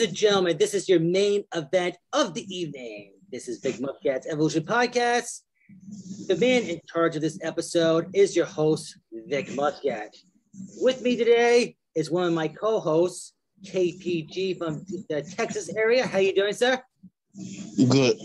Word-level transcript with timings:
Ladies 0.00 0.12
and 0.12 0.16
gentlemen, 0.16 0.56
this 0.56 0.72
is 0.72 0.88
your 0.88 0.98
main 0.98 1.44
event 1.54 1.94
of 2.14 2.32
the 2.32 2.42
evening. 2.48 3.12
This 3.30 3.48
is 3.48 3.58
Big 3.58 3.82
Muskat's 3.82 4.26
Evolution 4.26 4.62
Podcast. 4.62 5.40
The 6.26 6.36
man 6.36 6.62
in 6.62 6.80
charge 6.90 7.16
of 7.16 7.20
this 7.20 7.38
episode 7.42 8.08
is 8.14 8.34
your 8.34 8.46
host, 8.46 8.98
Vic 9.12 9.54
Muscat. 9.54 10.16
With 10.80 11.02
me 11.02 11.16
today 11.16 11.76
is 11.94 12.10
one 12.10 12.24
of 12.24 12.32
my 12.32 12.48
co-hosts, 12.48 13.34
KPG 13.62 14.56
from 14.56 14.86
the 15.10 15.20
Texas 15.20 15.68
area. 15.68 16.06
How 16.06 16.16
you 16.16 16.34
doing, 16.34 16.54
sir? 16.54 16.82
Good. 17.90 18.16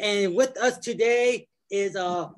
And 0.00 0.34
with 0.34 0.56
us 0.56 0.78
today 0.78 1.48
is 1.70 1.96
a 1.96 2.30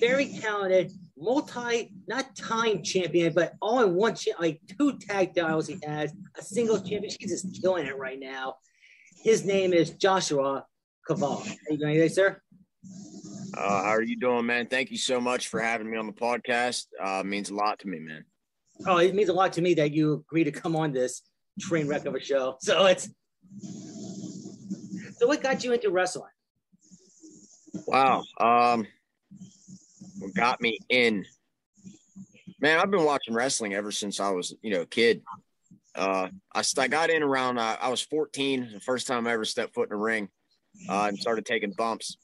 very 0.00 0.36
talented, 0.40 0.90
multi, 1.20 1.92
not 2.08 2.34
time 2.34 2.82
champion, 2.82 3.32
but 3.32 3.54
all 3.60 3.82
in 3.82 3.94
one, 3.94 4.14
cha- 4.14 4.40
like 4.40 4.60
two 4.78 4.98
tag 4.98 5.34
titles 5.34 5.66
he 5.66 5.78
has, 5.84 6.12
a 6.38 6.42
single 6.42 6.78
championship. 6.78 7.18
He's 7.20 7.42
just 7.42 7.62
killing 7.62 7.86
it 7.86 7.96
right 7.96 8.18
now. 8.18 8.56
His 9.22 9.44
name 9.44 9.72
is 9.72 9.90
Joshua 9.90 10.64
Kavod. 11.08 11.46
How 11.46 11.54
you 11.70 11.78
doing 11.78 11.94
today, 11.94 12.08
sir? 12.08 12.40
Uh, 13.56 13.82
how 13.82 13.90
are 13.90 14.02
you 14.02 14.16
doing, 14.16 14.46
man? 14.46 14.66
Thank 14.66 14.90
you 14.90 14.96
so 14.96 15.20
much 15.20 15.48
for 15.48 15.60
having 15.60 15.90
me 15.90 15.98
on 15.98 16.06
the 16.06 16.12
podcast. 16.12 16.86
Uh, 17.02 17.22
means 17.22 17.50
a 17.50 17.54
lot 17.54 17.78
to 17.80 17.88
me, 17.88 17.98
man. 17.98 18.24
Oh, 18.86 18.96
it 18.96 19.14
means 19.14 19.28
a 19.28 19.34
lot 19.34 19.52
to 19.54 19.62
me 19.62 19.74
that 19.74 19.92
you 19.92 20.14
agree 20.14 20.44
to 20.44 20.52
come 20.52 20.74
on 20.74 20.92
this 20.92 21.22
train 21.60 21.86
wreck 21.86 22.06
of 22.06 22.14
a 22.14 22.20
show. 22.20 22.56
So 22.62 22.86
it's 22.86 23.08
so 25.18 25.26
what 25.26 25.42
got 25.42 25.64
you 25.64 25.72
into 25.72 25.90
wrestling? 25.90 26.30
Wow. 27.86 28.22
Um, 28.38 28.86
what 30.20 30.34
got 30.34 30.60
me 30.60 30.78
in? 30.88 31.24
Man, 32.60 32.78
I've 32.78 32.90
been 32.90 33.04
watching 33.04 33.34
wrestling 33.34 33.74
ever 33.74 33.90
since 33.90 34.20
I 34.20 34.30
was, 34.30 34.54
you 34.62 34.70
know, 34.70 34.82
a 34.82 34.86
kid. 34.86 35.22
Uh, 35.94 36.28
I, 36.54 36.62
I 36.78 36.88
got 36.88 37.10
in 37.10 37.22
around. 37.22 37.58
Uh, 37.58 37.76
I 37.80 37.88
was 37.88 38.02
14, 38.02 38.70
the 38.74 38.80
first 38.80 39.06
time 39.06 39.26
I 39.26 39.32
ever 39.32 39.44
stepped 39.44 39.74
foot 39.74 39.88
in 39.88 39.94
a 39.94 39.98
ring, 39.98 40.28
uh, 40.88 41.06
and 41.08 41.18
started 41.18 41.46
taking 41.46 41.72
bumps. 41.72 42.18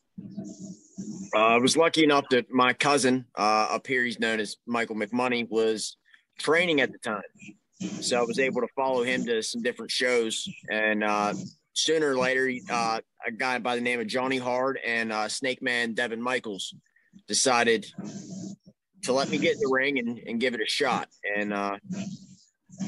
Uh, 1.35 1.39
I 1.39 1.59
was 1.59 1.77
lucky 1.77 2.05
enough 2.05 2.27
that 2.31 2.51
my 2.51 2.75
cousin 2.75 3.25
uh, 3.37 3.69
up 3.71 3.87
here, 3.87 4.05
he's 4.05 4.21
known 4.21 4.41
as 4.41 4.57
Michael 4.67 4.97
McMoney, 4.97 5.49
was 5.49 5.97
training 6.39 6.81
at 6.81 6.93
the 6.93 6.99
time. 6.99 7.23
So 8.01 8.19
I 8.19 8.23
was 8.23 8.39
able 8.39 8.61
to 8.61 8.69
follow 8.77 9.03
him 9.03 9.25
to 9.27 9.43
some 9.43 9.63
different 9.63 9.91
shows. 9.91 10.49
And 10.71 11.03
uh, 11.03 11.35
sooner 11.73 12.11
or 12.11 12.19
later, 12.19 12.47
a 12.71 13.01
guy 13.37 13.59
by 13.59 13.75
the 13.75 13.83
name 13.83 14.01
of 14.01 14.07
Johnny 14.07 14.39
Hard 14.39 14.79
and 14.87 15.13
Snake 15.31 15.63
Man 15.63 15.95
Devin 15.95 16.23
Michaels 16.23 16.75
decided 17.27 17.87
to 19.03 19.13
let 19.13 19.29
me 19.31 19.39
get 19.39 19.55
in 19.55 19.61
the 19.61 19.71
ring 19.73 19.99
and, 19.99 20.19
and 20.19 20.41
give 20.41 20.55
it 20.55 20.61
a 20.61 20.67
shot. 20.67 21.09
And 21.37 21.53
uh, 21.53 21.79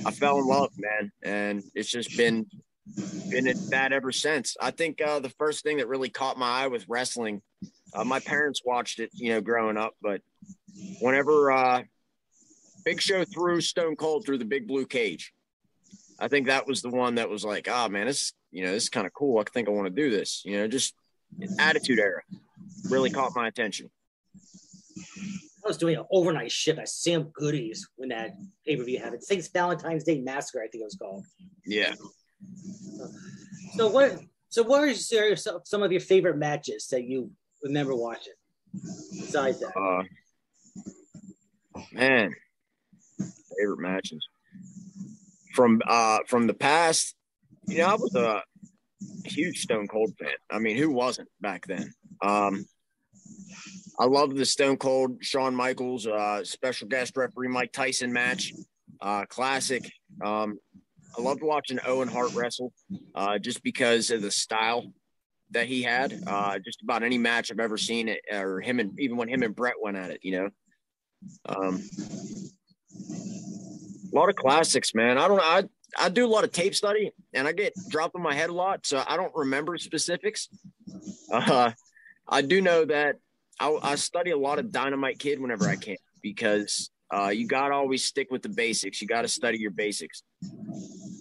I 0.04 0.10
fell 0.10 0.38
in 0.38 0.46
love, 0.46 0.70
man. 0.76 1.12
And 1.22 1.62
it's 1.74 1.90
just 1.90 2.16
been 2.16 2.46
been 3.30 3.46
at 3.46 3.56
that 3.70 3.92
ever 3.92 4.12
since. 4.12 4.56
I 4.60 4.70
think 4.70 5.00
uh, 5.00 5.20
the 5.20 5.28
first 5.30 5.62
thing 5.62 5.76
that 5.76 5.88
really 5.88 6.08
caught 6.08 6.38
my 6.38 6.62
eye 6.62 6.66
was 6.68 6.88
wrestling, 6.88 7.42
uh, 7.94 8.04
my 8.04 8.20
parents 8.20 8.62
watched 8.64 8.98
it, 8.98 9.10
you 9.12 9.30
know, 9.30 9.40
growing 9.40 9.76
up, 9.76 9.94
but 10.00 10.22
whenever 11.00 11.52
uh, 11.52 11.82
Big 12.84 13.00
Show 13.00 13.24
threw 13.24 13.60
Stone 13.60 13.96
Cold 13.96 14.24
through 14.24 14.38
the 14.38 14.44
big 14.44 14.66
blue 14.66 14.86
cage, 14.86 15.32
I 16.18 16.28
think 16.28 16.46
that 16.46 16.66
was 16.66 16.82
the 16.82 16.90
one 16.90 17.16
that 17.16 17.28
was 17.28 17.44
like, 17.44 17.68
oh 17.70 17.88
man, 17.88 18.06
this, 18.06 18.32
you 18.50 18.64
know, 18.64 18.72
this 18.72 18.84
is 18.84 18.88
kind 18.88 19.06
of 19.06 19.12
cool. 19.12 19.38
I 19.38 19.44
think 19.44 19.68
I 19.68 19.72
want 19.72 19.86
to 19.86 20.02
do 20.02 20.10
this, 20.10 20.42
you 20.44 20.56
know, 20.56 20.66
just 20.66 20.94
attitude 21.58 21.98
era 21.98 22.22
really 22.88 23.10
caught 23.10 23.36
my 23.36 23.48
attention. 23.48 23.90
I 25.64 25.68
was 25.68 25.76
doing 25.76 25.96
an 25.96 26.04
overnight 26.10 26.50
shift 26.50 26.78
at 26.78 26.88
Sam 26.88 27.30
Goody's 27.34 27.86
when 27.96 28.08
that 28.10 28.30
pay 28.66 28.76
per 28.76 28.84
view 28.84 28.98
happened. 28.98 29.22
St. 29.22 29.46
Valentine's 29.52 30.04
Day 30.04 30.20
Massacre, 30.20 30.60
I 30.62 30.68
think 30.68 30.82
it 30.82 30.84
was 30.84 30.96
called. 30.96 31.24
Yeah. 31.66 31.94
So 33.76 33.88
what? 33.88 34.18
So 34.48 34.62
what 34.62 34.80
are 34.80 34.86
your, 34.86 35.36
some 35.36 35.82
of 35.82 35.92
your 35.92 36.00
favorite 36.00 36.38
matches 36.38 36.86
that 36.88 37.04
you 37.04 37.30
remember 37.62 37.94
watching? 37.94 38.32
Besides 38.72 39.60
that, 39.60 39.76
Uh, 39.76 40.04
man, 41.92 42.34
favorite 43.58 43.80
matches 43.80 44.26
from 45.54 45.82
uh 45.86 46.18
from 46.26 46.46
the 46.46 46.54
past. 46.54 47.14
You 47.66 47.78
know, 47.78 47.86
I 47.86 47.94
was 47.96 48.14
a 48.14 48.42
huge 49.24 49.60
Stone 49.60 49.88
Cold 49.88 50.12
fan. 50.18 50.30
I 50.50 50.58
mean, 50.58 50.76
who 50.76 50.90
wasn't 50.90 51.28
back 51.40 51.66
then? 51.66 51.92
Um, 52.22 52.64
I 53.98 54.06
love 54.06 54.34
the 54.34 54.46
Stone 54.46 54.76
Cold 54.76 55.24
Shawn 55.24 55.54
Michaels 55.54 56.06
uh, 56.06 56.44
special 56.44 56.86
guest 56.86 57.16
referee 57.16 57.48
Mike 57.48 57.72
Tyson 57.72 58.12
match. 58.12 58.52
Uh, 59.00 59.24
classic. 59.26 59.90
Um, 60.24 60.58
I 61.16 61.22
loved 61.22 61.42
watching 61.42 61.80
Owen 61.84 62.08
Hart 62.08 62.32
wrestle 62.34 62.72
uh, 63.14 63.38
just 63.38 63.62
because 63.62 64.10
of 64.10 64.22
the 64.22 64.30
style 64.30 64.92
that 65.50 65.66
he 65.66 65.82
had. 65.82 66.22
Uh, 66.26 66.58
just 66.60 66.82
about 66.82 67.02
any 67.02 67.18
match 67.18 67.50
I've 67.50 67.58
ever 67.58 67.76
seen 67.76 68.08
it, 68.08 68.20
or 68.30 68.60
him 68.60 68.78
and 68.78 68.98
even 69.00 69.16
when 69.16 69.28
him 69.28 69.42
and 69.42 69.54
Bret 69.54 69.74
went 69.82 69.96
at 69.96 70.10
it, 70.10 70.20
you 70.22 70.32
know. 70.32 70.48
Um, 71.48 71.82
a 74.12 74.16
lot 74.16 74.28
of 74.28 74.36
classics, 74.36 74.94
man. 74.94 75.18
I 75.18 75.26
don't. 75.26 75.40
I 75.42 75.64
I 75.98 76.08
do 76.08 76.24
a 76.24 76.28
lot 76.28 76.44
of 76.44 76.52
tape 76.52 76.74
study, 76.74 77.10
and 77.34 77.48
I 77.48 77.52
get 77.52 77.72
dropped 77.88 78.14
in 78.14 78.22
my 78.22 78.34
head 78.34 78.50
a 78.50 78.54
lot, 78.54 78.86
so 78.86 79.02
I 79.06 79.16
don't 79.16 79.34
remember 79.34 79.76
specifics. 79.78 80.48
Uh, 81.32 81.72
I 82.28 82.42
do 82.42 82.60
know 82.60 82.84
that 82.84 83.16
I, 83.60 83.78
I 83.82 83.94
study 83.96 84.30
a 84.30 84.38
lot 84.38 84.58
of 84.58 84.70
Dynamite 84.70 85.18
Kid 85.18 85.40
whenever 85.40 85.68
I 85.68 85.76
can 85.76 85.96
because 86.22 86.90
uh, 87.12 87.28
you 87.28 87.46
got 87.46 87.68
to 87.68 87.74
always 87.74 88.04
stick 88.04 88.28
with 88.30 88.42
the 88.42 88.48
basics. 88.48 89.00
You 89.00 89.08
got 89.08 89.22
to 89.22 89.28
study 89.28 89.58
your 89.58 89.70
basics. 89.70 90.22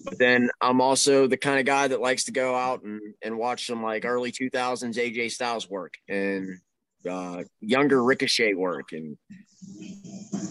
But 0.03 0.20
then 0.20 0.50
I'm 0.62 0.81
also 0.81 1.28
the 1.28 1.38
kind 1.38 1.59
of 1.59 1.66
guy 1.66 1.88
that 1.88 2.02
likes 2.02 2.25
to 2.25 2.31
go 2.31 2.56
out 2.56 2.84
and, 2.84 3.02
and 3.22 3.38
watch 3.38 3.68
some 3.68 3.84
like 3.84 4.06
early 4.06 4.31
2000s 4.31 4.96
AJ 4.96 5.31
Styles 5.31 5.70
work 5.70 5.96
and 6.08 6.59
uh, 7.09 7.44
younger 7.59 8.03
Ricochet 8.03 8.54
work 8.54 8.92
and 8.92 9.18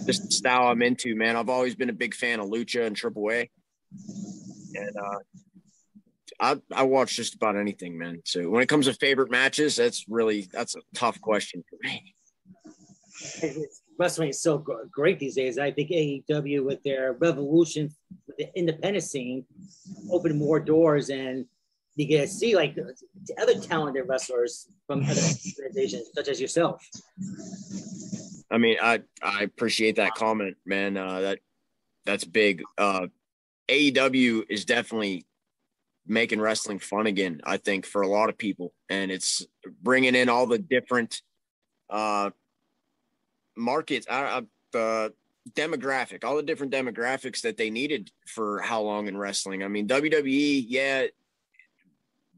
just 0.06 0.24
the 0.24 0.30
style 0.30 0.68
I'm 0.68 0.82
into, 0.82 1.16
man. 1.16 1.36
I've 1.36 1.48
always 1.48 1.74
been 1.74 1.90
a 1.90 1.94
big 1.94 2.14
fan 2.14 2.40
of 2.40 2.46
Lucha 2.46 2.86
and 2.86 2.96
Triple 2.96 3.30
A. 3.30 3.50
And 4.74 4.96
uh, 4.96 5.18
I, 6.40 6.56
I 6.74 6.82
watch 6.82 7.16
just 7.16 7.34
about 7.34 7.56
anything, 7.56 7.98
man. 7.98 8.20
So 8.24 8.48
when 8.50 8.62
it 8.62 8.68
comes 8.68 8.86
to 8.86 8.94
favorite 8.94 9.30
matches, 9.30 9.76
that's 9.76 10.04
really 10.08 10.48
that's 10.52 10.76
a 10.76 10.80
tough 10.94 11.20
question 11.20 11.64
for 11.68 11.78
me. 11.82 12.14
wrestling 13.98 14.28
is 14.28 14.40
so 14.40 14.58
great 14.90 15.18
these 15.18 15.34
days. 15.34 15.58
I 15.58 15.70
think 15.70 15.90
AEW 15.90 16.64
with 16.64 16.82
their 16.82 17.14
revolution 17.14 17.94
with 18.26 18.36
the 18.36 18.48
independent 18.58 19.04
scene 19.04 19.44
opened 20.10 20.38
more 20.38 20.60
doors, 20.60 21.08
and 21.08 21.46
you 21.96 22.06
get 22.06 22.22
to 22.22 22.28
see 22.28 22.54
like 22.54 22.74
the 22.74 22.94
other 23.40 23.58
talented 23.58 24.04
wrestlers 24.06 24.68
from 24.86 25.02
other 25.04 25.22
organizations, 25.58 26.10
such 26.14 26.28
as 26.28 26.40
yourself. 26.40 26.86
I 28.50 28.58
mean, 28.58 28.76
I 28.82 29.02
I 29.22 29.42
appreciate 29.42 29.96
that 29.96 30.14
comment, 30.14 30.56
man. 30.66 30.96
Uh, 30.96 31.20
that 31.20 31.38
that's 32.04 32.24
big. 32.24 32.62
Uh, 32.78 33.06
AEW 33.68 34.44
is 34.48 34.64
definitely 34.64 35.25
making 36.06 36.40
wrestling 36.40 36.78
fun 36.78 37.06
again. 37.06 37.40
I 37.44 37.56
think 37.56 37.86
for 37.86 38.02
a 38.02 38.08
lot 38.08 38.28
of 38.28 38.38
people, 38.38 38.72
and 38.88 39.10
it's 39.10 39.46
bringing 39.82 40.14
in 40.14 40.28
all 40.28 40.46
the 40.46 40.58
different 40.58 41.22
uh, 41.90 42.30
markets, 43.56 44.06
uh, 44.08 44.42
the 44.72 45.12
demographic, 45.52 46.24
all 46.24 46.36
the 46.36 46.42
different 46.42 46.72
demographics 46.72 47.42
that 47.42 47.56
they 47.56 47.70
needed 47.70 48.10
for 48.26 48.60
how 48.60 48.82
long 48.82 49.08
in 49.08 49.16
wrestling. 49.16 49.62
I 49.62 49.68
mean, 49.68 49.88
WWE, 49.88 50.64
yeah, 50.68 51.06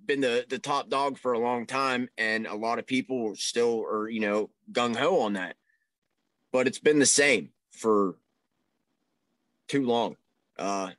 been 0.07 0.21
the 0.21 0.47
the 0.49 0.59
top 0.59 0.89
dog 0.89 1.19
for 1.19 1.33
a 1.33 1.39
long 1.39 1.67
time, 1.67 2.09
and 2.17 2.47
a 2.47 2.55
lot 2.55 2.79
of 2.79 2.87
people 2.87 3.35
still 3.37 3.85
are 3.85 4.09
you 4.09 4.21
know 4.21 4.51
gung 4.73 4.97
ho 4.97 5.21
on 5.21 5.35
that 5.35 5.57
but 6.53 6.67
it's 6.67 6.79
been 6.79 6.99
the 6.99 7.07
same 7.07 7.51
for 7.71 8.17
too 9.69 9.85
long. 9.85 10.17
Uh, 10.59 10.91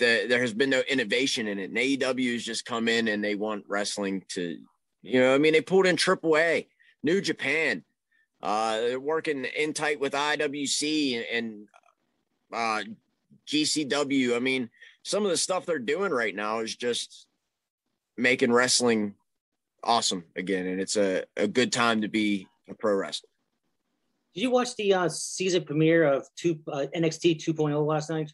the, 0.00 0.26
there 0.28 0.40
has 0.40 0.52
been 0.52 0.70
no 0.70 0.82
innovation 0.88 1.46
in 1.46 1.58
it. 1.60 1.70
And 1.70 1.78
AEW 1.78 2.32
has 2.32 2.44
just 2.44 2.64
come 2.64 2.88
in 2.88 3.06
and 3.06 3.22
they 3.22 3.36
want 3.36 3.64
wrestling 3.68 4.24
to, 4.30 4.58
you 5.02 5.20
know, 5.20 5.34
I 5.34 5.38
mean, 5.38 5.52
they 5.52 5.60
pulled 5.60 5.86
in 5.86 5.96
AAA, 5.96 6.66
New 7.04 7.20
Japan. 7.20 7.84
Uh, 8.42 8.80
they're 8.80 9.00
working 9.00 9.44
in 9.44 9.72
tight 9.72 10.00
with 10.00 10.14
IWC 10.14 11.24
and, 11.32 11.68
uh, 12.52 12.82
GCW. 13.46 14.34
I 14.34 14.38
mean, 14.38 14.70
some 15.02 15.24
of 15.24 15.30
the 15.30 15.36
stuff 15.36 15.66
they're 15.66 15.78
doing 15.78 16.10
right 16.10 16.34
now 16.34 16.60
is 16.60 16.74
just 16.74 17.26
making 18.16 18.52
wrestling 18.52 19.14
awesome 19.84 20.24
again. 20.36 20.66
And 20.66 20.80
it's 20.80 20.96
a, 20.96 21.24
a 21.36 21.46
good 21.46 21.72
time 21.72 22.00
to 22.00 22.08
be 22.08 22.48
a 22.68 22.74
pro 22.74 22.94
wrestler. 22.94 23.28
Did 24.34 24.42
you 24.42 24.50
watch 24.50 24.74
the 24.76 24.94
uh, 24.94 25.08
season 25.08 25.64
premiere 25.64 26.04
of 26.04 26.26
two, 26.36 26.58
uh, 26.68 26.86
NXT 26.96 27.44
2.0 27.44 27.84
last 27.84 28.10
night? 28.10 28.32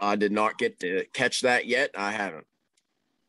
I 0.00 0.16
did 0.16 0.32
not 0.32 0.58
get 0.58 0.80
to 0.80 1.04
catch 1.12 1.42
that 1.42 1.66
yet. 1.66 1.90
I 1.96 2.12
haven't. 2.12 2.46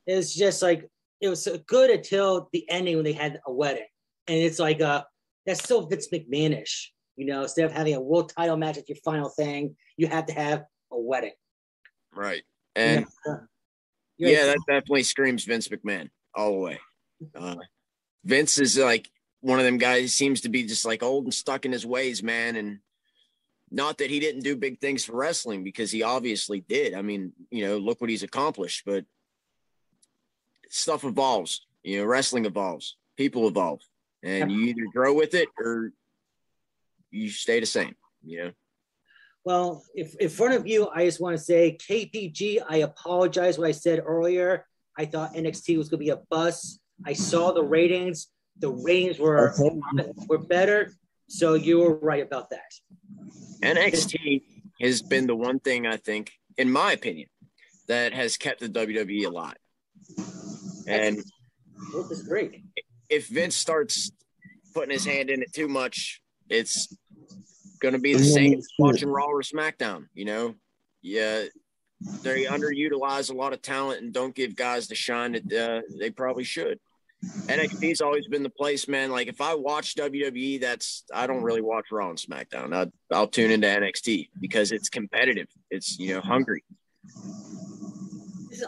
It's 0.05 0.33
just 0.33 0.61
like 0.61 0.89
it 1.21 1.29
was 1.29 1.47
good 1.67 1.89
until 1.89 2.49
the 2.53 2.69
ending 2.69 2.95
when 2.95 3.05
they 3.05 3.13
had 3.13 3.39
a 3.45 3.51
wedding, 3.51 3.87
and 4.27 4.37
it's 4.37 4.59
like 4.59 4.81
uh 4.81 5.03
that's 5.45 5.63
so 5.67 5.85
Vince 5.85 6.09
McMahonish. 6.09 6.87
You 7.15 7.25
know, 7.25 7.43
instead 7.43 7.65
of 7.65 7.71
having 7.71 7.95
a 7.95 8.01
world 8.01 8.31
title 8.37 8.57
match 8.57 8.77
at 8.77 8.87
your 8.87 8.97
final 9.03 9.29
thing, 9.29 9.75
you 9.97 10.07
have 10.07 10.27
to 10.27 10.33
have 10.33 10.65
a 10.91 10.99
wedding. 10.99 11.33
Right. 12.13 12.43
And 12.75 13.05
Yeah. 13.25 13.35
You're 14.17 14.31
yeah, 14.31 14.45
that 14.47 14.57
definitely 14.67 15.03
screams 15.03 15.43
Vince 15.43 15.67
McMahon 15.67 16.09
all 16.35 16.51
the 16.53 16.57
way. 16.57 16.79
Uh, 17.35 17.55
Vince 18.23 18.57
is 18.57 18.77
like 18.77 19.09
one 19.41 19.59
of 19.59 19.65
them 19.65 19.77
guys 19.77 20.13
seems 20.13 20.41
to 20.41 20.49
be 20.49 20.63
just 20.63 20.85
like 20.85 21.03
old 21.03 21.25
and 21.25 21.33
stuck 21.33 21.65
in 21.65 21.71
his 21.71 21.85
ways, 21.85 22.23
man. 22.23 22.55
And 22.55 22.79
not 23.69 23.97
that 23.97 24.09
he 24.09 24.19
didn't 24.19 24.43
do 24.43 24.55
big 24.55 24.79
things 24.79 25.05
for 25.05 25.15
wrestling 25.15 25.63
because 25.63 25.91
he 25.91 26.03
obviously 26.03 26.61
did. 26.61 26.93
I 26.93 27.01
mean, 27.01 27.33
you 27.51 27.65
know, 27.65 27.77
look 27.77 27.99
what 27.99 28.09
he's 28.09 28.23
accomplished, 28.23 28.83
but 28.85 29.05
stuff 30.69 31.03
evolves, 31.03 31.65
you 31.83 31.99
know, 31.99 32.05
wrestling 32.05 32.45
evolves, 32.45 32.95
people 33.17 33.47
evolve, 33.47 33.81
and 34.23 34.51
you 34.51 34.61
either 34.67 34.85
grow 34.93 35.13
with 35.13 35.33
it 35.33 35.49
or 35.59 35.91
you 37.11 37.29
stay 37.29 37.59
the 37.59 37.65
same, 37.65 37.95
you 38.25 38.43
know. 38.43 38.51
Well, 39.43 39.83
if 39.95 40.15
in 40.15 40.27
front 40.29 40.55
of 40.55 40.67
you, 40.67 40.89
I 40.93 41.05
just 41.05 41.21
want 41.21 41.37
to 41.37 41.41
say 41.41 41.77
KPG, 41.77 42.61
I 42.67 42.77
apologize 42.77 43.57
what 43.57 43.69
I 43.69 43.71
said 43.71 44.03
earlier. 44.05 44.65
I 44.97 45.05
thought 45.05 45.35
NXT 45.35 45.77
was 45.77 45.87
going 45.87 45.99
to 45.99 46.05
be 46.05 46.09
a 46.09 46.21
bust. 46.29 46.79
I 47.05 47.13
saw 47.13 47.53
the 47.53 47.63
ratings. 47.63 48.27
The 48.59 48.69
ratings 48.69 49.19
were 49.19 49.53
were 50.27 50.39
better. 50.39 50.91
So 51.29 51.53
you 51.53 51.79
were 51.79 51.95
right 51.95 52.23
about 52.23 52.49
that. 52.49 52.73
NXT 53.61 54.41
has 54.81 55.01
been 55.01 55.27
the 55.27 55.35
one 55.35 55.59
thing 55.59 55.87
I 55.87 55.97
think, 55.97 56.31
in 56.57 56.71
my 56.71 56.91
opinion, 56.91 57.29
that 57.87 58.13
has 58.13 58.37
kept 58.37 58.59
the 58.59 58.69
WWE 58.69 59.25
alive. 59.25 59.57
And 60.87 61.17
this 61.93 62.11
is. 62.11 62.29
If 63.09 63.27
Vince 63.27 63.55
starts 63.55 64.11
putting 64.73 64.91
his 64.91 65.05
hand 65.05 65.29
in 65.29 65.41
it 65.41 65.53
too 65.53 65.67
much, 65.67 66.21
it's 66.49 66.93
going 67.81 67.93
to 67.93 67.99
be 67.99 68.13
the 68.13 68.23
same 68.23 68.53
as 68.55 68.67
watching 68.77 69.09
Raw 69.09 69.25
or 69.25 69.41
SmackDown. 69.41 70.05
You 70.13 70.25
know, 70.25 70.55
yeah, 71.01 71.43
they 72.21 72.45
underutilize 72.45 73.31
a 73.31 73.33
lot 73.33 73.53
of 73.53 73.61
talent 73.61 74.01
and 74.01 74.13
don't 74.13 74.35
give 74.35 74.55
guys 74.55 74.87
the 74.87 74.95
shine 74.95 75.33
that 75.33 75.53
uh, 75.53 75.81
they 75.99 76.09
probably 76.09 76.43
should. 76.43 76.79
NXT's 77.23 78.01
always 78.01 78.27
been 78.27 78.43
the 78.43 78.49
place, 78.49 78.87
man. 78.87 79.11
Like 79.11 79.27
if 79.27 79.41
I 79.41 79.55
watch 79.55 79.95
WWE, 79.95 80.61
that's 80.61 81.03
I 81.13 81.25
don't 81.25 81.41
really 81.41 81.61
watch 81.61 81.85
Raw 81.91 82.09
and 82.09 82.17
SmackDown. 82.17 82.75
I, 82.75 82.91
I'll 83.13 83.27
tune 83.27 83.51
into 83.51 83.67
NXT 83.67 84.29
because 84.39 84.71
it's 84.71 84.89
competitive. 84.89 85.47
It's 85.71 85.97
you 85.97 86.13
know 86.13 86.21
hungry. 86.21 86.63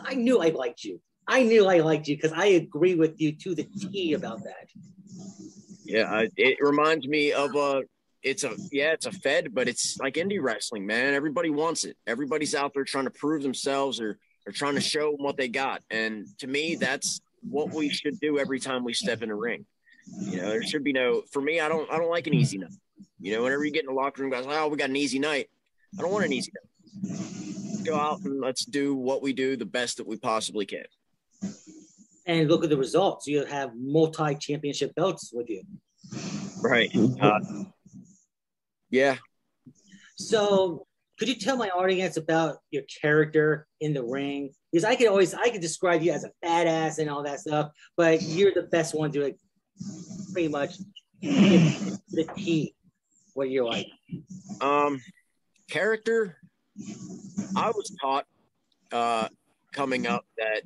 I 0.04 0.16
knew 0.16 0.42
I 0.42 0.50
liked 0.50 0.84
you. 0.84 1.00
I 1.28 1.44
knew 1.44 1.68
I 1.68 1.80
liked 1.80 2.07
you 2.07 2.16
because 2.16 2.34
I 2.34 2.46
agree 2.46 2.96
with 2.96 3.22
you 3.22 3.34
to 3.34 3.54
the 3.54 3.63
T 3.63 4.13
about 4.13 4.44
that. 4.44 4.69
Yeah, 5.86 6.25
it 6.36 6.57
reminds 6.60 7.07
me 7.07 7.31
of 7.31 7.56
a. 7.56 7.84
It's 8.22 8.44
a 8.44 8.56
yeah, 8.72 8.92
it's 8.92 9.06
a 9.06 9.12
Fed, 9.12 9.54
but 9.54 9.69
it's 9.69 9.98
like 10.00 10.16
indie 10.16 10.42
wrestling, 10.42 10.86
man. 10.86 11.13
Everybody 11.13 11.50
wants 11.50 11.86
it. 11.86 11.95
Everybody's 12.06 12.54
out 12.54 12.74
there 12.74 12.84
trying 12.84 13.06
to 13.06 13.12
prove 13.12 13.44
themselves 13.44 14.02
or 14.02 14.18
or 14.45 14.52
trying 14.52 14.75
to 14.75 14.81
show 14.81 15.12
what 15.12 15.38
they 15.38 15.48
got. 15.48 15.81
And 15.90 16.28
to 16.40 16.48
me, 16.48 16.75
that's 16.75 17.22
what 17.41 17.74
we 17.74 17.89
should 17.89 18.19
do 18.19 18.39
every 18.39 18.59
time 18.59 18.83
we 18.83 18.94
step 18.94 19.21
in 19.21 19.30
a 19.30 19.36
ring. 19.36 19.65
You 20.19 20.38
know, 20.38 20.50
there 20.50 20.63
should 20.63 20.83
be 20.83 20.94
no. 20.94 21.24
For 21.31 21.41
me, 21.41 21.59
I 21.59 21.68
don't. 21.68 21.89
I 21.91 21.97
don't 21.97 22.09
like 22.09 22.27
an 22.27 22.33
easy 22.33 22.57
night. 22.57 22.74
You 23.19 23.36
know, 23.36 23.44
whenever 23.44 23.65
you 23.65 23.71
get 23.71 23.81
in 23.83 23.88
the 23.88 23.94
locker 23.94 24.21
room, 24.21 24.31
guys, 24.31 24.45
oh, 24.47 24.68
we 24.68 24.77
got 24.77 24.89
an 24.89 24.95
easy 24.95 25.19
night. 25.19 25.50
I 25.97 26.01
don't 26.01 26.12
want 26.12 26.25
an 26.25 26.33
easy 26.33 26.51
night. 26.56 27.19
Let's 27.65 27.83
go 27.83 27.95
out 27.95 28.21
and 28.21 28.39
let's 28.39 28.65
do 28.65 28.95
what 28.95 29.21
we 29.21 29.33
do 29.33 29.56
the 29.56 29.65
best 29.65 29.97
that 29.97 30.07
we 30.07 30.18
possibly 30.18 30.65
can. 30.65 30.86
And 32.25 32.50
look 32.50 32.63
at 32.63 32.69
the 32.69 32.77
results. 32.77 33.27
You 33.27 33.45
have 33.45 33.71
multi 33.75 34.35
championship 34.35 34.95
belts 34.95 35.31
with 35.33 35.50
you. 35.50 35.63
Right. 36.62 36.92
Uh, 37.21 37.39
yeah. 38.89 39.18
So, 40.15 40.85
could 41.18 41.27
you 41.27 41.35
tell 41.35 41.57
my 41.57 41.69
audience 41.69 42.18
about 42.18 42.57
your 42.71 42.83
character 43.01 43.68
in 43.80 43.94
the 43.94 44.03
ring? 44.03 44.51
Because 44.71 44.86
I 44.86 44.95
could 44.95 45.07
always 45.07 45.33
I 45.33 45.50
could 45.50 45.62
describe 45.62 46.01
you 46.01 46.12
as 46.12 46.24
a 46.24 46.31
badass 46.44 47.00
and 47.00 47.10
all 47.10 47.24
that 47.24 47.39
stuff, 47.39 47.71
but 47.98 48.21
you're 48.21 48.54
the 48.54 48.63
best 48.63 48.94
one 48.94 49.12
to 49.12 49.24
like 49.24 49.38
pretty 50.31 50.48
much 50.48 50.75
the 51.21 52.27
key 52.36 52.75
what 53.33 53.50
you're 53.50 53.66
like. 53.66 53.88
Um, 54.62 55.01
character. 55.69 56.38
I 57.56 57.71
was 57.71 57.95
taught 58.01 58.25
uh, 58.92 59.27
coming 59.74 60.07
up 60.07 60.25
that 60.38 60.62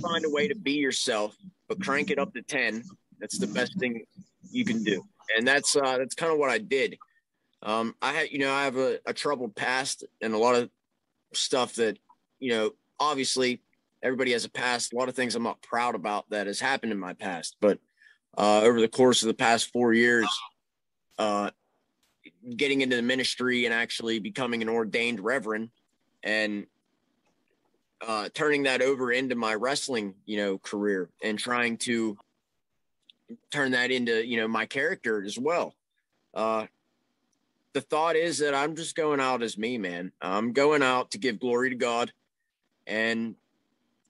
find 0.00 0.24
a 0.24 0.30
way 0.30 0.48
to 0.48 0.54
be 0.54 0.72
yourself, 0.72 1.36
but 1.68 1.82
crank 1.82 2.10
it 2.10 2.18
up 2.18 2.32
to 2.34 2.42
ten. 2.42 2.82
That's 3.18 3.38
the 3.38 3.46
best 3.48 3.78
thing 3.78 4.04
you 4.50 4.64
can 4.64 4.84
do, 4.84 5.02
and 5.36 5.46
that's 5.46 5.74
uh, 5.76 5.98
that's 5.98 6.14
kind 6.14 6.32
of 6.32 6.38
what 6.38 6.50
I 6.50 6.58
did. 6.58 6.96
Um, 7.62 7.94
I 8.00 8.12
had, 8.12 8.30
you 8.30 8.38
know, 8.38 8.52
I 8.52 8.64
have 8.64 8.76
a, 8.76 9.00
a 9.06 9.12
troubled 9.12 9.56
past 9.56 10.04
and 10.20 10.34
a 10.34 10.38
lot 10.38 10.54
of 10.54 10.70
stuff 11.32 11.74
that, 11.74 11.98
you 12.38 12.50
know, 12.50 12.70
obviously 12.98 13.60
everybody 14.02 14.32
has 14.32 14.44
a 14.44 14.50
past. 14.50 14.92
A 14.92 14.96
lot 14.96 15.08
of 15.08 15.14
things 15.14 15.34
I'm 15.34 15.42
not 15.42 15.62
proud 15.62 15.94
about 15.94 16.28
that 16.30 16.46
has 16.46 16.60
happened 16.60 16.92
in 16.92 16.98
my 16.98 17.14
past, 17.14 17.56
but 17.60 17.78
uh, 18.36 18.60
over 18.62 18.80
the 18.80 18.88
course 18.88 19.22
of 19.22 19.28
the 19.28 19.34
past 19.34 19.72
four 19.72 19.92
years, 19.92 20.28
uh, 21.18 21.50
getting 22.56 22.80
into 22.80 22.96
the 22.96 23.02
ministry 23.02 23.64
and 23.64 23.74
actually 23.74 24.18
becoming 24.18 24.62
an 24.62 24.68
ordained 24.68 25.20
reverend 25.20 25.70
and 26.22 26.66
uh, 28.06 28.28
turning 28.34 28.64
that 28.64 28.82
over 28.82 29.10
into 29.10 29.34
my 29.34 29.54
wrestling, 29.54 30.14
you 30.26 30.36
know, 30.36 30.58
career 30.58 31.08
and 31.22 31.38
trying 31.38 31.76
to 31.78 32.16
turn 33.50 33.72
that 33.72 33.90
into, 33.90 34.24
you 34.26 34.36
know, 34.36 34.46
my 34.46 34.66
character 34.66 35.24
as 35.24 35.38
well. 35.38 35.74
Uh, 36.34 36.66
the 37.72 37.80
thought 37.80 38.16
is 38.16 38.38
that 38.38 38.54
I'm 38.54 38.76
just 38.76 38.96
going 38.96 39.20
out 39.20 39.42
as 39.42 39.58
me, 39.58 39.78
man. 39.78 40.12
I'm 40.20 40.52
going 40.52 40.82
out 40.82 41.12
to 41.12 41.18
give 41.18 41.40
glory 41.40 41.70
to 41.70 41.76
God 41.76 42.12
and 42.86 43.34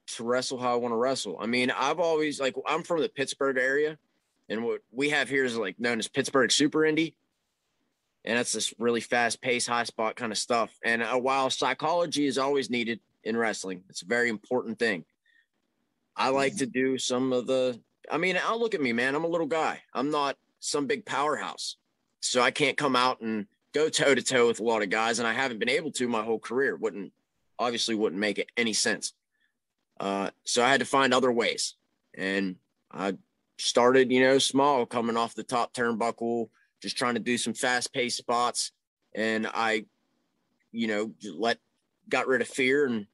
to 0.06 0.24
wrestle 0.24 0.58
how 0.58 0.72
I 0.72 0.76
want 0.76 0.92
to 0.92 0.96
wrestle. 0.96 1.36
I 1.40 1.46
mean, 1.46 1.70
I've 1.70 1.98
always 1.98 2.40
like 2.40 2.54
I'm 2.66 2.82
from 2.82 3.00
the 3.00 3.08
Pittsburgh 3.08 3.58
area, 3.58 3.98
and 4.48 4.64
what 4.64 4.80
we 4.92 5.10
have 5.10 5.28
here 5.28 5.44
is 5.44 5.56
like 5.56 5.78
known 5.80 5.98
as 5.98 6.08
Pittsburgh 6.08 6.50
Super 6.52 6.84
Indy, 6.84 7.16
and 8.24 8.38
that's 8.38 8.52
this 8.52 8.74
really 8.78 9.00
fast 9.00 9.40
pace, 9.40 9.66
high 9.66 9.84
spot 9.84 10.16
kind 10.16 10.32
of 10.32 10.38
stuff. 10.38 10.76
And 10.84 11.02
uh, 11.02 11.16
while 11.16 11.50
psychology 11.50 12.26
is 12.26 12.38
always 12.38 12.70
needed 12.70 13.00
in 13.24 13.36
wrestling, 13.36 13.82
it's 13.88 14.02
a 14.02 14.06
very 14.06 14.28
important 14.28 14.78
thing. 14.78 15.04
I 16.16 16.30
like 16.30 16.56
to 16.58 16.66
do 16.66 16.98
some 16.98 17.32
of 17.32 17.46
the. 17.46 17.80
I 18.10 18.18
mean, 18.18 18.38
I'll 18.44 18.60
look 18.60 18.74
at 18.74 18.80
me, 18.80 18.92
man. 18.92 19.14
I'm 19.14 19.24
a 19.24 19.28
little 19.28 19.46
guy. 19.46 19.82
I'm 19.92 20.10
not 20.10 20.36
some 20.60 20.86
big 20.86 21.04
powerhouse, 21.04 21.76
so 22.20 22.40
I 22.40 22.50
can't 22.50 22.76
come 22.76 22.96
out 22.96 23.20
and 23.20 23.46
go 23.74 23.88
toe 23.88 24.14
to 24.14 24.22
toe 24.22 24.46
with 24.46 24.60
a 24.60 24.64
lot 24.64 24.82
of 24.82 24.90
guys, 24.90 25.18
and 25.18 25.28
I 25.28 25.32
haven't 25.32 25.58
been 25.58 25.68
able 25.68 25.90
to 25.92 26.08
my 26.08 26.22
whole 26.22 26.38
career. 26.38 26.76
Wouldn't 26.76 27.12
obviously 27.58 27.94
wouldn't 27.94 28.20
make 28.20 28.38
it 28.38 28.50
any 28.56 28.72
sense. 28.72 29.12
Uh, 29.98 30.30
so 30.44 30.62
I 30.62 30.70
had 30.70 30.80
to 30.80 30.86
find 30.86 31.14
other 31.14 31.32
ways, 31.32 31.74
and 32.14 32.56
I 32.92 33.16
started, 33.58 34.12
you 34.12 34.20
know, 34.20 34.38
small, 34.38 34.86
coming 34.86 35.16
off 35.16 35.34
the 35.34 35.42
top 35.42 35.72
turnbuckle, 35.72 36.48
just 36.82 36.96
trying 36.96 37.14
to 37.14 37.20
do 37.20 37.38
some 37.38 37.54
fast 37.54 37.92
paced 37.92 38.18
spots, 38.18 38.72
and 39.14 39.46
I, 39.46 39.86
you 40.72 40.86
know, 40.86 41.12
let 41.34 41.58
got 42.08 42.26
rid 42.26 42.42
of 42.42 42.48
fear 42.48 42.86
and 42.86 43.06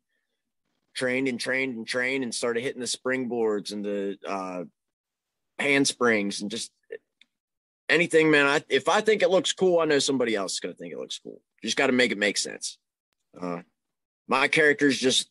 trained 0.95 1.29
and 1.29 1.39
trained 1.39 1.77
and 1.77 1.87
trained 1.87 2.25
and 2.25 2.35
started 2.35 2.63
hitting 2.63 2.81
the 2.81 2.87
springboards 2.87 3.73
and 3.73 3.85
the 3.85 4.19
uh, 4.27 4.65
handsprings 5.59 6.43
and 6.43 6.51
just 6.51 6.73
anything, 7.89 8.31
man. 8.31 8.47
I, 8.47 8.65
if 8.69 8.89
I 8.89 9.01
think 9.01 9.23
it 9.23 9.31
looks 9.31 9.53
cool, 9.53 9.79
I 9.79 9.85
know 9.85 9.99
somebody 9.99 10.35
else 10.35 10.55
is 10.55 10.61
going 10.61 10.75
to 10.75 10.79
think 10.79 10.93
it 10.93 10.99
looks 10.99 11.19
cool. 11.19 11.41
You 11.63 11.69
just 11.69 11.77
got 11.77 11.87
to 11.87 11.93
make 11.93 12.13
it 12.13 12.19
make 12.19 12.37
sense. 12.37 12.79
Uh, 13.41 13.61
my 14.29 14.49
character 14.49 14.87
is 14.87 14.99
just 14.99 15.31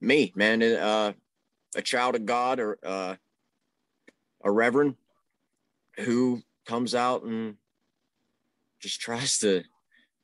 me, 0.00 0.32
man. 0.34 0.62
Uh, 0.62 1.12
a 1.76 1.82
child 1.82 2.14
of 2.14 2.26
God 2.26 2.58
or 2.58 2.78
uh, 2.84 3.16
a 4.44 4.50
reverend 4.50 4.96
who 5.98 6.42
comes 6.66 6.94
out 6.94 7.22
and 7.22 7.56
just 8.80 9.00
tries 9.00 9.38
to 9.40 9.62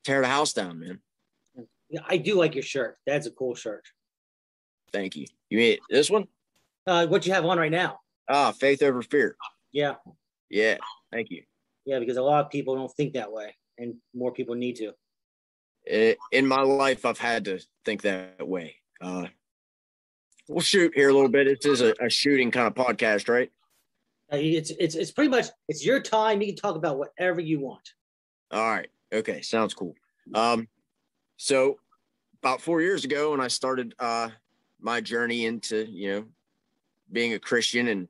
tear 0.05 0.21
the 0.21 0.29
house 0.29 0.53
down, 0.53 0.81
man. 0.81 1.01
Yeah, 1.89 2.01
I 2.09 2.17
do 2.17 2.37
like 2.37 2.55
your 2.55 2.63
shirt. 2.63 2.99
That's 3.07 3.27
a 3.27 3.31
cool 3.31 3.55
shirt. 3.55 3.85
Thank 4.93 5.17
you. 5.17 5.27
You 5.51 5.59
mean 5.59 5.79
this 5.91 6.11
one? 6.11 6.27
Uh, 6.87 7.07
what 7.07 7.27
you 7.27 7.33
have 7.33 7.45
on 7.45 7.59
right 7.59 7.71
now? 7.71 8.01
Ah, 8.29 8.53
faith 8.53 8.83
over 8.83 9.03
fear. 9.03 9.37
Yeah. 9.73 9.95
Yeah. 10.51 10.79
Thank 11.11 11.31
you. 11.31 11.43
Yeah, 11.85 11.99
because 11.99 12.17
a 12.17 12.23
lot 12.23 12.45
of 12.45 12.51
people 12.51 12.75
don't 12.77 12.93
think 12.93 13.15
that 13.15 13.31
way, 13.33 13.55
and 13.79 13.95
more 14.15 14.33
people 14.33 14.55
need 14.55 14.77
to. 14.77 14.93
In 15.87 16.47
my 16.47 16.63
life, 16.63 17.05
I've 17.05 17.19
had 17.19 17.45
to 17.47 17.61
think 17.85 18.03
that 18.03 18.47
way. 18.47 18.77
Uh, 19.01 19.27
we'll 20.49 20.61
shoot 20.61 20.93
here 20.95 21.09
a 21.09 21.13
little 21.13 21.29
bit. 21.29 21.47
This 21.63 21.67
is 21.67 21.81
a, 21.81 21.95
a 22.01 22.09
shooting 22.09 22.51
kind 22.51 22.67
of 22.67 22.75
podcast, 22.75 23.29
right? 23.29 23.51
Uh, 24.33 24.37
it's 24.37 24.71
it's 24.79 24.95
it's 24.95 25.11
pretty 25.11 25.31
much 25.31 25.47
it's 25.69 25.85
your 25.85 26.01
time. 26.01 26.41
You 26.41 26.49
can 26.49 26.57
talk 26.57 26.77
about 26.77 26.99
whatever 26.99 27.41
you 27.41 27.61
want. 27.61 27.95
All 28.51 28.69
right. 28.69 28.89
Okay. 29.13 29.43
Sounds 29.43 29.75
cool. 29.75 29.95
Um, 30.35 30.69
so 31.37 31.79
about 32.43 32.61
four 32.61 32.81
years 32.81 33.05
ago, 33.05 33.33
when 33.33 33.41
I 33.41 33.49
started 33.49 33.95
uh 33.99 34.31
my 34.81 35.01
journey 35.01 35.47
into 35.47 35.87
you 35.91 36.11
know 36.11 36.25
being 37.11 37.35
a 37.35 37.39
Christian 37.39 37.89
and 37.89 38.09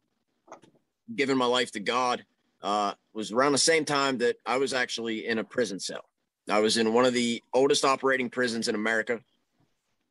giving 1.14 1.37
my 1.37 1.47
life 1.47 1.73
to 1.73 1.81
God, 1.81 2.25
uh, 2.62 2.95
was 3.12 3.33
around 3.33 3.52
the 3.52 3.59
same 3.59 3.85
time 3.85 4.19
that 4.19 4.37
I 4.47 4.59
was 4.59 4.73
actually 4.73 5.26
in 5.26 5.38
a 5.38 5.45
prison 5.45 5.81
cell. 5.81 6.05
I 6.49 6.61
was 6.61 6.77
in 6.77 6.93
one 6.93 7.05
of 7.05 7.15
the 7.15 7.43
oldest 7.55 7.85
operating 7.85 8.31
prisons 8.31 8.69
in 8.69 8.75
America. 8.75 9.21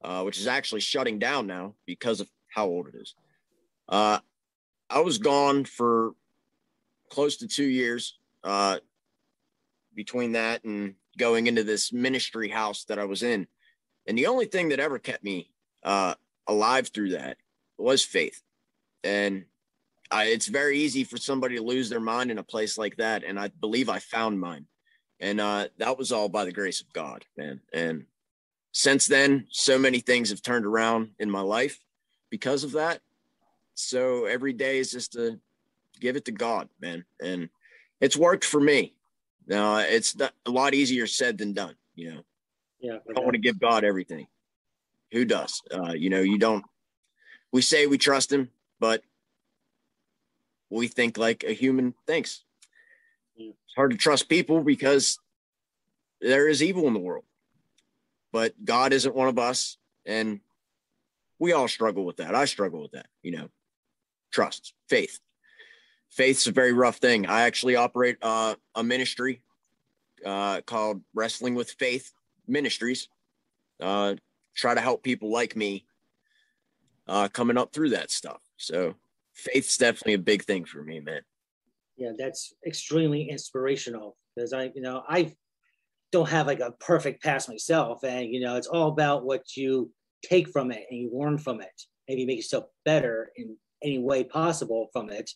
uh, 0.04 0.24
which 0.24 0.40
is 0.40 0.48
actually 0.48 0.82
shutting 0.82 1.20
down 1.20 1.48
now 1.48 1.76
because 1.86 2.20
of 2.22 2.30
how 2.48 2.66
old 2.66 2.88
it 2.88 2.96
is. 2.96 3.16
Uh, 3.88 4.20
I 4.90 5.02
was 5.02 5.18
gone 5.18 5.64
for 5.66 6.14
close 7.10 7.38
to 7.38 7.48
two 7.48 7.66
years 7.66 8.18
uh, 8.44 8.80
between 9.94 10.34
that 10.34 10.64
and 10.64 10.96
going 11.18 11.48
into 11.48 11.64
this 11.64 11.94
ministry 11.94 12.50
house 12.50 12.86
that 12.86 13.00
I 13.00 13.06
was 13.06 13.24
in. 13.24 13.48
And 14.08 14.18
the 14.18 14.28
only 14.28 14.46
thing 14.46 14.70
that 14.70 14.80
ever 14.80 14.98
kept 15.00 15.24
me 15.24 15.52
uh, 15.84 16.16
alive 16.48 16.88
through 16.88 17.12
that 17.12 17.38
was 17.78 18.04
faith. 18.04 18.42
And 19.04 19.46
I, 20.10 20.26
it's 20.26 20.48
very 20.48 20.80
easy 20.80 21.04
for 21.04 21.18
somebody 21.18 21.58
to 21.58 21.64
lose 21.64 21.90
their 21.90 22.00
mind 22.00 22.32
in 22.32 22.38
a 22.38 22.44
place 22.44 22.78
like 22.78 22.98
that. 22.98 23.24
And 23.24 23.40
I 23.40 23.50
believe 23.50 23.90
I 23.90 24.00
found 24.00 24.40
mine. 24.40 24.66
And 25.22 25.40
uh, 25.40 25.68
that 25.78 25.98
was 25.98 26.12
all 26.12 26.28
by 26.28 26.46
the 26.46 26.52
grace 26.52 26.82
of 26.82 26.92
God, 26.92 27.26
man. 27.38 27.62
And 27.72 28.06
since 28.72 29.06
then, 29.06 29.46
so 29.52 29.78
many 29.78 30.00
things 30.00 30.32
have 30.32 30.42
turned 30.42 30.66
around 30.66 31.12
in 31.20 31.30
my 31.30 31.42
life 31.42 31.80
because 32.32 32.64
of 32.64 32.72
that. 32.74 33.02
So 33.76 34.26
every 34.26 34.52
day 34.52 34.80
is 34.80 34.92
just 34.92 35.14
to 35.14 35.40
give 36.00 36.16
it 36.16 36.26
to 36.26 36.32
God, 36.32 36.70
man. 36.82 37.06
And 37.22 37.50
it's 38.00 38.18
worked 38.18 38.44
for 38.44 38.60
me. 38.60 38.96
Now 39.48 39.78
it's 39.78 40.16
a 40.20 40.52
lot 40.52 40.74
easier 40.74 41.06
said 41.06 41.38
than 41.38 41.54
done, 41.54 41.76
you 41.96 42.14
know. 42.14 42.22
Yeah. 42.80 42.98
I 43.08 43.14
don't 43.14 43.24
want 43.24 43.36
to 43.36 43.42
give 43.42 43.60
God 43.60 43.84
everything. 43.84 44.28
Who 45.12 45.24
does? 45.26 45.62
Uh, 45.72 45.94
you 45.94 46.10
know, 46.10 46.22
you 46.22 46.40
don't. 46.40 46.66
We 47.52 47.62
say 47.62 47.86
we 47.86 47.98
trust 47.98 48.32
Him, 48.32 48.50
but 48.80 49.04
we 50.70 50.88
think 50.88 51.18
like 51.18 51.44
a 51.44 51.54
human 51.54 51.94
thinks. 52.08 52.44
It's 53.38 53.76
hard 53.76 53.92
to 53.92 53.98
trust 53.98 54.30
people 54.30 54.62
because 54.64 55.20
there 56.20 56.48
is 56.48 56.62
evil 56.62 56.88
in 56.88 56.94
the 56.94 57.00
world, 57.00 57.26
but 58.32 58.54
God 58.64 58.94
isn't 58.94 59.16
one 59.16 59.28
of 59.28 59.40
us, 59.40 59.78
and 60.06 60.40
we 61.40 61.54
all 61.54 61.68
struggle 61.68 62.06
with 62.06 62.18
that. 62.18 62.36
I 62.36 62.46
struggle 62.46 62.82
with 62.82 62.92
that. 62.92 63.08
You 63.24 63.32
know, 63.32 63.50
trust, 64.32 64.74
faith. 64.90 65.20
Faith's 66.10 66.46
a 66.48 66.52
very 66.52 66.74
rough 66.74 66.98
thing. 66.98 67.26
I 67.26 67.42
actually 67.42 67.76
operate 67.78 68.18
uh, 68.22 68.56
a 68.76 68.84
ministry 68.84 69.42
uh, 70.26 70.62
called 70.62 71.02
Wrestling 71.14 71.56
with 71.56 71.72
Faith 71.72 72.12
Ministries. 72.48 73.08
Uh, 73.82 74.16
try 74.56 74.76
to 74.76 74.82
help 74.82 75.04
people 75.04 75.32
like 75.32 75.56
me 75.56 75.86
uh, 77.08 77.30
coming 77.30 77.58
up 77.58 77.74
through 77.74 77.90
that 77.90 78.12
stuff. 78.12 78.42
So 78.58 78.96
faith's 79.34 79.78
definitely 79.78 80.14
a 80.14 80.20
big 80.20 80.44
thing 80.44 80.66
for 80.66 80.84
me, 80.84 81.00
man. 81.00 81.22
Yeah, 82.02 82.14
that's 82.18 82.56
extremely 82.66 83.30
inspirational 83.30 84.18
because 84.36 84.54
I, 84.54 84.72
you 84.74 84.82
know, 84.82 85.04
I 85.08 85.36
don't 86.12 86.30
have 86.30 86.48
like 86.48 86.60
a 86.60 86.72
perfect 86.72 87.22
past 87.22 87.48
myself, 87.48 88.04
and 88.04 88.28
you 88.34 88.40
know, 88.40 88.56
it's 88.56 88.66
all 88.66 88.88
about 88.88 89.24
what 89.24 89.56
you 89.56 89.92
take 90.24 90.50
from 90.50 90.72
it 90.72 90.84
and 90.90 91.00
you 91.00 91.12
learn 91.14 91.38
from 91.38 91.62
it, 91.62 91.82
and 92.08 92.20
you 92.20 92.26
make 92.26 92.38
yourself 92.38 92.66
better 92.86 93.32
in 93.36 93.56
any 93.84 94.00
way 94.00 94.24
possible 94.24 94.88
from 94.92 95.12
it. 95.12 95.30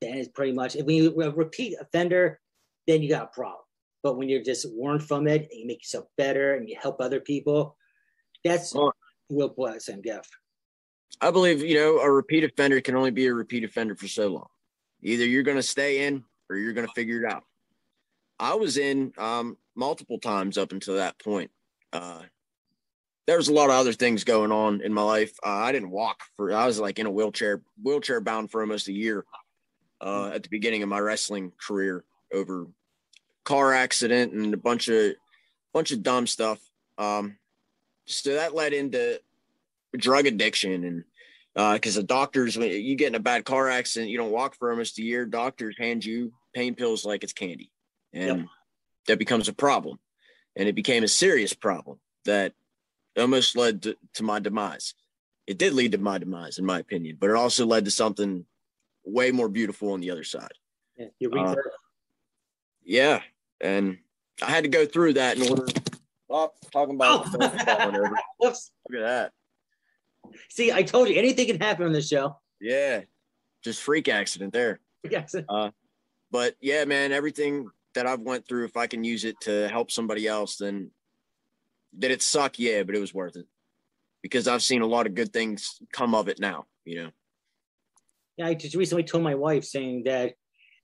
Then 0.00 0.18
it's 0.18 0.28
pretty 0.28 0.52
much 0.52 0.74
if 0.74 0.88
you 0.88 1.14
repeat 1.14 1.76
offender, 1.80 2.40
then 2.88 3.00
you 3.00 3.08
got 3.08 3.30
a 3.30 3.34
problem. 3.34 3.60
But 4.02 4.18
when 4.18 4.28
you're 4.28 4.42
just 4.42 4.66
learn 4.76 4.98
from 4.98 5.28
it 5.28 5.42
and 5.42 5.60
you 5.60 5.68
make 5.68 5.82
yourself 5.82 6.06
better 6.18 6.56
and 6.56 6.68
you 6.68 6.76
help 6.82 7.00
other 7.00 7.20
people, 7.20 7.76
that's 8.44 8.74
well, 8.74 8.92
real 9.30 9.50
blessing 9.50 10.02
gift. 10.02 10.30
I 11.20 11.30
believe, 11.30 11.62
you 11.62 11.76
know, 11.76 11.98
a 12.00 12.10
repeat 12.10 12.42
offender 12.42 12.80
can 12.80 12.96
only 12.96 13.12
be 13.12 13.26
a 13.28 13.34
repeat 13.34 13.62
offender 13.62 13.94
for 13.94 14.08
so 14.08 14.26
long. 14.28 14.48
Either 15.04 15.24
you're 15.26 15.42
going 15.42 15.58
to 15.58 15.62
stay 15.62 16.06
in 16.06 16.24
or 16.48 16.56
you're 16.56 16.72
going 16.72 16.86
to 16.86 16.92
figure 16.94 17.22
it 17.22 17.30
out. 17.30 17.44
I 18.40 18.54
was 18.54 18.78
in 18.78 19.12
um, 19.18 19.56
multiple 19.76 20.18
times 20.18 20.58
up 20.58 20.72
until 20.72 20.96
that 20.96 21.18
point. 21.18 21.50
Uh, 21.92 22.22
there 23.26 23.36
was 23.36 23.48
a 23.48 23.52
lot 23.52 23.70
of 23.70 23.76
other 23.76 23.92
things 23.92 24.24
going 24.24 24.50
on 24.50 24.80
in 24.80 24.92
my 24.92 25.02
life. 25.02 25.32
Uh, 25.44 25.50
I 25.50 25.72
didn't 25.72 25.90
walk 25.90 26.22
for, 26.36 26.52
I 26.52 26.66
was 26.66 26.80
like 26.80 26.98
in 26.98 27.06
a 27.06 27.10
wheelchair, 27.10 27.62
wheelchair 27.82 28.20
bound 28.20 28.50
for 28.50 28.60
almost 28.60 28.88
a 28.88 28.92
year 28.92 29.24
uh, 30.00 30.30
at 30.34 30.42
the 30.42 30.48
beginning 30.48 30.82
of 30.82 30.88
my 30.88 30.98
wrestling 30.98 31.52
career 31.64 32.04
over 32.32 32.66
car 33.44 33.72
accident 33.72 34.32
and 34.32 34.52
a 34.52 34.58
bunch 34.58 34.88
of, 34.88 35.14
bunch 35.72 35.92
of 35.92 36.02
dumb 36.02 36.26
stuff. 36.26 36.58
Um, 36.98 37.36
so 38.06 38.34
that 38.34 38.54
led 38.54 38.72
into 38.72 39.20
drug 39.96 40.26
addiction 40.26 40.84
and 40.84 41.04
because 41.54 41.96
uh, 41.96 42.00
the 42.00 42.06
doctors 42.06 42.56
when 42.56 42.68
you 42.70 42.96
get 42.96 43.08
in 43.08 43.14
a 43.14 43.20
bad 43.20 43.44
car 43.44 43.68
accident 43.68 44.10
you 44.10 44.18
don't 44.18 44.32
walk 44.32 44.56
for 44.56 44.70
almost 44.70 44.98
a 44.98 45.02
year 45.02 45.24
doctors 45.24 45.76
hand 45.78 46.04
you 46.04 46.32
pain 46.54 46.74
pills 46.74 47.04
like 47.04 47.22
it's 47.24 47.32
candy. 47.32 47.70
And 48.12 48.38
yep. 48.38 48.46
that 49.08 49.18
becomes 49.18 49.48
a 49.48 49.52
problem. 49.52 49.98
And 50.56 50.68
it 50.68 50.74
became 50.74 51.02
a 51.02 51.08
serious 51.08 51.52
problem 51.52 51.98
that 52.24 52.52
almost 53.18 53.56
led 53.56 53.82
to, 53.82 53.96
to, 54.14 54.22
my 54.22 54.38
demise. 54.38 54.94
It 55.46 55.58
did 55.58 55.72
lead 55.72 55.92
to 55.92 55.98
my 55.98 56.18
demise 56.18 56.58
in 56.58 56.64
my 56.64 56.78
opinion 56.78 57.18
but 57.20 57.30
it 57.30 57.36
also 57.36 57.66
led 57.66 57.84
to 57.84 57.90
something 57.90 58.44
way 59.04 59.30
more 59.30 59.48
beautiful 59.48 59.92
on 59.92 60.00
the 60.00 60.10
other 60.10 60.24
side. 60.24 60.52
Yeah, 60.96 61.28
uh, 61.36 61.54
yeah 62.84 63.20
and 63.60 63.98
i 64.42 64.50
had 64.50 64.64
to 64.64 64.70
go 64.70 64.86
through 64.86 65.14
that 65.14 65.36
in 65.36 65.48
order 65.48 65.66
oh, 66.30 66.52
talking 66.72 66.94
about 66.94 67.26
oh. 67.26 68.14
look 68.40 68.54
at 68.54 69.00
that 69.00 69.32
See, 70.50 70.72
I 70.72 70.82
told 70.82 71.08
you 71.08 71.16
anything 71.16 71.46
can 71.46 71.60
happen 71.60 71.86
on 71.86 71.92
this 71.92 72.08
show. 72.08 72.36
Yeah, 72.60 73.02
just 73.62 73.82
freak 73.82 74.08
accident 74.08 74.52
there. 74.52 74.80
Yes. 75.08 75.34
Uh, 75.48 75.70
but 76.30 76.56
yeah, 76.60 76.84
man, 76.84 77.12
everything 77.12 77.70
that 77.94 78.06
I've 78.06 78.20
went 78.20 78.46
through, 78.46 78.64
if 78.64 78.76
I 78.76 78.86
can 78.86 79.04
use 79.04 79.24
it 79.24 79.40
to 79.42 79.68
help 79.68 79.90
somebody 79.90 80.26
else, 80.26 80.56
then 80.56 80.90
did 81.96 82.10
it 82.10 82.22
suck? 82.22 82.58
Yeah, 82.58 82.82
but 82.82 82.94
it 82.94 83.00
was 83.00 83.14
worth 83.14 83.36
it 83.36 83.46
because 84.22 84.48
I've 84.48 84.62
seen 84.62 84.82
a 84.82 84.86
lot 84.86 85.06
of 85.06 85.14
good 85.14 85.32
things 85.32 85.78
come 85.92 86.14
of 86.14 86.28
it 86.28 86.40
now. 86.40 86.66
You 86.84 87.04
know. 87.04 87.10
Yeah, 88.36 88.46
I 88.48 88.54
just 88.54 88.74
recently 88.74 89.04
told 89.04 89.22
my 89.22 89.34
wife 89.34 89.64
saying 89.64 90.04
that 90.04 90.34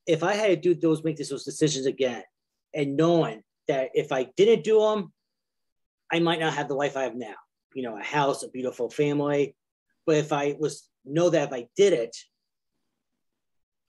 if 0.07 0.23
I 0.23 0.35
had 0.35 0.49
to 0.49 0.57
do 0.57 0.75
those, 0.75 1.03
make 1.03 1.17
those 1.17 1.45
decisions 1.45 1.87
again, 1.87 2.23
and 2.75 2.97
knowing 2.97 3.43
that 3.69 3.91
if 3.95 4.13
I 4.13 4.25
didn't 4.37 4.65
do 4.65 4.81
them, 4.81 5.13
I 6.13 6.21
might 6.21 6.41
not 6.41 6.55
have 6.55 6.69
the 6.69 6.75
life 6.75 6.97
I 6.97 7.03
have 7.03 7.17
now 7.17 7.35
you 7.75 7.83
know, 7.83 7.99
a 7.99 8.03
house, 8.03 8.43
a 8.43 8.49
beautiful 8.49 8.91
family. 8.91 9.55
But 10.07 10.17
if 10.17 10.33
I 10.33 10.57
was 10.59 10.89
know 11.05 11.31
that 11.31 11.49
if 11.49 11.53
I 11.53 11.69
did 11.77 11.93
it, 11.93 12.17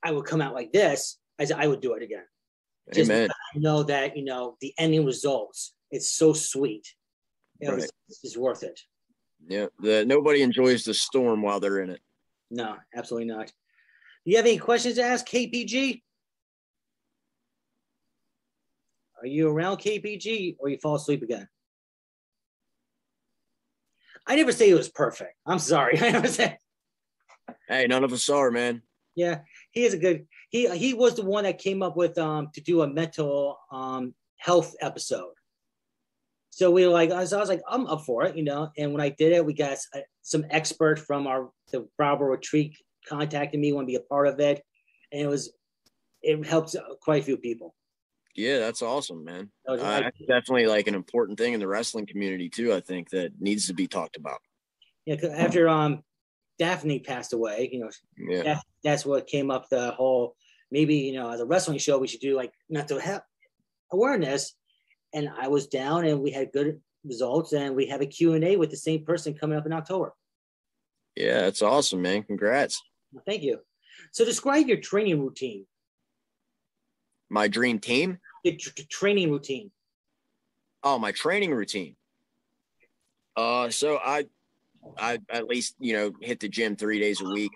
I 0.02 0.12
would 0.12 0.24
come 0.24 0.40
out 0.40 0.54
like 0.54 0.72
this, 0.72 1.18
I 1.38 1.44
said 1.44 1.58
I 1.58 1.66
would 1.66 1.80
do 1.80 1.94
it 1.94 2.02
again. 2.02 2.24
Just 2.92 3.10
Amen. 3.10 3.30
I 3.30 3.58
know 3.58 3.84
that, 3.84 4.16
you 4.16 4.24
know, 4.24 4.56
the 4.60 4.74
ending 4.78 5.06
results, 5.06 5.74
it's 5.90 6.10
so 6.10 6.32
sweet. 6.32 6.86
It 7.60 7.68
right. 7.68 7.76
was, 7.76 7.90
it's 8.22 8.36
worth 8.36 8.64
it. 8.64 8.80
Yeah. 9.46 9.66
The, 9.78 10.04
nobody 10.04 10.42
enjoys 10.42 10.84
the 10.84 10.94
storm 10.94 11.42
while 11.42 11.60
they're 11.60 11.80
in 11.80 11.90
it. 11.90 12.00
No, 12.50 12.76
absolutely 12.94 13.32
not. 13.32 13.46
Do 13.46 14.30
you 14.30 14.36
have 14.36 14.46
any 14.46 14.58
questions 14.58 14.96
to 14.96 15.02
ask 15.02 15.26
KPG? 15.26 16.02
Are 19.20 19.26
you 19.26 19.48
around 19.48 19.76
KPG 19.76 20.56
or 20.58 20.68
you 20.68 20.78
fall 20.78 20.96
asleep 20.96 21.22
again? 21.22 21.48
I 24.26 24.36
never 24.36 24.52
say 24.52 24.70
it 24.70 24.74
was 24.74 24.88
perfect. 24.88 25.34
I'm 25.46 25.58
sorry. 25.58 25.98
I 26.00 26.10
never 26.10 26.28
say. 26.28 26.58
Hey, 27.68 27.86
none 27.86 28.04
of 28.04 28.12
us 28.12 28.28
are, 28.30 28.50
man. 28.50 28.82
Yeah, 29.14 29.40
he 29.72 29.84
is 29.84 29.94
a 29.94 29.98
good. 29.98 30.26
He 30.50 30.68
he 30.76 30.94
was 30.94 31.16
the 31.16 31.24
one 31.24 31.44
that 31.44 31.58
came 31.58 31.82
up 31.82 31.96
with 31.96 32.16
um 32.18 32.48
to 32.54 32.60
do 32.60 32.82
a 32.82 32.88
mental 32.88 33.58
um 33.70 34.14
health 34.38 34.74
episode. 34.80 35.32
So 36.50 36.70
we 36.70 36.86
were 36.86 36.92
like, 36.92 37.10
I 37.10 37.20
was, 37.20 37.32
I 37.32 37.40
was 37.40 37.48
like, 37.48 37.62
I'm 37.66 37.86
up 37.86 38.04
for 38.04 38.24
it, 38.24 38.36
you 38.36 38.44
know. 38.44 38.70
And 38.76 38.92
when 38.92 39.00
I 39.00 39.08
did 39.08 39.32
it, 39.32 39.44
we 39.44 39.54
got 39.54 39.78
uh, 39.94 40.00
some 40.20 40.44
expert 40.50 40.98
from 40.98 41.26
our 41.26 41.50
the 41.70 41.88
Bravo 41.96 42.24
retreat 42.24 42.76
contacted 43.08 43.58
me, 43.58 43.72
want 43.72 43.86
to 43.86 43.92
be 43.92 43.96
a 43.96 44.00
part 44.00 44.28
of 44.28 44.38
it, 44.38 44.62
and 45.12 45.22
it 45.22 45.28
was 45.28 45.52
it 46.22 46.46
helps 46.46 46.76
quite 47.00 47.22
a 47.22 47.24
few 47.24 47.36
people. 47.36 47.74
Yeah, 48.34 48.58
that's 48.58 48.82
awesome, 48.82 49.24
man. 49.24 49.50
Uh, 49.68 49.76
that's 49.76 50.18
definitely 50.20 50.66
like 50.66 50.86
an 50.86 50.94
important 50.94 51.38
thing 51.38 51.52
in 51.52 51.60
the 51.60 51.68
wrestling 51.68 52.06
community 52.06 52.48
too. 52.48 52.72
I 52.72 52.80
think 52.80 53.10
that 53.10 53.32
needs 53.40 53.66
to 53.66 53.74
be 53.74 53.86
talked 53.86 54.16
about. 54.16 54.40
Yeah, 55.04 55.16
after 55.36 55.68
um 55.68 56.02
Daphne 56.58 57.00
passed 57.00 57.32
away, 57.32 57.68
you 57.72 57.80
know, 57.80 57.90
yeah, 58.16 58.42
that, 58.42 58.62
that's 58.82 59.04
what 59.04 59.26
came 59.26 59.50
up. 59.50 59.68
The 59.68 59.90
whole 59.90 60.36
maybe 60.70 60.96
you 60.96 61.12
know 61.12 61.30
as 61.30 61.40
a 61.40 61.46
wrestling 61.46 61.78
show 61.78 61.98
we 61.98 62.08
should 62.08 62.20
do 62.20 62.36
like 62.36 62.52
mental 62.70 62.98
health 62.98 63.22
awareness. 63.90 64.54
And 65.14 65.28
I 65.38 65.48
was 65.48 65.66
down, 65.66 66.06
and 66.06 66.22
we 66.22 66.30
had 66.30 66.52
good 66.52 66.80
results, 67.04 67.52
and 67.52 67.76
we 67.76 67.86
have 67.88 68.00
a 68.00 68.06
Q 68.06 68.32
and 68.32 68.44
A 68.44 68.56
with 68.56 68.70
the 68.70 68.78
same 68.78 69.04
person 69.04 69.34
coming 69.34 69.58
up 69.58 69.66
in 69.66 69.72
October. 69.74 70.14
Yeah, 71.16 71.42
that's 71.42 71.60
awesome, 71.60 72.00
man. 72.00 72.22
Congrats. 72.22 72.80
Thank 73.26 73.42
you. 73.42 73.58
So 74.12 74.24
describe 74.24 74.68
your 74.68 74.78
training 74.78 75.20
routine 75.20 75.66
my 77.32 77.48
dream 77.48 77.78
team? 77.78 78.18
The 78.44 78.56
training 78.90 79.32
routine. 79.32 79.70
Oh, 80.84 80.98
my 80.98 81.12
training 81.12 81.52
routine. 81.52 81.96
Uh, 83.36 83.70
so 83.70 83.96
I, 83.96 84.26
I 84.98 85.18
at 85.30 85.46
least 85.46 85.74
you 85.80 85.94
know 85.94 86.12
hit 86.20 86.40
the 86.40 86.48
gym 86.48 86.76
three 86.76 87.00
days 87.00 87.20
a 87.20 87.24
week. 87.24 87.50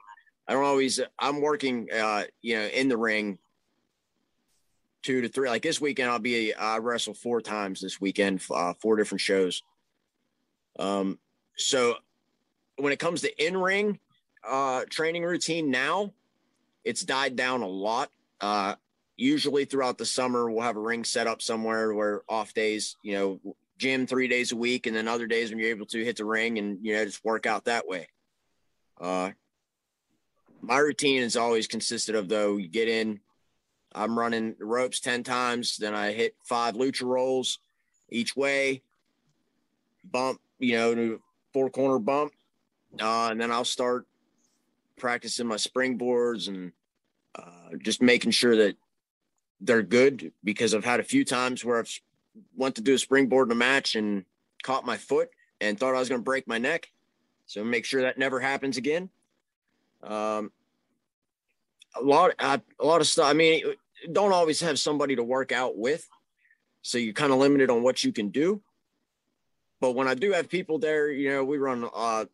I 0.49 0.55
don't 0.55 0.65
always. 0.65 0.99
I'm 1.19 1.41
working, 1.43 1.89
uh, 1.93 2.25
you 2.41 2.57
know, 2.57 2.67
in 2.67 2.89
the 2.89 2.97
ring 2.97 3.39
two 5.03 5.21
to 5.21 5.29
three. 5.29 5.49
Like 5.49 5.63
this 5.63 5.81
weekend, 5.81 6.11
I'll 6.11 6.19
be 6.19 6.55
I 6.55 6.79
wrestle 6.79 7.15
four 7.15 7.43
times 7.43 7.81
this 7.81 8.01
weekend, 8.01 8.43
uh, 8.51 8.73
four 8.81 8.97
different 8.97 9.21
shows. 9.21 9.63
Um, 10.79 11.19
so 11.57 11.97
when 12.77 12.93
it 12.93 12.99
comes 12.99 13.21
to 13.23 13.45
in 13.45 13.57
ring 13.57 13.99
uh, 14.49 14.85
training 14.89 15.25
routine 15.25 15.71
now, 15.71 16.13
it's 16.85 17.03
died 17.03 17.37
down 17.37 17.61
a 17.63 17.69
lot. 17.69 18.11
Uh, 18.41 18.77
usually 19.17 19.65
throughout 19.65 19.99
the 19.99 20.07
summer, 20.07 20.51
we'll 20.51 20.63
have 20.63 20.77
a 20.77 20.81
ring 20.81 21.05
set 21.05 21.27
up 21.27 21.43
somewhere 21.43 21.95
where 21.95 22.23
off 22.29 22.55
days, 22.55 22.97
you 23.03 23.15
know, 23.15 23.55
gym 23.79 24.07
three 24.07 24.29
days 24.29 24.53
a 24.53 24.57
week, 24.57 24.87
and 24.87 24.97
then 24.97 25.09
other 25.09 25.27
days 25.27 25.51
when 25.51 25.59
you're 25.59 25.71
able 25.71 25.87
to 25.87 26.05
hit 26.05 26.17
the 26.17 26.25
ring 26.25 26.59
and 26.59 26.79
you 26.83 26.95
know 26.95 27.05
just 27.05 27.25
work 27.25 27.47
out 27.47 27.65
that 27.65 27.87
way. 27.87 28.09
Uh, 29.01 29.31
my 30.61 30.79
routine 30.79 31.23
has 31.23 31.37
always 31.37 31.67
consisted 31.67 32.15
of 32.15 32.29
though 32.29 32.57
you 32.57 32.69
get 32.69 32.89
in, 32.89 33.21
I'm 33.95 34.19
running 34.19 34.57
ropes 34.61 35.01
ten 35.01 35.23
times, 35.23 35.77
then 35.77 35.95
I 35.95 36.13
hit 36.13 36.37
five 36.45 36.75
lucha 36.75 37.05
rolls 37.05 37.59
each 38.11 38.37
way, 38.37 38.83
bump, 40.05 40.41
you 40.59 40.77
know, 40.77 41.19
four 41.53 41.71
corner 41.71 41.99
bump, 41.99 42.33
uh, 43.01 43.29
and 43.31 43.41
then 43.41 43.51
I'll 43.51 43.65
start 43.65 44.07
practicing 44.97 45.47
my 45.47 45.57
springboards 45.57 46.49
and 46.49 46.73
uh, 47.35 47.77
just 47.83 48.01
making 48.01 48.31
sure 48.31 48.57
that 48.57 48.77
they're 49.61 49.83
good 49.83 50.33
because 50.45 50.75
I've 50.75 50.85
had 50.85 51.01
a 51.01 51.05
few 51.05 51.25
times 51.25 51.65
where 51.65 51.79
I've 51.79 52.01
went 52.57 52.75
to 52.77 52.83
do 52.83 52.95
a 52.95 52.99
springboard 52.99 53.49
in 53.49 53.53
a 53.53 53.57
match 53.57 53.95
and 53.95 54.25
caught 54.63 54.85
my 54.85 54.97
foot 54.97 55.31
and 55.61 55.79
thought 55.79 55.95
I 55.95 55.99
was 55.99 56.09
going 56.09 56.21
to 56.21 56.25
break 56.25 56.47
my 56.47 56.59
neck. 56.59 56.91
So 57.47 57.65
make 57.65 57.85
sure 57.85 58.03
that 58.03 58.19
never 58.19 58.41
happens 58.41 58.77
again. 58.77 59.09
Um, 60.03 60.51
a 61.99 62.03
lot, 62.03 62.35
a 62.39 62.61
lot 62.81 63.01
of 63.01 63.07
stuff. 63.07 63.27
I 63.27 63.33
mean, 63.33 63.63
don't 64.13 64.33
always 64.33 64.61
have 64.61 64.79
somebody 64.79 65.17
to 65.17 65.23
work 65.23 65.53
out 65.53 65.79
with, 65.79 66.07
so 66.83 66.99
you're 66.99 67.15
kind 67.15 67.33
of 67.33 67.39
limited 67.39 67.71
on 67.71 67.83
what 67.83 68.05
you 68.05 68.13
can 68.13 68.29
do. 68.29 68.61
But 69.81 69.93
when 69.93 70.09
I 70.09 70.15
do 70.15 70.33
have 70.33 70.49
people 70.49 70.79
there, 70.79 71.11
you 71.11 71.31
know, 71.31 71.45
we 71.45 71.59
run 71.59 71.89
uh, 71.95 72.27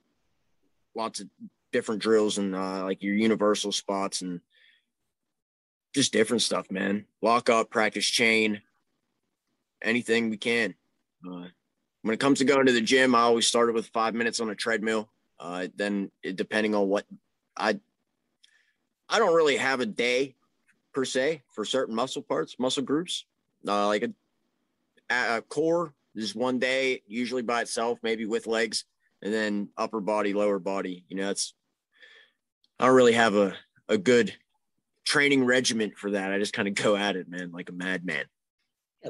lots 0.94 1.20
of 1.20 1.28
different 1.72 2.02
drills 2.02 2.38
and 2.38 2.54
uh, 2.54 2.84
like 2.84 3.02
your 3.02 3.14
universal 3.14 3.72
spots 3.72 4.22
and 4.22 4.40
just 5.92 6.12
different 6.12 6.42
stuff, 6.42 6.70
man. 6.70 7.06
Lock 7.20 7.50
up, 7.50 7.70
practice 7.70 8.06
chain, 8.06 8.62
anything 9.82 10.30
we 10.30 10.36
can. 10.36 10.74
Uh, 11.26 11.46
when 12.02 12.14
it 12.14 12.20
comes 12.20 12.38
to 12.38 12.44
going 12.44 12.66
to 12.66 12.72
the 12.72 12.80
gym, 12.80 13.14
I 13.14 13.20
always 13.20 13.46
started 13.46 13.74
with 13.74 13.86
five 13.88 14.14
minutes 14.14 14.40
on 14.40 14.50
a 14.50 14.54
treadmill. 14.54 15.08
Uh, 15.38 15.68
then, 15.76 16.10
it, 16.22 16.36
depending 16.36 16.74
on 16.74 16.88
what 16.88 17.04
I, 17.56 17.78
I 19.08 19.18
don't 19.18 19.34
really 19.34 19.56
have 19.56 19.80
a 19.80 19.86
day 19.86 20.34
per 20.92 21.04
se 21.04 21.42
for 21.50 21.64
certain 21.64 21.94
muscle 21.94 22.22
parts, 22.22 22.56
muscle 22.58 22.82
groups. 22.82 23.24
Uh, 23.66 23.86
like 23.86 24.02
a, 24.02 24.12
a 25.10 25.42
core 25.42 25.94
is 26.14 26.34
one 26.34 26.58
day, 26.58 27.02
usually 27.06 27.42
by 27.42 27.62
itself, 27.62 27.98
maybe 28.02 28.26
with 28.26 28.46
legs, 28.46 28.84
and 29.22 29.32
then 29.32 29.68
upper 29.76 30.00
body, 30.00 30.32
lower 30.32 30.58
body. 30.58 31.04
You 31.08 31.16
know, 31.16 31.30
it's 31.30 31.54
I 32.78 32.86
don't 32.86 32.96
really 32.96 33.12
have 33.12 33.34
a 33.34 33.54
a 33.88 33.98
good 33.98 34.34
training 35.04 35.44
regiment 35.44 35.96
for 35.96 36.12
that. 36.12 36.32
I 36.32 36.38
just 36.38 36.52
kind 36.52 36.68
of 36.68 36.74
go 36.74 36.96
at 36.96 37.16
it, 37.16 37.28
man, 37.28 37.50
like 37.52 37.68
a 37.68 37.72
madman. 37.72 38.24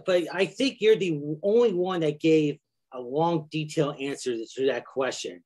But 0.06 0.24
I 0.32 0.46
think 0.46 0.80
you're 0.80 0.96
the 0.96 1.20
only 1.42 1.72
one 1.74 2.00
that 2.00 2.20
gave 2.20 2.58
a 2.92 3.00
long, 3.00 3.48
detailed 3.50 4.00
answer 4.00 4.36
to 4.36 4.66
that 4.66 4.86
question 4.86 5.42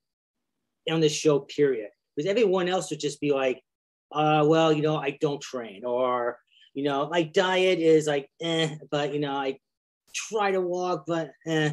on 0.90 1.00
the 1.00 1.08
show, 1.08 1.40
period. 1.40 1.90
Because 2.14 2.30
everyone 2.30 2.68
else 2.68 2.90
would 2.90 3.00
just 3.00 3.20
be 3.20 3.32
like, 3.32 3.60
uh, 4.12 4.44
well, 4.46 4.72
you 4.72 4.82
know, 4.82 4.96
I 4.96 5.18
don't 5.20 5.40
train, 5.40 5.84
or, 5.84 6.38
you 6.74 6.84
know, 6.84 7.08
my 7.08 7.22
diet 7.22 7.80
is 7.80 8.06
like, 8.06 8.30
eh, 8.40 8.76
but, 8.90 9.12
you 9.12 9.20
know, 9.20 9.32
I 9.32 9.58
try 10.14 10.52
to 10.52 10.60
walk, 10.60 11.04
but 11.06 11.32
eh. 11.46 11.72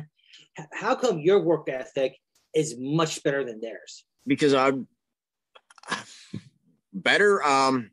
How 0.71 0.95
come 0.95 1.19
your 1.19 1.39
work 1.39 1.69
ethic 1.69 2.17
is 2.53 2.75
much 2.77 3.23
better 3.23 3.43
than 3.43 3.59
theirs? 3.59 4.05
Because 4.25 4.53
I'm 4.53 4.88
better. 6.91 7.43
Um, 7.43 7.91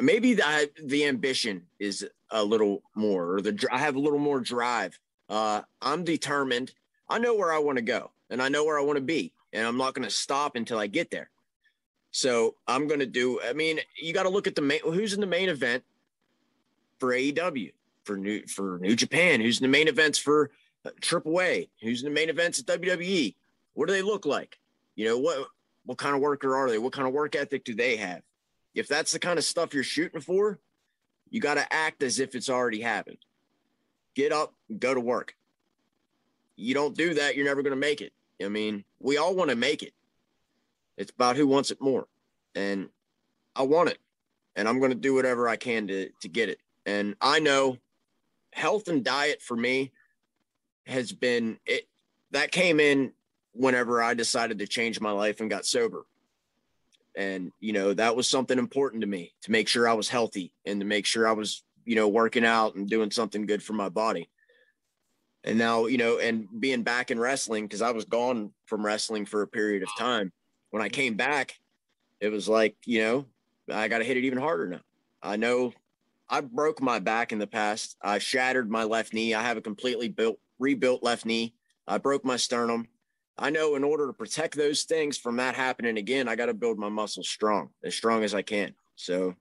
maybe 0.00 0.34
the, 0.34 0.70
the 0.82 1.06
ambition 1.06 1.62
is 1.78 2.06
a 2.30 2.42
little 2.44 2.82
more, 2.94 3.34
or 3.34 3.40
the 3.40 3.68
I 3.70 3.78
have 3.78 3.96
a 3.96 4.00
little 4.00 4.18
more 4.18 4.40
drive. 4.40 4.98
Uh, 5.28 5.62
I'm 5.82 6.04
determined. 6.04 6.72
I 7.08 7.18
know 7.18 7.34
where 7.34 7.52
I 7.52 7.58
want 7.58 7.76
to 7.76 7.82
go, 7.82 8.10
and 8.30 8.42
I 8.42 8.48
know 8.48 8.64
where 8.64 8.78
I 8.78 8.82
want 8.82 8.96
to 8.96 9.04
be, 9.04 9.32
and 9.52 9.66
I'm 9.66 9.76
not 9.76 9.94
going 9.94 10.06
to 10.06 10.14
stop 10.14 10.56
until 10.56 10.78
I 10.78 10.86
get 10.86 11.10
there. 11.10 11.30
So 12.10 12.54
I'm 12.66 12.86
going 12.86 13.00
to 13.00 13.06
do. 13.06 13.40
I 13.42 13.52
mean, 13.52 13.80
you 14.00 14.12
got 14.12 14.22
to 14.24 14.28
look 14.28 14.46
at 14.46 14.54
the 14.54 14.62
main. 14.62 14.80
Who's 14.82 15.14
in 15.14 15.20
the 15.20 15.26
main 15.26 15.48
event 15.48 15.84
for 16.98 17.12
AEW, 17.12 17.72
for 18.04 18.16
New 18.16 18.46
for 18.46 18.78
New 18.80 18.96
Japan? 18.96 19.40
Who's 19.40 19.60
in 19.60 19.64
the 19.64 19.76
main 19.76 19.88
events 19.88 20.18
for 20.18 20.50
uh, 20.84 20.90
AAA? 21.00 21.68
Who's 21.82 22.02
in 22.02 22.08
the 22.08 22.14
main 22.14 22.28
events 22.28 22.60
at 22.60 22.66
WWE? 22.66 23.34
What 23.74 23.88
do 23.88 23.94
they 23.94 24.02
look 24.02 24.26
like? 24.26 24.58
You 24.96 25.06
know 25.06 25.18
what? 25.18 25.48
What 25.84 25.98
kind 25.98 26.14
of 26.14 26.20
worker 26.20 26.54
are 26.56 26.68
they? 26.68 26.78
What 26.78 26.92
kind 26.92 27.06
of 27.06 27.14
work 27.14 27.34
ethic 27.34 27.64
do 27.64 27.74
they 27.74 27.96
have? 27.96 28.22
If 28.78 28.86
that's 28.86 29.10
the 29.10 29.18
kind 29.18 29.38
of 29.38 29.44
stuff 29.44 29.74
you're 29.74 29.82
shooting 29.82 30.20
for, 30.20 30.60
you 31.30 31.40
got 31.40 31.54
to 31.54 31.72
act 31.72 32.02
as 32.04 32.20
if 32.20 32.36
it's 32.36 32.48
already 32.48 32.80
happened. 32.80 33.18
Get 34.14 34.32
up, 34.32 34.54
go 34.78 34.94
to 34.94 35.00
work. 35.00 35.34
You 36.54 36.74
don't 36.74 36.96
do 36.96 37.14
that, 37.14 37.34
you're 37.34 37.44
never 37.44 37.62
going 37.62 37.72
to 37.72 37.76
make 37.76 38.00
it. 38.00 38.12
I 38.40 38.48
mean, 38.48 38.84
we 39.00 39.16
all 39.16 39.34
want 39.34 39.50
to 39.50 39.56
make 39.56 39.82
it. 39.82 39.94
It's 40.96 41.10
about 41.10 41.36
who 41.36 41.48
wants 41.48 41.72
it 41.72 41.80
more. 41.80 42.06
And 42.54 42.88
I 43.56 43.62
want 43.62 43.90
it. 43.90 43.98
And 44.54 44.68
I'm 44.68 44.78
going 44.78 44.92
to 44.92 44.96
do 44.96 45.14
whatever 45.14 45.48
I 45.48 45.56
can 45.56 45.88
to, 45.88 46.10
to 46.20 46.28
get 46.28 46.48
it. 46.48 46.60
And 46.86 47.16
I 47.20 47.40
know 47.40 47.78
health 48.52 48.86
and 48.86 49.04
diet 49.04 49.42
for 49.42 49.56
me 49.56 49.90
has 50.86 51.12
been 51.12 51.58
it 51.66 51.88
that 52.30 52.52
came 52.52 52.78
in 52.78 53.12
whenever 53.52 54.00
I 54.00 54.14
decided 54.14 54.60
to 54.60 54.66
change 54.68 55.00
my 55.00 55.10
life 55.10 55.40
and 55.40 55.50
got 55.50 55.66
sober 55.66 56.06
and 57.18 57.50
you 57.58 57.72
know 57.72 57.92
that 57.92 58.14
was 58.16 58.28
something 58.28 58.58
important 58.58 59.02
to 59.02 59.08
me 59.08 59.34
to 59.42 59.50
make 59.50 59.68
sure 59.68 59.88
i 59.88 59.92
was 59.92 60.08
healthy 60.08 60.54
and 60.64 60.80
to 60.80 60.86
make 60.86 61.04
sure 61.04 61.28
i 61.28 61.32
was 61.32 61.64
you 61.84 61.96
know 61.96 62.06
working 62.06 62.44
out 62.44 62.76
and 62.76 62.88
doing 62.88 63.10
something 63.10 63.46
good 63.46 63.62
for 63.62 63.72
my 63.72 63.88
body. 63.88 64.30
And 65.44 65.56
now 65.56 65.86
you 65.86 65.96
know 65.96 66.18
and 66.18 66.46
being 66.60 66.82
back 66.82 67.10
in 67.10 67.18
wrestling 67.18 67.64
because 67.64 67.82
i 67.82 67.90
was 67.90 68.04
gone 68.04 68.52
from 68.66 68.84
wrestling 68.84 69.26
for 69.26 69.42
a 69.42 69.48
period 69.48 69.82
of 69.82 69.88
time. 69.98 70.32
When 70.70 70.82
i 70.82 70.88
came 70.88 71.16
back 71.16 71.54
it 72.20 72.28
was 72.28 72.48
like 72.48 72.76
you 72.84 73.00
know 73.00 73.26
i 73.72 73.88
got 73.88 73.98
to 73.98 74.04
hit 74.04 74.16
it 74.16 74.24
even 74.24 74.38
harder 74.38 74.68
now. 74.68 74.80
I 75.22 75.36
know 75.36 75.72
i 76.28 76.42
broke 76.42 76.82
my 76.82 76.98
back 76.98 77.32
in 77.32 77.38
the 77.38 77.46
past. 77.46 77.96
I 78.02 78.18
shattered 78.18 78.70
my 78.70 78.84
left 78.84 79.14
knee. 79.14 79.34
I 79.34 79.42
have 79.42 79.56
a 79.56 79.62
completely 79.62 80.08
built 80.08 80.38
rebuilt 80.58 81.02
left 81.02 81.24
knee. 81.24 81.54
I 81.86 81.96
broke 81.96 82.24
my 82.24 82.36
sternum 82.36 82.86
I 83.38 83.50
know 83.50 83.76
in 83.76 83.84
order 83.84 84.06
to 84.08 84.12
protect 84.12 84.56
those 84.56 84.82
things 84.82 85.16
from 85.16 85.36
that 85.36 85.54
happening 85.54 85.96
again, 85.96 86.28
I 86.28 86.34
got 86.34 86.46
to 86.46 86.54
build 86.54 86.78
my 86.78 86.88
muscles 86.88 87.28
strong, 87.28 87.70
as 87.84 87.94
strong 87.94 88.24
as 88.24 88.34
I 88.34 88.42
can. 88.42 88.74
So 88.96 89.34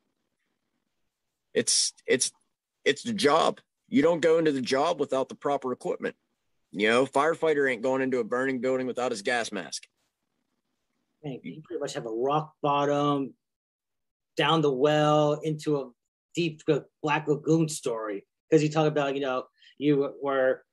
it's 1.54 1.94
it's 2.06 2.32
it's 2.86 3.04
the 3.04 3.14
job. 3.14 3.60
You 3.90 4.04
don't 4.04 4.22
go 4.22 4.38
into 4.38 4.52
the 4.52 4.62
job 4.62 5.00
without 5.00 5.30
the 5.30 5.36
proper 5.36 5.72
equipment. 5.72 6.16
You 6.72 6.90
know, 6.90 7.06
firefighter 7.06 7.72
ain't 7.72 7.82
going 7.82 8.02
into 8.02 8.20
a 8.20 8.24
burning 8.24 8.62
building 8.62 8.86
without 8.86 9.12
his 9.12 9.24
gas 9.24 9.52
mask. 9.52 9.84
You 11.24 11.62
pretty 11.64 11.80
much 11.80 11.94
have 11.96 12.06
a 12.06 12.12
rock 12.12 12.54
bottom, 12.62 13.34
down 14.36 14.62
the 14.62 14.72
well 14.72 15.34
into 15.44 15.78
a 15.78 15.90
deep 16.36 16.62
black 17.02 17.28
lagoon 17.28 17.68
story 17.68 18.26
because 18.50 18.62
you 18.62 18.70
talk 18.70 18.88
about 18.88 19.16
you 19.16 19.22
know 19.22 19.46
you 19.80 20.14
were 20.22 20.64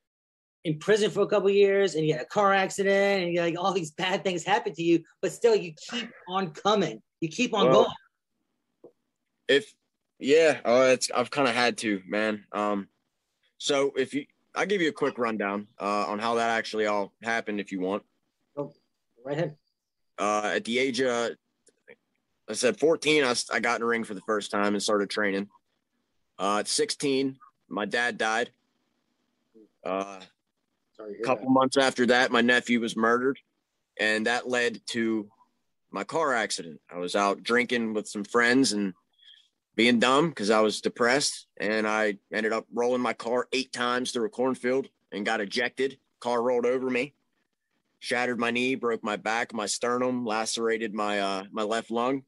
in 0.64 0.79
prison 0.79 1.11
for 1.11 1.20
a 1.22 1.27
couple 1.27 1.50
years 1.50 1.94
and 1.94 2.07
you 2.07 2.14
had 2.14 2.22
a 2.22 2.27
car 2.27 2.55
accident 2.55 3.24
and 3.24 3.33
you 3.33 3.40
like 3.40 3.59
all 3.59 3.72
these 3.72 3.90
bad 3.90 4.24
things 4.24 4.44
happen 4.44 4.72
to 4.74 4.83
you, 4.83 5.03
but 5.20 5.33
still 5.33 5.55
you 5.55 5.74
keep 5.90 6.09
on 6.29 6.50
coming. 6.50 7.03
You 7.20 7.29
keep 7.29 7.55
on 7.55 7.66
well, 7.66 7.85
going. 7.85 8.90
If 9.48 9.74
yeah, 10.18 10.61
oh, 10.64 10.90
it's 10.90 11.11
I've 11.11 11.31
kind 11.31 11.48
of 11.48 11.55
had 11.55 11.77
to, 11.79 12.00
man. 12.07 12.44
Um, 12.53 12.88
so 13.59 13.92
if 13.96 14.14
you, 14.14 14.24
I'll 14.55 14.66
give 14.66 14.81
you 14.81 14.88
a 14.88 14.92
quick 14.92 15.18
rundown 15.18 15.66
uh, 15.79 16.07
on 16.07 16.18
how 16.18 16.37
that 16.37 16.50
actually 16.50 16.87
all 16.87 17.12
happened, 17.22 17.61
if 17.61 17.72
you 17.72 17.81
want. 17.81 18.05
Oh, 18.57 18.72
right 19.24 19.37
ahead. 19.37 19.57
Uh, 20.18 20.53
at 20.55 20.64
the 20.64 20.79
age 20.79 21.00
of, 21.03 21.33
I 22.48 22.53
said 22.53 22.79
14, 22.79 23.24
I, 23.24 23.35
I 23.53 23.61
got 23.61 23.77
in 23.77 23.81
the 23.81 23.87
ring 23.87 24.05
for 24.05 24.14
the 24.14 24.20
first 24.22 24.50
time 24.50 24.74
and 24.74 24.83
started 24.83 25.11
training. 25.11 25.48
Uh, 26.38 26.59
at 26.59 26.68
16, 26.68 27.37
my 27.68 27.85
dad 27.85 28.16
died. 28.16 28.50
Uh, 29.85 30.20
Sorry, 30.96 31.16
a 31.20 31.24
couple 31.24 31.46
that. 31.46 31.52
months 31.52 31.76
after 31.76 32.07
that, 32.07 32.30
my 32.30 32.40
nephew 32.40 32.80
was 32.80 32.96
murdered, 32.96 33.38
and 33.98 34.26
that 34.26 34.48
led 34.48 34.80
to 34.88 35.28
my 35.90 36.04
car 36.04 36.35
accident. 36.35 36.80
I 36.90 36.98
was 36.98 37.16
out 37.16 37.42
drinking 37.42 37.94
with 37.94 38.09
some 38.09 38.24
friends 38.24 38.72
and 38.72 38.94
being 39.76 39.98
dumb 39.98 40.28
because 40.28 40.50
I 40.50 40.61
was 40.61 40.80
depressed, 40.80 41.46
and 41.57 41.87
I 41.87 42.18
ended 42.33 42.52
up 42.52 42.66
rolling 42.72 43.00
my 43.00 43.12
car 43.12 43.48
eight 43.52 43.72
times 43.72 44.12
through 44.12 44.26
a 44.26 44.30
cornfield 44.30 44.88
and 45.12 45.26
got 45.26 45.40
ejected. 45.40 45.98
Car 46.20 46.42
rolled 46.42 46.66
over 46.66 46.88
me, 46.88 47.14
shattered 47.98 48.38
my 48.38 48.50
knee, 48.50 48.76
broke 48.76 49.02
my 49.02 49.16
back, 49.16 49.52
my 49.52 49.66
sternum, 49.66 50.24
lacerated 50.24 50.94
my 50.94 51.20
uh, 51.20 51.44
my 51.50 51.62
left 51.62 51.90
lung, 51.90 52.22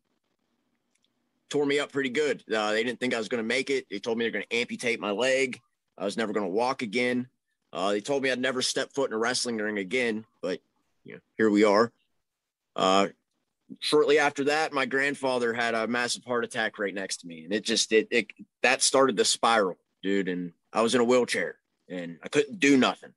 tore 1.48 1.66
me 1.66 1.79
up 1.79 1.92
pretty 1.92 2.11
good. 2.11 2.42
Uh, 2.52 2.72
they 2.72 2.83
didn't 2.83 3.00
think 3.00 3.14
I 3.14 3.18
was 3.18 3.29
going 3.29 3.42
to 3.42 3.46
make 3.46 3.70
it. 3.70 3.87
They 3.90 3.98
told 3.98 4.18
me 4.18 4.24
they're 4.24 4.33
going 4.33 4.44
to 4.48 4.57
amputate 4.57 5.00
my 5.00 5.12
leg. 5.12 5.61
I 5.96 6.05
was 6.05 6.16
never 6.16 6.33
going 6.33 6.46
to 6.46 6.52
walk 6.52 6.83
again. 6.83 7.29
Uh, 7.76 7.90
they 7.90 8.00
told 8.00 8.22
me 8.22 8.30
I'd 8.30 8.40
never 8.40 8.62
step 8.62 8.90
foot 8.94 9.10
in 9.10 9.14
a 9.14 9.18
wrestling 9.18 9.58
ring 9.58 9.76
again, 9.76 10.24
but 10.40 10.60
you 11.04 11.12
know, 11.12 11.20
here 11.36 11.50
we 11.50 11.62
are. 11.62 11.92
Uh, 12.74 13.08
shortly 13.80 14.18
after 14.18 14.44
that, 14.44 14.72
my 14.72 14.86
grandfather 14.86 15.52
had 15.52 15.74
a 15.74 15.86
massive 15.86 16.24
heart 16.24 16.42
attack 16.42 16.78
right 16.78 16.94
next 16.94 17.18
to 17.18 17.26
me, 17.26 17.44
and 17.44 17.52
it 17.52 17.64
just 17.64 17.92
it, 17.92 18.08
it 18.10 18.28
that 18.62 18.82
started 18.82 19.14
the 19.14 19.26
spiral, 19.26 19.76
dude. 20.02 20.28
And 20.28 20.54
I 20.72 20.80
was 20.80 20.94
in 20.94 21.02
a 21.02 21.04
wheelchair, 21.04 21.56
and 21.86 22.18
I 22.22 22.28
couldn't 22.28 22.60
do 22.60 22.78
nothing. 22.78 23.12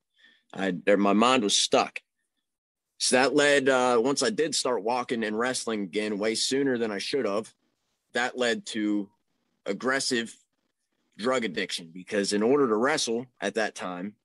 I 0.53 0.73
my 0.97 1.13
mind 1.13 1.43
was 1.43 1.57
stuck. 1.57 2.01
So 2.97 3.15
that 3.15 3.33
led 3.33 3.69
uh, 3.69 4.01
once 4.03 4.21
I 4.21 4.29
did 4.29 4.53
start 4.53 4.83
walking 4.83 5.23
and 5.23 5.39
wrestling 5.39 5.83
again 5.83 6.19
way 6.19 6.35
sooner 6.35 6.77
than 6.77 6.91
I 6.91 6.97
should 6.97 7.25
have. 7.25 7.49
That 8.11 8.37
led 8.37 8.65
to 8.67 9.07
aggressive 9.65 10.35
drug 11.17 11.45
addiction 11.45 11.91
because 11.93 12.33
in 12.33 12.43
order 12.43 12.67
to 12.67 12.75
wrestle 12.75 13.25
at 13.39 13.55
that 13.55 13.73
time, 13.73 14.15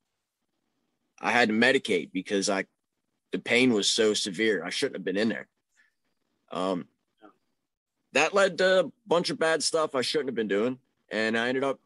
I 1.20 1.30
had 1.30 1.48
to 1.48 1.54
medicate 1.54 2.10
because 2.12 2.50
I 2.50 2.66
the 3.32 3.38
pain 3.38 3.72
was 3.72 3.90
so 3.90 4.14
severe. 4.14 4.64
I 4.64 4.70
shouldn't 4.70 4.96
have 4.96 5.04
been 5.04 5.16
in 5.16 5.28
there. 5.28 5.48
Um, 6.52 6.86
that 8.12 8.32
led 8.32 8.58
to 8.58 8.80
a 8.80 8.92
bunch 9.06 9.30
of 9.30 9.38
bad 9.40 9.62
stuff 9.62 9.94
I 9.94 10.02
shouldn't 10.02 10.28
have 10.28 10.36
been 10.36 10.48
doing, 10.48 10.78
and 11.10 11.36
I 11.36 11.48
ended 11.48 11.64
up 11.64 11.80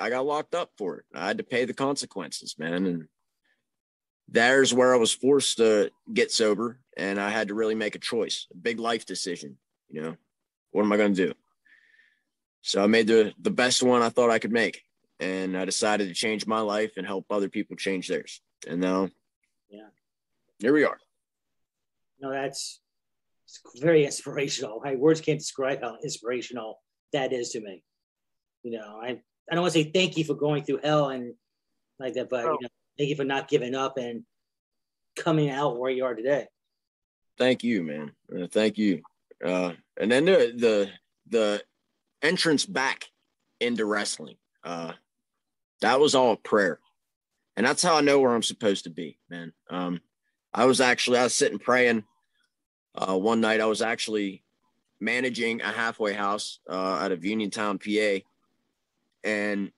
I 0.00 0.10
got 0.10 0.26
locked 0.26 0.54
up 0.54 0.70
for 0.76 0.98
it. 0.98 1.04
I 1.14 1.26
had 1.26 1.38
to 1.38 1.44
pay 1.44 1.64
the 1.64 1.74
consequences, 1.74 2.56
man, 2.58 2.86
and 2.86 3.08
there's 4.28 4.72
where 4.74 4.94
I 4.94 4.98
was 4.98 5.12
forced 5.12 5.58
to 5.58 5.90
get 6.12 6.32
sober, 6.32 6.78
and 6.96 7.20
I 7.20 7.30
had 7.30 7.48
to 7.48 7.54
really 7.54 7.74
make 7.74 7.94
a 7.94 8.00
choice, 8.00 8.46
a 8.52 8.56
big 8.56 8.80
life 8.80 9.06
decision. 9.06 9.56
You 9.90 10.02
know, 10.02 10.16
what 10.72 10.82
am 10.82 10.92
I 10.92 10.96
going 10.96 11.14
to 11.14 11.26
do? 11.26 11.34
So 12.62 12.82
I 12.82 12.86
made 12.86 13.06
the 13.06 13.32
the 13.38 13.50
best 13.50 13.82
one 13.82 14.02
I 14.02 14.08
thought 14.08 14.30
I 14.30 14.38
could 14.38 14.52
make, 14.52 14.84
and 15.20 15.56
I 15.56 15.64
decided 15.64 16.08
to 16.08 16.14
change 16.14 16.46
my 16.46 16.60
life 16.60 16.92
and 16.96 17.06
help 17.06 17.26
other 17.30 17.48
people 17.48 17.76
change 17.76 18.08
theirs. 18.08 18.40
And 18.66 18.80
now, 18.80 19.08
yeah, 19.68 19.88
here 20.58 20.72
we 20.72 20.84
are. 20.84 20.98
No, 22.20 22.30
that's 22.30 22.80
very 23.76 24.04
inspirational. 24.04 24.80
My 24.82 24.96
words 24.96 25.20
can't 25.20 25.38
describe 25.38 25.82
how 25.82 25.96
inspirational 26.02 26.80
that 27.12 27.32
is 27.32 27.50
to 27.50 27.60
me. 27.60 27.82
You 28.62 28.78
know, 28.78 29.00
I 29.02 29.20
I 29.50 29.54
don't 29.54 29.62
want 29.62 29.74
to 29.74 29.82
say 29.82 29.90
thank 29.90 30.16
you 30.16 30.24
for 30.24 30.34
going 30.34 30.64
through 30.64 30.80
hell 30.82 31.10
and 31.10 31.34
like 31.98 32.14
that, 32.14 32.30
but 32.30 32.44
oh. 32.44 32.52
you 32.52 32.58
know, 32.62 32.68
thank 32.98 33.10
you 33.10 33.16
for 33.16 33.24
not 33.24 33.48
giving 33.48 33.74
up 33.74 33.98
and 33.98 34.24
coming 35.16 35.50
out 35.50 35.78
where 35.78 35.90
you 35.90 36.04
are 36.04 36.14
today. 36.14 36.46
Thank 37.38 37.62
you, 37.62 37.82
man. 37.82 38.12
Uh, 38.34 38.46
thank 38.50 38.78
you. 38.78 39.02
Uh, 39.44 39.72
and 40.00 40.10
then 40.10 40.24
the 40.24 40.54
the 40.56 40.90
the 41.28 41.62
entrance 42.22 42.64
back 42.64 43.04
into 43.60 43.84
wrestling. 43.84 44.36
Uh, 44.62 44.92
that 45.84 46.00
was 46.00 46.14
all 46.14 46.36
prayer. 46.36 46.80
And 47.56 47.66
that's 47.66 47.82
how 47.82 47.96
I 47.96 48.00
know 48.00 48.18
where 48.18 48.34
I'm 48.34 48.42
supposed 48.42 48.84
to 48.84 48.90
be, 48.90 49.18
man. 49.28 49.52
Um, 49.68 50.00
I 50.52 50.64
was 50.64 50.80
actually, 50.80 51.18
I 51.18 51.24
was 51.24 51.34
sitting 51.34 51.58
praying 51.58 52.04
uh, 52.94 53.16
one 53.18 53.42
night. 53.42 53.60
I 53.60 53.66
was 53.66 53.82
actually 53.82 54.42
managing 54.98 55.60
a 55.60 55.70
halfway 55.70 56.14
house 56.14 56.58
uh, 56.70 56.72
out 56.72 57.12
of 57.12 57.24
Uniontown, 57.24 57.78
PA. 57.78 58.20
And 59.24 59.72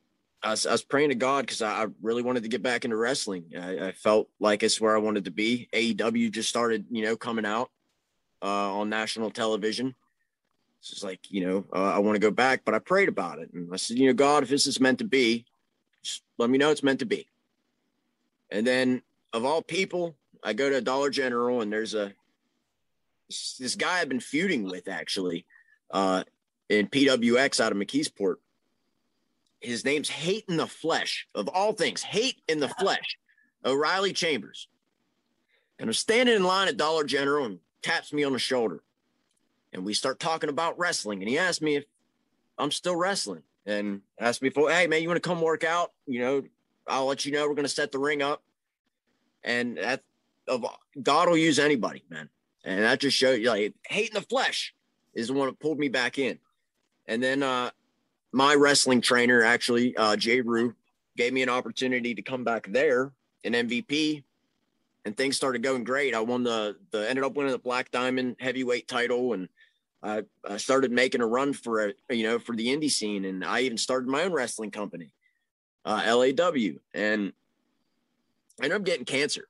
I 0.44 0.50
was, 0.50 0.64
I 0.64 0.72
was 0.72 0.84
praying 0.84 1.08
to 1.08 1.16
God 1.16 1.44
because 1.44 1.60
I, 1.60 1.82
I, 1.82 1.86
really 2.00 2.22
wanted 2.22 2.44
to 2.44 2.48
get 2.48 2.62
back 2.62 2.84
into 2.84 2.96
wrestling. 2.96 3.46
I, 3.58 3.88
I, 3.88 3.92
felt 3.92 4.28
like 4.38 4.62
it's 4.62 4.80
where 4.80 4.94
I 4.94 5.00
wanted 5.00 5.24
to 5.24 5.32
be. 5.32 5.68
AEW 5.72 6.30
just 6.30 6.48
started, 6.48 6.86
you 6.88 7.02
know, 7.02 7.16
coming 7.16 7.46
out 7.46 7.70
uh, 8.42 8.78
on 8.78 8.88
national 8.88 9.30
television. 9.30 9.94
It's 10.78 10.90
just 10.90 11.04
like, 11.04 11.20
you 11.30 11.44
know, 11.44 11.64
uh, 11.74 11.94
I 11.94 11.98
want 11.98 12.14
to 12.14 12.20
go 12.20 12.30
back, 12.30 12.62
but 12.64 12.74
I 12.74 12.78
prayed 12.78 13.08
about 13.08 13.40
it. 13.40 13.52
And 13.52 13.72
I 13.72 13.76
said, 13.76 13.98
you 13.98 14.06
know, 14.06 14.14
God, 14.14 14.44
if 14.44 14.48
this 14.48 14.66
is 14.66 14.78
meant 14.78 14.98
to 14.98 15.04
be, 15.04 15.46
let 16.38 16.50
me 16.50 16.58
know 16.58 16.70
it's 16.70 16.82
meant 16.82 17.00
to 17.00 17.06
be. 17.06 17.26
And 18.50 18.66
then, 18.66 19.02
of 19.32 19.44
all 19.44 19.62
people, 19.62 20.14
I 20.42 20.52
go 20.52 20.70
to 20.70 20.80
Dollar 20.80 21.10
General 21.10 21.60
and 21.60 21.72
there's 21.72 21.94
a 21.94 22.12
this 23.28 23.74
guy 23.74 24.00
I've 24.00 24.08
been 24.08 24.20
feuding 24.20 24.64
with 24.70 24.86
actually 24.86 25.46
uh, 25.90 26.22
in 26.68 26.86
PWX 26.86 27.60
out 27.60 27.72
of 27.72 27.78
McKeesport. 27.78 28.36
His 29.60 29.84
name's 29.84 30.08
Hate 30.08 30.44
in 30.48 30.56
the 30.56 30.66
Flesh, 30.68 31.26
of 31.34 31.48
all 31.48 31.72
things, 31.72 32.02
Hate 32.02 32.40
in 32.46 32.60
the 32.60 32.68
Flesh, 32.68 33.18
O'Reilly 33.64 34.12
Chambers. 34.12 34.68
And 35.78 35.88
I'm 35.88 35.94
standing 35.94 36.36
in 36.36 36.44
line 36.44 36.68
at 36.68 36.76
Dollar 36.76 37.02
General 37.02 37.46
and 37.46 37.58
taps 37.82 38.12
me 38.12 38.22
on 38.22 38.32
the 38.32 38.38
shoulder 38.38 38.82
and 39.76 39.84
we 39.84 39.94
start 39.94 40.18
talking 40.18 40.48
about 40.48 40.78
wrestling. 40.78 41.20
And 41.20 41.28
he 41.28 41.38
asked 41.38 41.62
me 41.62 41.76
if 41.76 41.84
I'm 42.58 42.70
still 42.70 42.96
wrestling 42.96 43.42
and 43.66 44.00
asked 44.18 44.42
me 44.42 44.50
for, 44.50 44.70
hey 44.70 44.86
man, 44.86 45.02
you 45.02 45.08
want 45.08 45.22
to 45.22 45.28
come 45.28 45.40
work 45.40 45.64
out? 45.64 45.92
You 46.06 46.20
know, 46.20 46.42
I'll 46.86 47.06
let 47.06 47.24
you 47.24 47.32
know. 47.32 47.48
We're 47.48 47.54
gonna 47.54 47.68
set 47.68 47.92
the 47.92 47.98
ring 47.98 48.22
up. 48.22 48.42
And 49.44 49.76
that 49.78 50.02
of 50.48 50.64
God 51.02 51.28
will 51.28 51.36
use 51.36 51.58
anybody, 51.58 52.04
man. 52.08 52.28
And 52.64 52.82
that 52.82 53.00
just 53.00 53.16
showed 53.16 53.40
you 53.40 53.48
like 53.50 53.74
hate 53.86 54.08
in 54.08 54.14
the 54.14 54.22
flesh 54.22 54.74
is 55.14 55.28
the 55.28 55.34
one 55.34 55.48
that 55.48 55.60
pulled 55.60 55.78
me 55.78 55.88
back 55.88 56.18
in. 56.18 56.38
And 57.06 57.22
then 57.22 57.42
uh 57.42 57.70
my 58.32 58.54
wrestling 58.54 59.00
trainer 59.00 59.42
actually, 59.42 59.96
uh 59.96 60.16
Jay 60.16 60.40
Rue, 60.40 60.74
gave 61.16 61.32
me 61.32 61.42
an 61.42 61.48
opportunity 61.48 62.14
to 62.14 62.22
come 62.22 62.44
back 62.44 62.66
there 62.70 63.12
in 63.44 63.52
MVP 63.52 64.24
and 65.04 65.16
things 65.16 65.36
started 65.36 65.62
going 65.62 65.84
great. 65.84 66.14
I 66.14 66.20
won 66.20 66.42
the 66.42 66.76
the 66.90 67.08
ended 67.08 67.24
up 67.24 67.34
winning 67.34 67.52
the 67.52 67.58
Black 67.58 67.90
Diamond 67.90 68.36
heavyweight 68.40 68.88
title 68.88 69.32
and 69.32 69.48
I, 70.06 70.22
I 70.48 70.56
started 70.58 70.92
making 70.92 71.20
a 71.20 71.26
run 71.26 71.52
for 71.52 71.88
a, 71.88 72.14
you 72.14 72.22
know, 72.22 72.38
for 72.38 72.54
the 72.54 72.68
indie 72.68 72.90
scene. 72.90 73.24
And 73.24 73.44
I 73.44 73.60
even 73.60 73.76
started 73.76 74.08
my 74.08 74.22
own 74.22 74.32
wrestling 74.32 74.70
company, 74.70 75.12
uh, 75.84 76.02
LAW. 76.06 76.78
And 76.94 77.32
I 78.60 78.64
ended 78.64 78.76
up 78.76 78.84
getting 78.84 79.04
cancer 79.04 79.48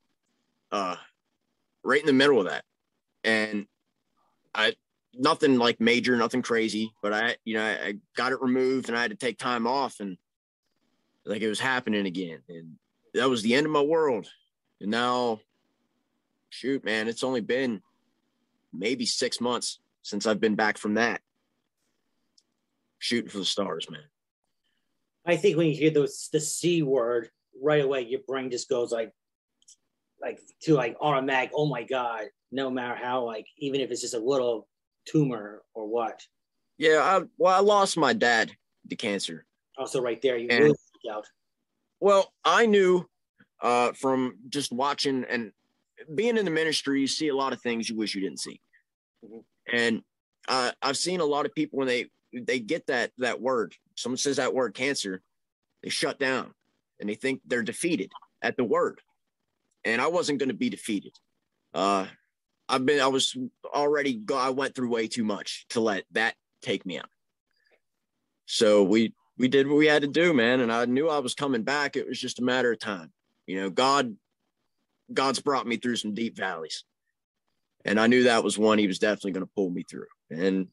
uh, 0.72 0.96
right 1.84 2.00
in 2.00 2.06
the 2.06 2.12
middle 2.12 2.40
of 2.40 2.46
that. 2.46 2.64
And 3.22 3.66
I, 4.54 4.74
nothing 5.12 5.58
like 5.58 5.78
major, 5.78 6.16
nothing 6.16 6.42
crazy, 6.42 6.92
but 7.02 7.12
I, 7.12 7.36
you 7.44 7.54
know, 7.54 7.64
I, 7.64 7.88
I 7.88 7.94
got 8.16 8.32
it 8.32 8.40
removed 8.40 8.88
and 8.88 8.96
I 8.96 9.02
had 9.02 9.10
to 9.10 9.16
take 9.16 9.38
time 9.38 9.66
off 9.66 10.00
and 10.00 10.16
like 11.26 11.42
it 11.42 11.48
was 11.48 11.60
happening 11.60 12.06
again. 12.06 12.40
And 12.48 12.76
that 13.14 13.28
was 13.28 13.42
the 13.42 13.54
end 13.54 13.66
of 13.66 13.72
my 13.72 13.82
world. 13.82 14.26
And 14.80 14.90
now, 14.90 15.40
shoot, 16.48 16.84
man, 16.84 17.08
it's 17.08 17.24
only 17.24 17.40
been 17.42 17.82
maybe 18.72 19.04
six 19.04 19.40
months 19.40 19.80
since 20.06 20.24
I've 20.24 20.40
been 20.40 20.54
back 20.54 20.78
from 20.78 20.94
that. 20.94 21.20
Shooting 23.00 23.28
for 23.28 23.38
the 23.38 23.44
stars, 23.44 23.90
man. 23.90 24.04
I 25.26 25.34
think 25.36 25.56
when 25.56 25.66
you 25.66 25.74
hear 25.74 25.90
those 25.90 26.28
the 26.32 26.38
C 26.38 26.84
word, 26.84 27.28
right 27.60 27.84
away 27.84 28.02
your 28.02 28.20
brain 28.28 28.48
just 28.48 28.68
goes 28.68 28.92
like 28.92 29.10
like 30.22 30.40
to 30.62 30.74
like 30.74 30.96
automatic, 31.00 31.50
oh 31.54 31.66
my 31.66 31.82
God, 31.82 32.26
no 32.52 32.70
matter 32.70 32.94
how 32.94 33.24
like 33.24 33.46
even 33.58 33.80
if 33.80 33.90
it's 33.90 34.00
just 34.00 34.14
a 34.14 34.20
little 34.20 34.68
tumor 35.08 35.62
or 35.74 35.88
what. 35.88 36.22
Yeah, 36.78 37.00
I 37.02 37.26
well, 37.36 37.56
I 37.56 37.58
lost 37.58 37.96
my 37.96 38.12
dad 38.12 38.52
to 38.88 38.96
cancer. 38.96 39.44
Also 39.76 40.00
right 40.00 40.22
there, 40.22 40.36
you 40.36 40.48
and, 40.50 40.64
really 40.64 40.76
out. 41.10 41.26
Well, 41.98 42.32
I 42.44 42.66
knew 42.66 43.04
uh 43.60 43.90
from 43.92 44.36
just 44.50 44.70
watching 44.70 45.24
and 45.28 45.50
being 46.14 46.36
in 46.36 46.44
the 46.44 46.50
ministry, 46.52 47.00
you 47.00 47.08
see 47.08 47.26
a 47.26 47.36
lot 47.36 47.52
of 47.52 47.60
things 47.60 47.90
you 47.90 47.96
wish 47.96 48.14
you 48.14 48.20
didn't 48.20 48.38
see. 48.38 48.60
Mm-hmm. 49.24 49.40
And 49.72 50.02
uh, 50.48 50.72
I've 50.82 50.96
seen 50.96 51.20
a 51.20 51.24
lot 51.24 51.46
of 51.46 51.54
people 51.54 51.78
when 51.78 51.88
they 51.88 52.06
they 52.32 52.60
get 52.60 52.86
that 52.86 53.12
that 53.18 53.40
word, 53.40 53.74
someone 53.94 54.18
says 54.18 54.36
that 54.36 54.54
word 54.54 54.74
cancer, 54.74 55.22
they 55.82 55.88
shut 55.90 56.18
down 56.18 56.52
and 57.00 57.08
they 57.08 57.14
think 57.14 57.40
they're 57.46 57.62
defeated 57.62 58.12
at 58.42 58.56
the 58.56 58.64
word. 58.64 59.00
And 59.84 60.00
I 60.00 60.08
wasn't 60.08 60.38
going 60.38 60.48
to 60.48 60.54
be 60.54 60.68
defeated. 60.68 61.12
Uh, 61.72 62.06
I've 62.68 62.84
been 62.84 63.00
I 63.00 63.06
was 63.06 63.36
already 63.64 64.20
I 64.34 64.50
went 64.50 64.74
through 64.74 64.90
way 64.90 65.08
too 65.08 65.24
much 65.24 65.66
to 65.70 65.80
let 65.80 66.04
that 66.12 66.34
take 66.62 66.84
me 66.84 66.98
out. 66.98 67.08
So 68.46 68.82
we 68.82 69.14
we 69.38 69.48
did 69.48 69.68
what 69.68 69.76
we 69.76 69.86
had 69.86 70.02
to 70.02 70.08
do, 70.08 70.32
man. 70.32 70.60
And 70.60 70.72
I 70.72 70.84
knew 70.86 71.08
I 71.08 71.18
was 71.18 71.34
coming 71.34 71.62
back. 71.62 71.96
It 71.96 72.08
was 72.08 72.20
just 72.20 72.40
a 72.40 72.44
matter 72.44 72.72
of 72.72 72.78
time. 72.78 73.12
You 73.46 73.60
know, 73.60 73.70
God 73.70 74.16
God's 75.12 75.40
brought 75.40 75.66
me 75.66 75.76
through 75.76 75.96
some 75.96 76.14
deep 76.14 76.36
valleys. 76.36 76.84
And 77.86 78.00
I 78.00 78.08
knew 78.08 78.24
that 78.24 78.42
was 78.42 78.58
one 78.58 78.78
he 78.78 78.88
was 78.88 78.98
definitely 78.98 79.30
going 79.30 79.46
to 79.46 79.52
pull 79.54 79.70
me 79.70 79.84
through. 79.88 80.08
And, 80.28 80.66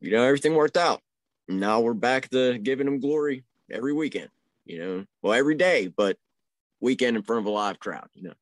you 0.00 0.10
know, 0.10 0.24
everything 0.24 0.54
worked 0.54 0.76
out. 0.76 1.00
Now 1.46 1.80
we're 1.80 1.94
back 1.94 2.28
to 2.30 2.58
giving 2.58 2.86
him 2.86 2.98
glory 2.98 3.44
every 3.70 3.92
weekend, 3.92 4.28
you 4.66 4.78
know, 4.78 5.04
well, 5.22 5.34
every 5.34 5.54
day, 5.54 5.86
but 5.86 6.16
weekend 6.80 7.16
in 7.16 7.22
front 7.22 7.40
of 7.40 7.46
a 7.46 7.50
live 7.50 7.78
crowd, 7.78 8.08
you 8.12 8.24
know. 8.24 8.34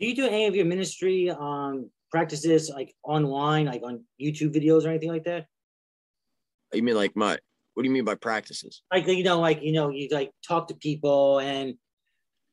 Do 0.00 0.06
you 0.06 0.16
do 0.16 0.26
any 0.26 0.46
of 0.46 0.56
your 0.56 0.64
ministry 0.64 1.30
um, 1.30 1.90
practices 2.10 2.70
like 2.70 2.94
online, 3.04 3.66
like 3.66 3.82
on 3.84 4.04
YouTube 4.20 4.54
videos 4.54 4.84
or 4.84 4.88
anything 4.88 5.10
like 5.10 5.24
that? 5.24 5.46
You 6.72 6.82
mean 6.82 6.96
like 6.96 7.14
my, 7.14 7.38
what 7.74 7.82
do 7.82 7.88
you 7.88 7.92
mean 7.94 8.04
by 8.04 8.14
practices? 8.14 8.82
Like, 8.90 9.06
you 9.06 9.22
know, 9.22 9.40
like, 9.40 9.62
you 9.62 9.72
know, 9.72 9.90
you 9.90 10.08
like 10.10 10.32
talk 10.46 10.68
to 10.68 10.74
people 10.74 11.38
and 11.38 11.74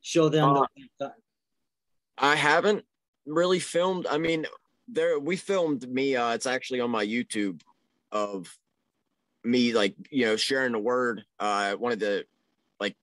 show 0.01 0.27
them. 0.27 0.57
Uh, 0.57 0.65
the- 0.99 1.13
I 2.17 2.35
haven't 2.35 2.83
really 3.29 3.59
filmed. 3.59 4.07
I 4.07 4.17
mean, 4.17 4.45
there 4.87 5.19
we 5.19 5.35
filmed 5.35 5.87
me. 5.87 6.15
Uh, 6.15 6.33
it's 6.33 6.47
actually 6.47 6.81
on 6.81 6.91
my 6.91 7.05
YouTube 7.05 7.61
of 8.11 8.57
me 9.43 9.73
like 9.73 9.95
you 10.09 10.25
know 10.25 10.35
sharing 10.35 10.73
the 10.73 10.79
word. 10.79 11.23
Uh, 11.39 11.73
one 11.73 11.91
of 11.91 11.99
the 11.99 12.25
like 12.79 12.95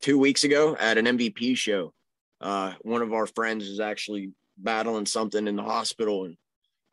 two 0.00 0.18
weeks 0.18 0.44
ago 0.44 0.76
at 0.78 0.98
an 0.98 1.06
MVP 1.06 1.56
show 1.56 1.92
Uh, 2.40 2.72
one 2.82 3.02
of 3.02 3.12
our 3.12 3.26
friends 3.26 3.68
is 3.68 3.80
actually 3.80 4.32
battling 4.56 5.06
something 5.06 5.46
in 5.46 5.56
the 5.56 5.62
hospital, 5.62 6.24
and 6.24 6.36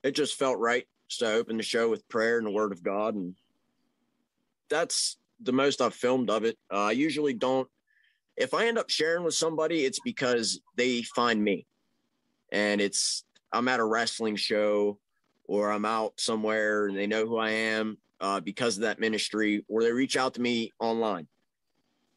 it 0.03 0.11
just 0.11 0.37
felt 0.37 0.59
right. 0.59 0.87
So 1.07 1.27
I 1.27 1.33
opened 1.33 1.59
the 1.59 1.63
show 1.63 1.89
with 1.89 2.07
prayer 2.09 2.37
and 2.37 2.45
the 2.45 2.51
Word 2.51 2.71
of 2.71 2.83
God, 2.83 3.15
and 3.15 3.35
that's 4.69 5.17
the 5.41 5.53
most 5.53 5.81
I've 5.81 5.95
filmed 5.95 6.29
of 6.29 6.43
it. 6.43 6.57
Uh, 6.71 6.85
I 6.85 6.91
usually 6.91 7.33
don't. 7.33 7.67
If 8.37 8.53
I 8.53 8.67
end 8.67 8.77
up 8.77 8.89
sharing 8.89 9.23
with 9.23 9.33
somebody, 9.33 9.85
it's 9.85 9.99
because 9.99 10.61
they 10.75 11.01
find 11.01 11.43
me, 11.43 11.65
and 12.51 12.81
it's 12.81 13.23
I'm 13.51 13.67
at 13.67 13.79
a 13.79 13.85
wrestling 13.85 14.35
show 14.35 14.99
or 15.45 15.71
I'm 15.71 15.85
out 15.85 16.19
somewhere 16.19 16.87
and 16.87 16.97
they 16.97 17.07
know 17.07 17.25
who 17.25 17.37
I 17.37 17.49
am 17.49 17.97
uh, 18.21 18.39
because 18.39 18.77
of 18.77 18.83
that 18.83 18.99
ministry, 18.99 19.63
or 19.67 19.81
they 19.81 19.91
reach 19.91 20.17
out 20.17 20.33
to 20.35 20.41
me 20.41 20.71
online, 20.79 21.27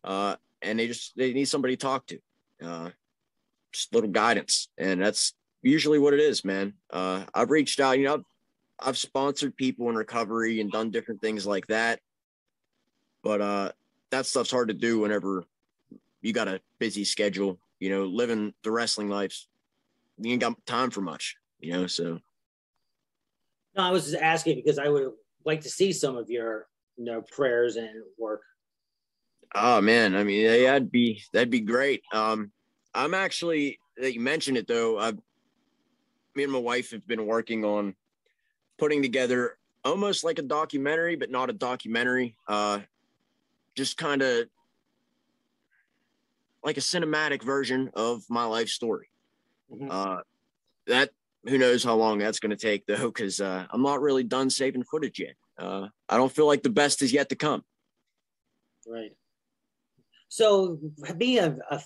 uh, 0.04 0.36
and 0.60 0.78
they 0.78 0.86
just 0.86 1.16
they 1.16 1.32
need 1.32 1.46
somebody 1.46 1.76
to 1.76 1.80
talk 1.80 2.06
to, 2.06 2.18
uh, 2.62 2.90
just 3.72 3.94
little 3.94 4.10
guidance, 4.10 4.68
and 4.76 5.00
that's 5.00 5.34
usually 5.62 5.98
what 5.98 6.14
it 6.14 6.20
is, 6.20 6.44
man. 6.44 6.74
Uh, 6.90 7.24
I've 7.34 7.50
reached 7.50 7.78
out, 7.78 7.98
you 7.98 8.04
know, 8.04 8.14
I've, 8.14 8.24
I've 8.80 8.98
sponsored 8.98 9.56
people 9.56 9.88
in 9.88 9.94
recovery 9.94 10.60
and 10.60 10.72
done 10.72 10.90
different 10.90 11.20
things 11.20 11.46
like 11.46 11.68
that, 11.68 12.00
but 13.22 13.40
uh, 13.40 13.72
that 14.10 14.26
stuff's 14.26 14.50
hard 14.50 14.68
to 14.68 14.74
do 14.74 14.98
whenever 14.98 15.44
you 16.20 16.32
got 16.32 16.48
a 16.48 16.60
busy 16.78 17.04
schedule. 17.04 17.58
You 17.78 17.90
know, 17.90 18.04
living 18.04 18.54
the 18.62 18.70
wrestling 18.70 19.08
life, 19.08 19.46
you 20.22 20.32
ain't 20.32 20.40
got 20.40 20.66
time 20.66 20.90
for 20.90 21.00
much. 21.00 21.36
You 21.60 21.72
know, 21.72 21.86
so. 21.86 22.18
No, 23.76 23.82
I 23.82 23.90
was 23.90 24.04
just 24.04 24.22
asking 24.22 24.56
because 24.56 24.78
I 24.78 24.88
would 24.88 25.12
like 25.44 25.62
to 25.62 25.70
see 25.70 25.92
some 25.92 26.16
of 26.16 26.28
your, 26.28 26.66
you 26.96 27.04
know, 27.04 27.22
prayers 27.22 27.76
and 27.76 28.02
work. 28.18 28.42
Oh 29.54 29.80
man, 29.80 30.14
I 30.14 30.24
mean, 30.24 30.40
yeah, 30.40 30.72
that'd 30.72 30.90
be 30.90 31.22
that'd 31.32 31.50
be 31.50 31.60
great. 31.60 32.02
Um, 32.12 32.52
I'm 32.94 33.14
actually 33.14 33.78
that 33.98 34.14
you 34.14 34.20
mentioned 34.20 34.56
it 34.56 34.66
though. 34.66 34.98
I, 34.98 35.12
me 36.34 36.42
and 36.42 36.52
my 36.52 36.58
wife 36.58 36.90
have 36.92 37.06
been 37.06 37.26
working 37.26 37.64
on 37.64 37.94
putting 38.78 39.02
together 39.02 39.58
almost 39.84 40.24
like 40.24 40.38
a 40.38 40.42
documentary, 40.42 41.16
but 41.16 41.30
not 41.30 41.50
a 41.50 41.52
documentary. 41.52 42.36
Uh, 42.48 42.80
just 43.76 43.96
kind 43.96 44.22
of 44.22 44.46
like 46.64 46.76
a 46.76 46.80
cinematic 46.80 47.42
version 47.42 47.90
of 47.94 48.22
my 48.28 48.44
life 48.44 48.68
story. 48.68 49.11
Mm-hmm. 49.72 49.88
Uh, 49.90 50.18
that 50.86 51.10
who 51.44 51.58
knows 51.58 51.82
how 51.82 51.94
long 51.94 52.18
that's 52.18 52.38
going 52.38 52.50
to 52.50 52.56
take 52.56 52.86
though, 52.86 53.06
because 53.06 53.40
uh, 53.40 53.66
I'm 53.70 53.82
not 53.82 54.00
really 54.00 54.24
done 54.24 54.50
saving 54.50 54.84
footage 54.84 55.18
yet. 55.18 55.34
Uh, 55.58 55.88
I 56.08 56.16
don't 56.16 56.32
feel 56.32 56.46
like 56.46 56.62
the 56.62 56.70
best 56.70 57.02
is 57.02 57.12
yet 57.12 57.28
to 57.30 57.36
come. 57.36 57.64
Right. 58.86 59.12
So, 60.28 60.78
being 61.18 61.38
a, 61.38 61.56
a 61.70 61.82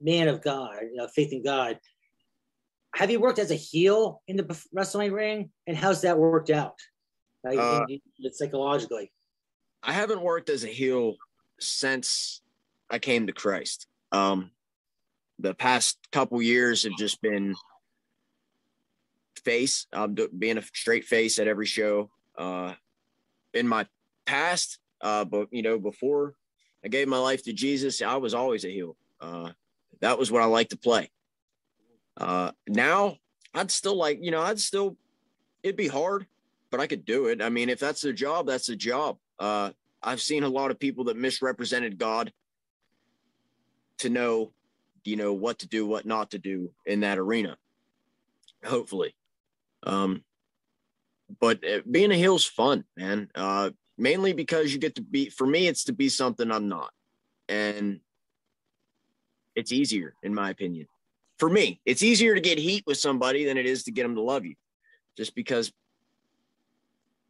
man 0.00 0.28
of 0.28 0.42
God, 0.42 0.76
you 0.82 0.96
know, 0.96 1.08
faith 1.08 1.32
in 1.32 1.42
God, 1.42 1.78
have 2.94 3.10
you 3.10 3.20
worked 3.20 3.38
as 3.38 3.50
a 3.50 3.54
heel 3.54 4.22
in 4.26 4.36
the 4.36 4.62
wrestling 4.72 5.12
ring, 5.12 5.50
and 5.66 5.76
how's 5.76 6.02
that 6.02 6.18
worked 6.18 6.50
out, 6.50 6.74
like 7.44 7.58
uh, 7.58 7.84
psychologically? 8.32 9.12
I 9.82 9.92
haven't 9.92 10.20
worked 10.20 10.48
as 10.48 10.64
a 10.64 10.68
heel 10.68 11.14
since 11.60 12.40
I 12.90 12.98
came 12.98 13.26
to 13.28 13.32
Christ. 13.32 13.86
Um, 14.12 14.50
the 15.38 15.54
past 15.54 15.98
couple 16.12 16.40
years 16.40 16.84
have 16.84 16.96
just 16.98 17.20
been 17.20 17.54
face. 19.44 19.86
I'm 19.92 20.16
being 20.38 20.58
a 20.58 20.62
straight 20.62 21.04
face 21.04 21.38
at 21.38 21.48
every 21.48 21.66
show. 21.66 22.10
Uh, 22.36 22.74
in 23.54 23.66
my 23.66 23.86
past, 24.26 24.78
uh, 25.00 25.24
but 25.24 25.48
you 25.50 25.62
know, 25.62 25.78
before 25.78 26.34
I 26.84 26.88
gave 26.88 27.08
my 27.08 27.18
life 27.18 27.44
to 27.44 27.52
Jesus, 27.52 28.02
I 28.02 28.16
was 28.16 28.34
always 28.34 28.64
a 28.64 28.70
heel. 28.70 28.96
Uh, 29.20 29.50
that 30.00 30.18
was 30.18 30.30
what 30.30 30.42
I 30.42 30.46
like 30.46 30.70
to 30.70 30.76
play. 30.76 31.10
Uh, 32.16 32.52
now 32.68 33.16
I'd 33.54 33.70
still 33.70 33.96
like, 33.96 34.18
you 34.20 34.30
know, 34.30 34.42
I'd 34.42 34.60
still, 34.60 34.96
it'd 35.62 35.76
be 35.76 35.88
hard, 35.88 36.26
but 36.70 36.80
I 36.80 36.86
could 36.86 37.04
do 37.04 37.26
it. 37.26 37.40
I 37.40 37.48
mean, 37.48 37.68
if 37.68 37.80
that's 37.80 38.04
a 38.04 38.12
job, 38.12 38.46
that's 38.46 38.68
a 38.68 38.76
job. 38.76 39.18
Uh, 39.38 39.70
I've 40.02 40.20
seen 40.20 40.44
a 40.44 40.48
lot 40.48 40.70
of 40.70 40.78
people 40.78 41.04
that 41.04 41.16
misrepresented 41.16 41.98
God 41.98 42.32
to 43.98 44.10
know, 44.10 44.52
you 45.06 45.16
know, 45.16 45.32
what 45.32 45.60
to 45.60 45.68
do, 45.68 45.86
what 45.86 46.06
not 46.06 46.30
to 46.32 46.38
do 46.38 46.70
in 46.84 47.00
that 47.00 47.18
arena. 47.18 47.56
Hopefully. 48.64 49.14
Um, 49.82 50.24
but 51.40 51.64
uh, 51.64 51.80
being 51.90 52.10
a 52.12 52.16
heel's 52.16 52.44
fun, 52.44 52.84
man. 52.96 53.30
Uh, 53.34 53.70
mainly 53.98 54.32
because 54.32 54.72
you 54.72 54.78
get 54.78 54.96
to 54.96 55.02
be. 55.02 55.28
For 55.28 55.46
me, 55.46 55.66
it's 55.66 55.84
to 55.84 55.92
be 55.92 56.08
something 56.08 56.50
I'm 56.50 56.68
not, 56.68 56.90
and 57.48 58.00
it's 59.54 59.72
easier, 59.72 60.14
in 60.22 60.34
my 60.34 60.50
opinion. 60.50 60.86
For 61.38 61.50
me, 61.50 61.80
it's 61.84 62.02
easier 62.02 62.34
to 62.34 62.40
get 62.40 62.58
heat 62.58 62.84
with 62.86 62.98
somebody 62.98 63.44
than 63.44 63.58
it 63.58 63.66
is 63.66 63.84
to 63.84 63.90
get 63.90 64.04
them 64.04 64.14
to 64.14 64.22
love 64.22 64.44
you, 64.44 64.54
just 65.16 65.34
because 65.34 65.72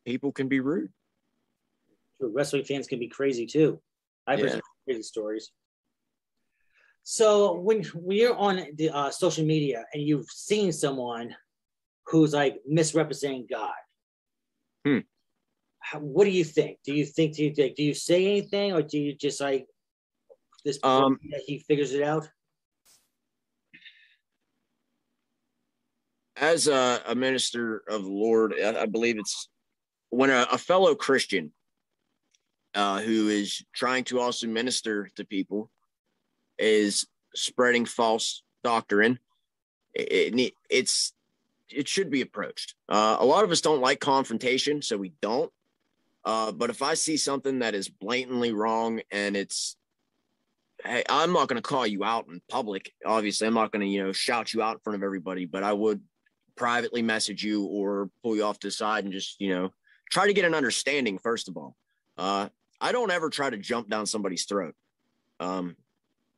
people 0.04 0.32
can 0.32 0.48
be 0.48 0.60
rude. 0.60 0.90
Wrestling 2.20 2.64
fans 2.64 2.86
can 2.86 2.98
be 2.98 3.08
crazy 3.08 3.46
too. 3.46 3.80
I've 4.26 4.40
heard 4.40 4.60
crazy 4.84 5.02
stories. 5.02 5.50
So 7.08 7.54
when 7.60 7.84
when 7.94 8.16
you're 8.16 8.34
on 8.34 8.66
the 8.74 8.90
uh, 8.90 9.10
social 9.12 9.44
media 9.44 9.84
and 9.94 10.02
you've 10.02 10.28
seen 10.28 10.72
someone 10.72 11.36
who's 12.06 12.32
like 12.32 12.56
misrepresenting 12.66 13.46
God. 13.48 13.70
Hmm. 14.84 14.98
How, 15.78 16.00
what 16.00 16.24
do 16.24 16.30
you 16.30 16.42
think? 16.42 16.78
Do 16.84 16.92
you 16.92 17.06
think 17.06 17.36
do 17.36 17.44
you 17.44 17.54
do 17.54 17.82
you 17.84 17.94
say 17.94 18.26
anything 18.26 18.72
or 18.72 18.82
do 18.82 18.98
you 18.98 19.14
just 19.14 19.40
like 19.40 19.68
this 20.64 20.80
um, 20.82 21.20
he 21.46 21.60
figures 21.60 21.92
it 21.92 22.02
out? 22.02 22.28
As 26.34 26.66
a, 26.66 27.00
a 27.06 27.14
minister 27.14 27.84
of 27.88 28.02
the 28.02 28.10
Lord, 28.10 28.52
I, 28.52 28.82
I 28.82 28.86
believe 28.86 29.16
it's 29.16 29.48
when 30.10 30.30
a, 30.30 30.44
a 30.50 30.58
fellow 30.58 30.96
Christian 30.96 31.52
uh, 32.74 33.00
who 33.00 33.28
is 33.28 33.64
trying 33.76 34.02
to 34.04 34.18
also 34.18 34.48
minister 34.48 35.08
to 35.14 35.24
people 35.24 35.70
is 36.58 37.06
spreading 37.34 37.84
false 37.84 38.42
doctrine. 38.64 39.18
It, 39.94 40.38
it, 40.38 40.52
it's 40.68 41.12
it 41.68 41.88
should 41.88 42.10
be 42.10 42.20
approached. 42.20 42.74
Uh, 42.88 43.16
a 43.18 43.24
lot 43.24 43.44
of 43.44 43.50
us 43.50 43.60
don't 43.60 43.80
like 43.80 44.00
confrontation, 44.00 44.82
so 44.82 44.96
we 44.96 45.12
don't. 45.20 45.52
Uh, 46.24 46.52
but 46.52 46.70
if 46.70 46.82
I 46.82 46.94
see 46.94 47.16
something 47.16 47.60
that 47.60 47.74
is 47.74 47.88
blatantly 47.88 48.52
wrong 48.52 49.00
and 49.12 49.36
it's, 49.36 49.76
hey, 50.84 51.04
I'm 51.08 51.32
not 51.32 51.48
going 51.48 51.60
to 51.60 51.68
call 51.68 51.86
you 51.86 52.02
out 52.04 52.26
in 52.28 52.40
public. 52.48 52.92
Obviously, 53.04 53.46
I'm 53.46 53.54
not 53.54 53.70
going 53.70 53.82
to 53.82 53.86
you 53.86 54.04
know 54.04 54.12
shout 54.12 54.52
you 54.52 54.62
out 54.62 54.74
in 54.74 54.80
front 54.80 54.96
of 54.96 55.02
everybody, 55.02 55.46
but 55.46 55.62
I 55.62 55.72
would 55.72 56.00
privately 56.56 57.02
message 57.02 57.44
you 57.44 57.64
or 57.66 58.10
pull 58.22 58.34
you 58.34 58.42
off 58.44 58.58
to 58.60 58.68
the 58.68 58.72
side 58.72 59.04
and 59.04 59.12
just 59.12 59.40
you 59.40 59.50
know 59.50 59.70
try 60.10 60.26
to 60.26 60.34
get 60.34 60.44
an 60.44 60.54
understanding 60.54 61.18
first 61.18 61.48
of 61.48 61.56
all. 61.56 61.76
Uh, 62.18 62.48
I 62.80 62.92
don't 62.92 63.10
ever 63.10 63.30
try 63.30 63.50
to 63.50 63.56
jump 63.56 63.88
down 63.88 64.06
somebody's 64.06 64.44
throat, 64.44 64.74
um, 65.38 65.76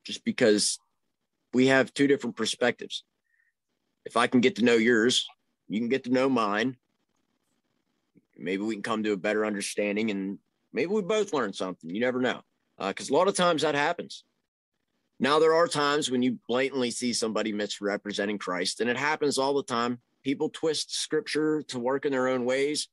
just 0.09 0.25
because 0.25 0.81
we 1.53 1.67
have 1.67 1.95
two 1.95 2.09
different 2.09 2.35
perspectives 2.35 3.05
if 4.09 4.17
I 4.17 4.27
can 4.27 4.41
get 4.41 4.57
to 4.57 4.65
know 4.65 4.75
yours, 4.75 5.29
you 5.69 5.79
can 5.79 5.91
get 5.91 6.05
to 6.05 6.11
know 6.11 6.31
mine. 6.31 6.79
Maybe 8.39 8.63
we 8.63 8.75
can 8.75 8.83
come 8.83 9.03
to 9.03 9.13
a 9.13 9.19
better 9.19 9.45
understanding 9.45 10.11
and 10.11 10.39
maybe 10.73 10.87
we 10.87 11.03
both 11.03 11.35
learn 11.35 11.53
something. 11.53 11.91
You 11.91 12.01
never 12.01 12.19
know. 12.19 12.41
Because 12.79 13.11
uh, 13.11 13.15
a 13.15 13.17
lot 13.17 13.29
of 13.29 13.35
times 13.35 13.63
that 13.63 13.75
happens. 13.75 14.25
Now, 15.21 15.41
there 15.41 15.53
are 15.53 15.69
times 15.69 16.11
when 16.11 16.23
you 16.23 16.39
blatantly 16.49 16.91
see 16.91 17.13
somebody 17.13 17.53
misrepresenting 17.53 18.39
Christ, 18.39 18.81
and 18.81 18.89
it 18.89 18.97
happens 18.97 19.37
all 19.37 19.53
the 19.53 19.65
time. 19.65 19.99
People 20.23 20.49
twist 20.49 20.95
scripture 20.95 21.63
to 21.65 21.79
work 21.79 22.07
in 22.07 22.13
their 22.13 22.29
own 22.29 22.45
ways, 22.45 22.89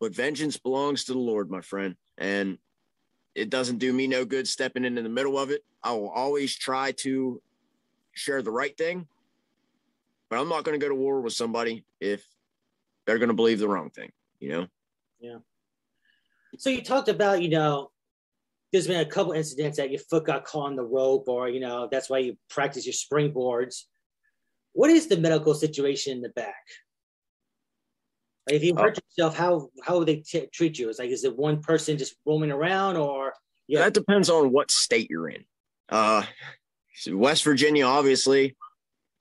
but 0.00 0.14
vengeance 0.14 0.56
belongs 0.56 1.04
to 1.04 1.12
the 1.12 1.18
Lord, 1.18 1.50
my 1.50 1.60
friend. 1.60 1.94
And 2.16 2.56
it 3.34 3.50
doesn't 3.50 3.78
do 3.78 3.92
me 3.92 4.06
no 4.06 4.24
good 4.24 4.46
stepping 4.46 4.84
into 4.84 5.02
the 5.02 5.08
middle 5.08 5.38
of 5.38 5.50
it. 5.50 5.64
I 5.82 5.92
will 5.92 6.10
always 6.10 6.54
try 6.54 6.92
to 6.92 7.40
share 8.12 8.42
the 8.42 8.50
right 8.50 8.76
thing 8.76 9.06
but 10.32 10.40
I'm 10.40 10.48
not 10.48 10.64
going 10.64 10.80
to 10.80 10.82
go 10.82 10.88
to 10.88 10.94
war 10.94 11.20
with 11.20 11.34
somebody 11.34 11.84
if 12.00 12.26
they're 13.04 13.18
going 13.18 13.28
to 13.28 13.34
believe 13.34 13.58
the 13.58 13.68
wrong 13.68 13.90
thing, 13.90 14.10
you 14.40 14.48
know? 14.48 14.66
Yeah. 15.20 15.36
So 16.56 16.70
you 16.70 16.82
talked 16.82 17.10
about, 17.10 17.42
you 17.42 17.50
know, 17.50 17.90
there's 18.72 18.86
been 18.86 19.00
a 19.00 19.04
couple 19.04 19.32
incidents 19.32 19.76
that 19.76 19.90
your 19.90 20.00
foot 20.00 20.24
got 20.24 20.46
caught 20.46 20.68
on 20.68 20.76
the 20.76 20.84
rope, 20.84 21.28
or, 21.28 21.50
you 21.50 21.60
know, 21.60 21.86
that's 21.92 22.08
why 22.08 22.20
you 22.20 22.38
practice 22.48 22.86
your 22.86 22.94
springboards. 22.94 23.82
What 24.72 24.88
is 24.88 25.06
the 25.06 25.18
medical 25.18 25.52
situation 25.52 26.14
in 26.14 26.22
the 26.22 26.30
back? 26.30 26.64
Like 28.46 28.56
if 28.56 28.64
you 28.64 28.74
hurt 28.74 28.98
uh, 28.98 29.00
yourself, 29.08 29.36
how 29.36 29.68
how 29.84 29.98
would 29.98 30.08
they 30.08 30.16
t- 30.16 30.48
treat 30.52 30.78
you? 30.78 30.88
It's 30.88 30.98
like 30.98 31.10
is 31.10 31.24
it 31.24 31.36
one 31.36 31.62
person 31.62 31.96
just 31.98 32.16
roaming 32.26 32.50
around, 32.50 32.96
or 32.96 33.34
yeah? 33.68 33.80
That 33.80 33.94
depends 33.94 34.28
on 34.30 34.52
what 34.52 34.70
state 34.70 35.08
you're 35.10 35.28
in. 35.28 35.44
Uh, 35.88 36.24
West 37.08 37.44
Virginia, 37.44 37.84
obviously, 37.86 38.56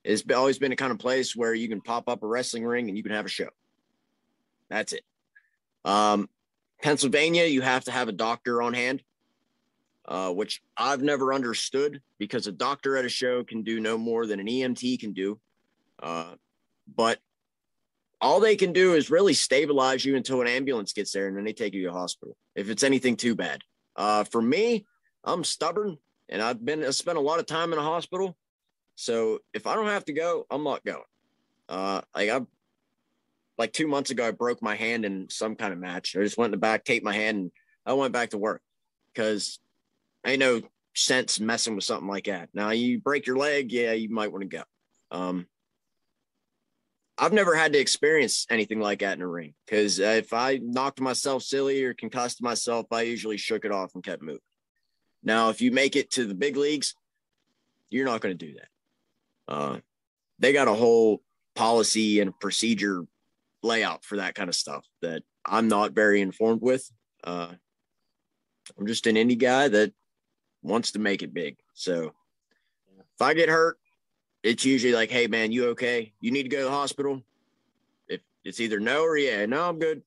has 0.03 0.23
always 0.35 0.57
been 0.57 0.71
a 0.71 0.75
kind 0.75 0.91
of 0.91 0.99
place 0.99 1.35
where 1.35 1.53
you 1.53 1.69
can 1.69 1.81
pop 1.81 2.09
up 2.09 2.23
a 2.23 2.27
wrestling 2.27 2.65
ring 2.65 2.87
and 2.87 2.97
you 2.97 3.03
can 3.03 3.11
have 3.11 3.25
a 3.25 3.29
show. 3.29 3.49
That's 4.69 4.93
it. 4.93 5.03
Um, 5.85 6.29
Pennsylvania, 6.81 7.45
you 7.45 7.61
have 7.61 7.83
to 7.85 7.91
have 7.91 8.07
a 8.07 8.13
doctor 8.13 8.61
on 8.61 8.73
hand. 8.73 9.03
uh, 10.07 10.31
which 10.31 10.61
I've 10.75 11.01
never 11.01 11.33
understood 11.33 12.01
because 12.17 12.47
a 12.47 12.51
doctor 12.51 12.97
at 12.97 13.05
a 13.05 13.09
show 13.09 13.43
can 13.43 13.63
do 13.63 13.79
no 13.79 13.97
more 13.97 14.25
than 14.25 14.39
an 14.39 14.47
EMT 14.47 14.99
can 14.99 15.13
do. 15.13 15.39
Uh, 16.01 16.33
but 16.95 17.19
all 18.21 18.39
they 18.39 18.55
can 18.55 18.71
do 18.71 18.93
is 18.93 19.09
really 19.09 19.33
stabilize 19.33 20.05
you 20.05 20.15
until 20.15 20.41
an 20.41 20.47
ambulance 20.47 20.93
gets 20.93 21.11
there 21.11 21.27
and 21.27 21.35
then 21.35 21.43
they 21.43 21.53
take 21.53 21.73
you 21.73 21.83
to 21.85 21.91
hospital 21.91 22.37
if 22.55 22.69
it's 22.69 22.83
anything 22.83 23.15
too 23.15 23.35
bad. 23.35 23.61
Uh, 23.95 24.23
for 24.25 24.41
me, 24.41 24.85
I'm 25.23 25.43
stubborn 25.43 25.97
and 26.29 26.41
I've 26.41 26.63
been 26.63 26.83
I 26.83 26.91
spent 26.91 27.17
a 27.17 27.21
lot 27.21 27.39
of 27.39 27.45
time 27.45 27.73
in 27.73 27.79
a 27.79 27.83
hospital. 27.83 28.37
So 28.95 29.39
if 29.53 29.65
I 29.65 29.75
don't 29.75 29.87
have 29.87 30.05
to 30.05 30.13
go, 30.13 30.45
I'm 30.51 30.63
not 30.63 30.85
going. 30.85 31.01
Uh, 31.67 32.01
like 32.15 32.29
I 32.29 32.41
like 33.57 33.73
two 33.73 33.87
months 33.87 34.11
ago, 34.11 34.27
I 34.27 34.31
broke 34.31 34.61
my 34.61 34.75
hand 34.75 35.05
in 35.05 35.29
some 35.29 35.55
kind 35.55 35.73
of 35.73 35.79
match. 35.79 36.15
I 36.15 36.23
just 36.23 36.37
went 36.37 36.47
in 36.47 36.51
the 36.51 36.57
back, 36.57 36.83
taped 36.83 37.05
my 37.05 37.13
hand, 37.13 37.37
and 37.37 37.51
I 37.85 37.93
went 37.93 38.13
back 38.13 38.31
to 38.31 38.37
work 38.37 38.61
because 39.13 39.59
ain't 40.25 40.39
no 40.39 40.61
sense 40.95 41.39
messing 41.39 41.75
with 41.75 41.83
something 41.83 42.07
like 42.07 42.25
that. 42.25 42.49
Now 42.53 42.69
you 42.71 42.99
break 42.99 43.25
your 43.25 43.37
leg, 43.37 43.71
yeah, 43.71 43.93
you 43.93 44.09
might 44.09 44.31
want 44.31 44.43
to 44.43 44.57
go. 44.57 44.63
Um, 45.11 45.47
I've 47.17 47.33
never 47.33 47.55
had 47.55 47.73
to 47.73 47.79
experience 47.79 48.47
anything 48.49 48.79
like 48.79 48.99
that 48.99 49.17
in 49.17 49.21
a 49.21 49.27
ring 49.27 49.53
because 49.65 49.99
if 49.99 50.33
I 50.33 50.59
knocked 50.61 51.01
myself 51.01 51.43
silly 51.43 51.83
or 51.83 51.93
concussed 51.93 52.41
myself, 52.41 52.87
I 52.91 53.01
usually 53.01 53.37
shook 53.37 53.65
it 53.65 53.71
off 53.71 53.93
and 53.93 54.03
kept 54.03 54.21
moving. 54.21 54.39
Now, 55.23 55.49
if 55.49 55.61
you 55.61 55.71
make 55.71 55.95
it 55.95 56.11
to 56.11 56.25
the 56.25 56.33
big 56.33 56.57
leagues, 56.57 56.95
you're 57.89 58.05
not 58.05 58.21
going 58.21 58.35
to 58.37 58.45
do 58.45 58.55
that. 58.55 59.53
Uh, 59.53 59.79
they 60.39 60.53
got 60.53 60.67
a 60.67 60.73
whole 60.73 61.21
policy 61.55 62.19
and 62.21 62.37
procedure 62.39 63.05
layout 63.61 64.03
for 64.03 64.17
that 64.17 64.33
kind 64.33 64.49
of 64.49 64.55
stuff 64.55 64.85
that 65.01 65.23
I'm 65.45 65.67
not 65.67 65.91
very 65.91 66.21
informed 66.21 66.61
with. 66.61 66.89
Uh, 67.23 67.49
I'm 68.77 68.87
just 68.87 69.07
an 69.07 69.15
indie 69.15 69.37
guy 69.37 69.67
that 69.67 69.93
wants 70.63 70.93
to 70.93 70.99
make 70.99 71.21
it 71.21 71.33
big. 71.33 71.57
So 71.73 72.13
if 72.97 73.21
I 73.21 73.33
get 73.33 73.49
hurt, 73.49 73.77
it's 74.43 74.65
usually 74.65 74.93
like, 74.93 75.11
hey 75.11 75.27
man, 75.27 75.51
you 75.51 75.69
okay? 75.69 76.13
You 76.19 76.31
need 76.31 76.43
to 76.43 76.49
go 76.49 76.59
to 76.59 76.63
the 76.65 76.71
hospital. 76.71 77.23
If 78.07 78.21
it's 78.43 78.59
either 78.59 78.79
no 78.79 79.03
or 79.03 79.17
yeah, 79.17 79.45
no, 79.45 79.67
I'm 79.67 79.79
good. 79.79 80.01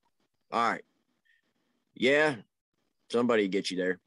All 0.52 0.70
right. 0.70 0.84
Yeah, 1.94 2.36
somebody 3.10 3.48
get 3.48 3.70
you 3.70 3.76
there. 3.76 4.00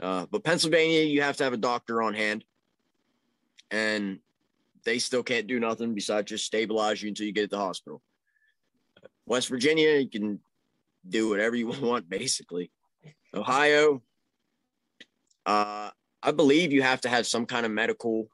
Uh, 0.00 0.26
but 0.30 0.44
Pennsylvania, 0.44 1.02
you 1.02 1.22
have 1.22 1.36
to 1.38 1.44
have 1.44 1.52
a 1.52 1.58
doctor 1.58 2.02
on 2.02 2.14
hand, 2.14 2.44
and 3.70 4.20
they 4.84 4.98
still 4.98 5.22
can't 5.22 5.46
do 5.46 5.58
nothing 5.58 5.94
besides 5.94 6.28
just 6.28 6.44
stabilize 6.44 7.02
you 7.02 7.08
until 7.08 7.26
you 7.26 7.32
get 7.32 7.42
to 7.42 7.48
the 7.48 7.58
hospital. 7.58 8.02
West 9.26 9.48
Virginia, 9.48 9.96
you 9.96 10.08
can 10.08 10.38
do 11.08 11.28
whatever 11.28 11.56
you 11.56 11.66
want, 11.82 12.08
basically. 12.08 12.70
Ohio, 13.34 14.02
uh, 15.44 15.90
I 16.22 16.32
believe 16.32 16.72
you 16.72 16.82
have 16.82 17.00
to 17.02 17.08
have 17.08 17.26
some 17.26 17.46
kind 17.46 17.66
of 17.66 17.72
medical, 17.72 18.28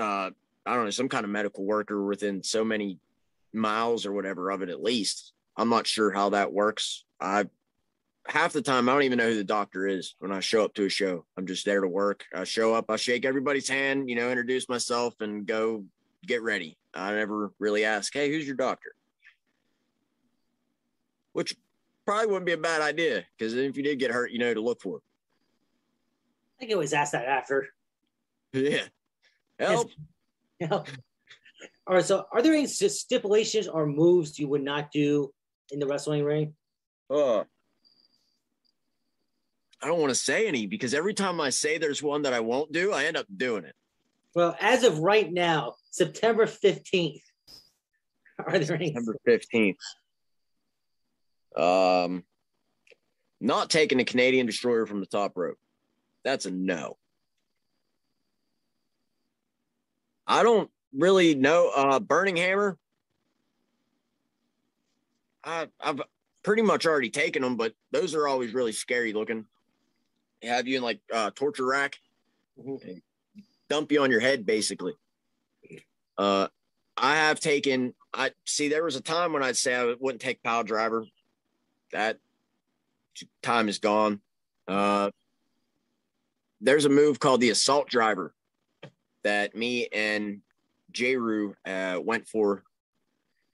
uh, 0.00 0.30
I 0.66 0.74
don't 0.74 0.84
know, 0.84 0.90
some 0.90 1.08
kind 1.08 1.24
of 1.24 1.30
medical 1.30 1.64
worker 1.64 2.02
within 2.04 2.42
so 2.42 2.64
many 2.64 2.98
miles 3.52 4.06
or 4.06 4.12
whatever 4.12 4.50
of 4.50 4.62
it 4.62 4.68
at 4.68 4.82
least. 4.82 5.32
I'm 5.56 5.68
not 5.68 5.86
sure 5.86 6.10
how 6.10 6.30
that 6.30 6.52
works. 6.52 7.04
I 7.20 7.46
half 8.26 8.52
the 8.52 8.62
time 8.62 8.88
I 8.88 8.92
don't 8.92 9.02
even 9.02 9.18
know 9.18 9.28
who 9.28 9.36
the 9.36 9.44
doctor 9.44 9.86
is 9.86 10.14
when 10.18 10.32
I 10.32 10.40
show 10.40 10.64
up 10.64 10.74
to 10.74 10.86
a 10.86 10.88
show. 10.88 11.24
I'm 11.36 11.46
just 11.46 11.64
there 11.64 11.80
to 11.80 11.88
work. 11.88 12.24
I 12.34 12.44
show 12.44 12.74
up, 12.74 12.86
I 12.88 12.96
shake 12.96 13.24
everybody's 13.24 13.68
hand, 13.68 14.08
you 14.08 14.16
know, 14.16 14.30
introduce 14.30 14.68
myself 14.68 15.14
and 15.20 15.46
go 15.46 15.84
get 16.26 16.42
ready. 16.42 16.76
I 16.94 17.12
never 17.12 17.52
really 17.58 17.84
ask, 17.84 18.12
hey, 18.12 18.30
who's 18.30 18.46
your 18.46 18.56
doctor? 18.56 18.94
Which 21.32 21.56
probably 22.04 22.26
wouldn't 22.26 22.46
be 22.46 22.52
a 22.52 22.58
bad 22.58 22.82
idea 22.82 23.24
because 23.36 23.54
if 23.54 23.76
you 23.76 23.82
did 23.82 23.98
get 23.98 24.10
hurt, 24.10 24.32
you 24.32 24.38
know 24.38 24.52
to 24.52 24.60
look 24.60 24.80
for. 24.80 25.00
I 26.60 26.66
can 26.66 26.74
always 26.74 26.92
ask 26.92 27.12
that 27.12 27.26
after. 27.26 27.68
Yeah. 28.52 28.82
Help. 29.60 29.90
Help. 30.60 30.88
All 31.86 31.94
right. 31.94 32.04
So, 32.04 32.24
are 32.32 32.42
there 32.42 32.54
any 32.54 32.66
stipulations 32.66 33.68
or 33.68 33.86
moves 33.86 34.38
you 34.38 34.48
would 34.48 34.62
not 34.62 34.90
do 34.90 35.30
in 35.70 35.78
the 35.78 35.86
wrestling 35.86 36.24
ring? 36.24 36.54
Uh, 37.08 37.40
I 39.82 39.86
don't 39.86 40.00
want 40.00 40.10
to 40.10 40.16
say 40.16 40.46
any 40.46 40.66
because 40.66 40.94
every 40.94 41.14
time 41.14 41.40
I 41.40 41.50
say 41.50 41.78
there's 41.78 42.02
one 42.02 42.22
that 42.22 42.32
I 42.32 42.40
won't 42.40 42.72
do, 42.72 42.92
I 42.92 43.04
end 43.04 43.16
up 43.16 43.26
doing 43.34 43.64
it. 43.64 43.74
Well, 44.34 44.56
as 44.60 44.84
of 44.84 44.98
right 44.98 45.30
now, 45.30 45.74
September 45.90 46.46
15th, 46.46 47.22
are 48.46 48.58
there 48.58 48.76
any? 48.76 48.92
September 48.92 49.16
15th. 49.26 49.76
Um, 51.56 52.24
not 53.40 53.70
taking 53.70 54.00
a 54.00 54.04
Canadian 54.04 54.46
destroyer 54.46 54.86
from 54.86 55.00
the 55.00 55.06
top 55.06 55.32
rope. 55.34 55.58
That's 56.24 56.46
a 56.46 56.50
no. 56.50 56.96
I 60.30 60.44
don't 60.44 60.70
really 60.96 61.34
know. 61.34 61.72
Uh, 61.74 61.98
Burning 61.98 62.36
Hammer. 62.36 62.78
I, 65.42 65.66
I've 65.80 66.00
pretty 66.44 66.62
much 66.62 66.86
already 66.86 67.10
taken 67.10 67.42
them, 67.42 67.56
but 67.56 67.74
those 67.90 68.14
are 68.14 68.28
always 68.28 68.54
really 68.54 68.70
scary 68.70 69.12
looking. 69.12 69.44
They 70.40 70.46
have 70.46 70.68
you 70.68 70.76
in 70.76 70.84
like 70.84 71.00
uh, 71.12 71.32
torture 71.34 71.66
rack, 71.66 71.98
mm-hmm. 72.56 72.98
dump 73.68 73.90
you 73.90 74.02
on 74.02 74.10
your 74.12 74.20
head 74.20 74.46
basically. 74.46 74.94
Uh, 76.16 76.46
I 76.96 77.16
have 77.16 77.40
taken. 77.40 77.92
I 78.14 78.30
see. 78.46 78.68
There 78.68 78.84
was 78.84 78.94
a 78.94 79.00
time 79.00 79.32
when 79.32 79.42
I'd 79.42 79.56
say 79.56 79.74
I 79.74 79.94
wouldn't 79.98 80.22
take 80.22 80.44
pile 80.44 80.62
driver 80.62 81.06
that 81.92 82.18
time 83.42 83.68
is 83.68 83.78
gone. 83.78 84.20
Uh, 84.68 85.10
there's 86.60 86.84
a 86.84 86.90
move 86.90 87.18
called 87.18 87.40
the 87.40 87.50
assault 87.50 87.88
driver 87.88 88.32
that 89.24 89.54
me 89.54 89.88
and 89.92 90.40
Jeru 90.92 91.54
uh, 91.66 91.98
went 92.02 92.28
for, 92.28 92.64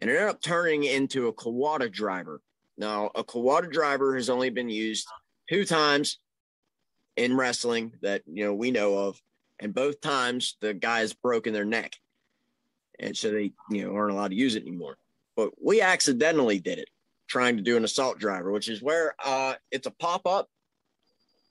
and 0.01 0.11
ended 0.11 0.29
up 0.29 0.41
turning 0.41 0.85
into 0.85 1.29
a 1.29 1.33
Kawada 1.33 1.91
driver. 1.91 2.41
Now, 2.79 3.11
a 3.15 3.25
Kawada 3.25 3.71
driver 3.71 4.15
has 4.17 4.29
only 4.29 4.51
been 4.51 4.69
used 4.69 5.07
two 5.49 5.65
times 5.65 6.19
in 7.17 7.37
wrestling 7.37 7.93
that 8.03 8.23
you 8.27 8.45
know 8.45 8.55
we 8.55 8.71
know 8.71 8.97
of, 8.99 9.21
and 9.61 9.75
both 9.75 10.01
times 10.01 10.57
the 10.61 10.75
guy's 10.75 11.13
broken 11.13 11.53
their 11.53 11.65
neck, 11.65 11.95
and 12.99 13.17
so 13.17 13.31
they 13.31 13.53
you 13.71 13.85
know 13.85 13.95
aren't 13.95 14.13
allowed 14.13 14.29
to 14.29 14.37
use 14.37 14.55
it 14.55 14.63
anymore. 14.63 14.99
But 15.37 15.51
we 15.63 15.81
accidentally 15.81 16.59
did 16.59 16.79
it 16.79 16.89
trying 17.29 17.57
to 17.57 17.63
do 17.63 17.77
an 17.77 17.85
assault 17.85 18.19
driver, 18.19 18.53
which 18.53 18.69
is 18.69 18.83
where 18.83 19.15
uh, 19.25 19.55
it's 19.71 19.87
a 19.87 19.91
pop 19.91 20.27
up, 20.27 20.49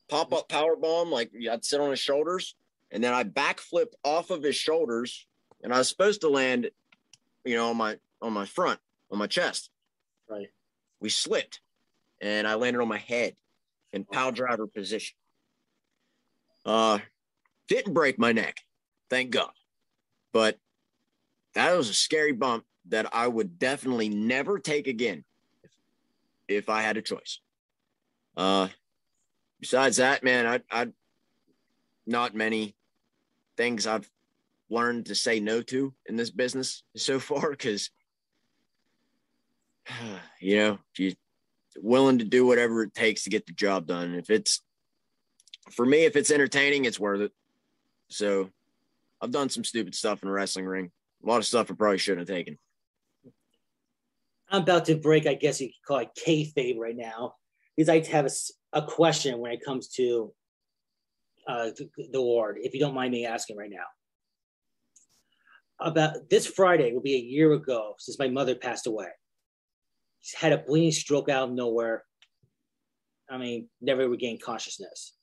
pop 0.09 0.33
up 0.33 0.47
power 0.49 0.75
bomb. 0.75 1.11
Like 1.11 1.31
I'd 1.51 1.65
sit 1.65 1.81
on 1.81 1.89
his 1.89 1.99
shoulders, 1.99 2.55
and 2.91 3.03
then 3.03 3.13
I 3.13 3.23
backflipped 3.23 3.93
off 4.03 4.29
of 4.29 4.43
his 4.43 4.55
shoulders, 4.55 5.27
and 5.63 5.73
I 5.73 5.77
was 5.77 5.89
supposed 5.89 6.21
to 6.21 6.29
land, 6.29 6.69
you 7.43 7.55
know, 7.55 7.69
on 7.69 7.77
my 7.77 7.97
on 8.21 8.33
my 8.33 8.45
front, 8.45 8.79
on 9.11 9.17
my 9.17 9.27
chest. 9.27 9.69
Right. 10.29 10.49
We 10.99 11.09
slipped, 11.09 11.61
and 12.21 12.47
I 12.47 12.55
landed 12.55 12.81
on 12.81 12.87
my 12.87 12.97
head 12.97 13.35
in 13.93 14.05
power 14.05 14.31
driver 14.31 14.67
position. 14.67 15.15
Uh, 16.65 16.99
didn't 17.67 17.93
break 17.93 18.17
my 18.17 18.31
neck, 18.31 18.57
thank 19.09 19.31
God, 19.31 19.51
but 20.33 20.57
that 21.53 21.75
was 21.75 21.89
a 21.89 21.93
scary 21.93 22.31
bump 22.31 22.65
that 22.89 23.13
I 23.13 23.27
would 23.27 23.57
definitely 23.57 24.09
never 24.09 24.59
take 24.59 24.87
again 24.87 25.23
if 26.47 26.69
I 26.69 26.81
had 26.81 26.97
a 26.97 27.01
choice. 27.01 27.39
Uh, 28.37 28.67
besides 29.59 29.97
that, 29.97 30.23
man, 30.23 30.45
I, 30.45 30.61
I, 30.69 30.87
not 32.05 32.35
many 32.35 32.75
things 33.57 33.87
I've 33.87 34.09
learned 34.69 35.07
to 35.07 35.15
say 35.15 35.39
no 35.39 35.61
to 35.61 35.93
in 36.07 36.15
this 36.15 36.31
business 36.31 36.83
so 36.95 37.19
far 37.19 37.51
because, 37.51 37.89
you 40.39 40.57
know, 40.57 40.79
you're 40.97 41.13
willing 41.77 42.19
to 42.19 42.25
do 42.25 42.45
whatever 42.45 42.83
it 42.83 42.93
takes 42.93 43.23
to 43.23 43.29
get 43.29 43.45
the 43.45 43.53
job 43.53 43.87
done. 43.87 44.15
If 44.15 44.29
it's, 44.29 44.61
for 45.71 45.85
me, 45.85 46.05
if 46.05 46.15
it's 46.15 46.31
entertaining, 46.31 46.85
it's 46.85 46.99
worth 46.99 47.21
it. 47.21 47.31
So 48.09 48.49
I've 49.21 49.31
done 49.31 49.49
some 49.49 49.63
stupid 49.63 49.95
stuff 49.95 50.21
in 50.21 50.27
the 50.27 50.33
wrestling 50.33 50.65
ring. 50.65 50.91
A 51.23 51.27
lot 51.27 51.37
of 51.37 51.45
stuff 51.45 51.71
I 51.71 51.73
probably 51.73 51.97
shouldn't 51.97 52.27
have 52.27 52.35
taken. 52.35 52.57
I'm 54.49 54.61
about 54.61 54.85
to 54.85 54.95
break, 54.95 55.25
I 55.25 55.33
guess 55.33 55.59
you 55.59 55.67
could 55.67 55.87
call 55.87 55.97
it 55.99 56.09
kayfabe 56.15 56.77
right 56.77 56.95
now, 56.95 57.33
because 57.75 57.89
I 57.89 57.99
have 58.11 58.25
a, 58.25 58.79
a 58.79 58.85
question 58.85 59.39
when 59.39 59.51
it 59.51 59.65
comes 59.65 59.87
to 59.93 60.33
uh, 61.47 61.65
the, 61.77 61.89
the 62.11 62.17
award, 62.17 62.57
if 62.61 62.73
you 62.73 62.79
don't 62.79 62.95
mind 62.95 63.11
me 63.11 63.25
asking 63.25 63.57
right 63.57 63.69
now. 63.69 63.85
About 65.79 66.29
this 66.29 66.47
Friday 66.47 66.93
will 66.93 67.01
be 67.01 67.15
a 67.15 67.19
year 67.19 67.51
ago 67.51 67.95
since 67.99 68.17
my 68.17 68.29
mother 68.29 68.55
passed 68.55 68.87
away. 68.87 69.07
She's 70.21 70.39
had 70.39 70.53
a 70.53 70.57
bleeding 70.57 70.91
stroke 70.91 71.29
out 71.29 71.49
of 71.49 71.53
nowhere. 71.53 72.03
I 73.29 73.37
mean, 73.37 73.69
never 73.81 74.07
regained 74.07 74.41
consciousness. 74.41 75.13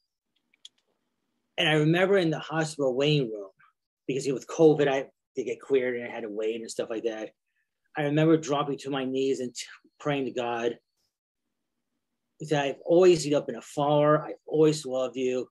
And 1.56 1.68
I 1.68 1.74
remember 1.74 2.18
in 2.18 2.30
the 2.30 2.38
hospital 2.38 2.94
waiting 2.94 3.30
room, 3.30 3.50
because 4.06 4.26
with 4.26 4.46
COVID, 4.46 4.88
I 4.88 5.06
did 5.36 5.44
get 5.44 5.60
cleared 5.60 5.96
and 5.96 6.08
I 6.08 6.14
had 6.14 6.22
to 6.22 6.28
wait 6.28 6.60
and 6.60 6.70
stuff 6.70 6.90
like 6.90 7.04
that. 7.04 7.30
I 7.96 8.02
remember 8.02 8.36
dropping 8.36 8.78
to 8.78 8.90
my 8.90 9.04
knees 9.04 9.40
and 9.40 9.54
praying 10.00 10.26
to 10.26 10.32
God 10.32 10.78
that 12.40 12.64
I've 12.64 12.80
always, 12.84 13.24
you 13.24 13.32
know, 13.32 13.42
been 13.42 13.56
a 13.56 13.62
follower. 13.62 14.24
I've 14.24 14.34
always 14.46 14.84
loved 14.84 15.16
you. 15.16 15.48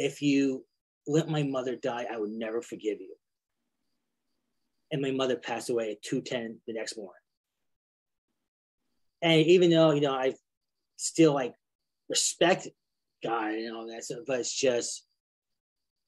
If 0.00 0.22
you 0.22 0.64
let 1.08 1.28
my 1.28 1.42
mother 1.42 1.74
die, 1.74 2.06
I 2.08 2.16
would 2.16 2.30
never 2.30 2.62
forgive 2.62 3.00
you. 3.00 3.16
And 4.92 5.02
my 5.02 5.10
mother 5.10 5.34
passed 5.34 5.70
away 5.70 5.90
at 5.90 6.02
210 6.02 6.60
the 6.68 6.72
next 6.72 6.96
morning. 6.96 7.12
And 9.22 9.40
even 9.42 9.70
though, 9.70 9.90
you 9.90 10.00
know, 10.00 10.14
I 10.14 10.34
still 10.96 11.34
like 11.34 11.52
respect 12.08 12.68
God 13.24 13.54
and 13.54 13.74
all 13.74 13.88
that 13.88 14.04
stuff, 14.04 14.20
but 14.24 14.38
it's 14.38 14.54
just 14.54 15.04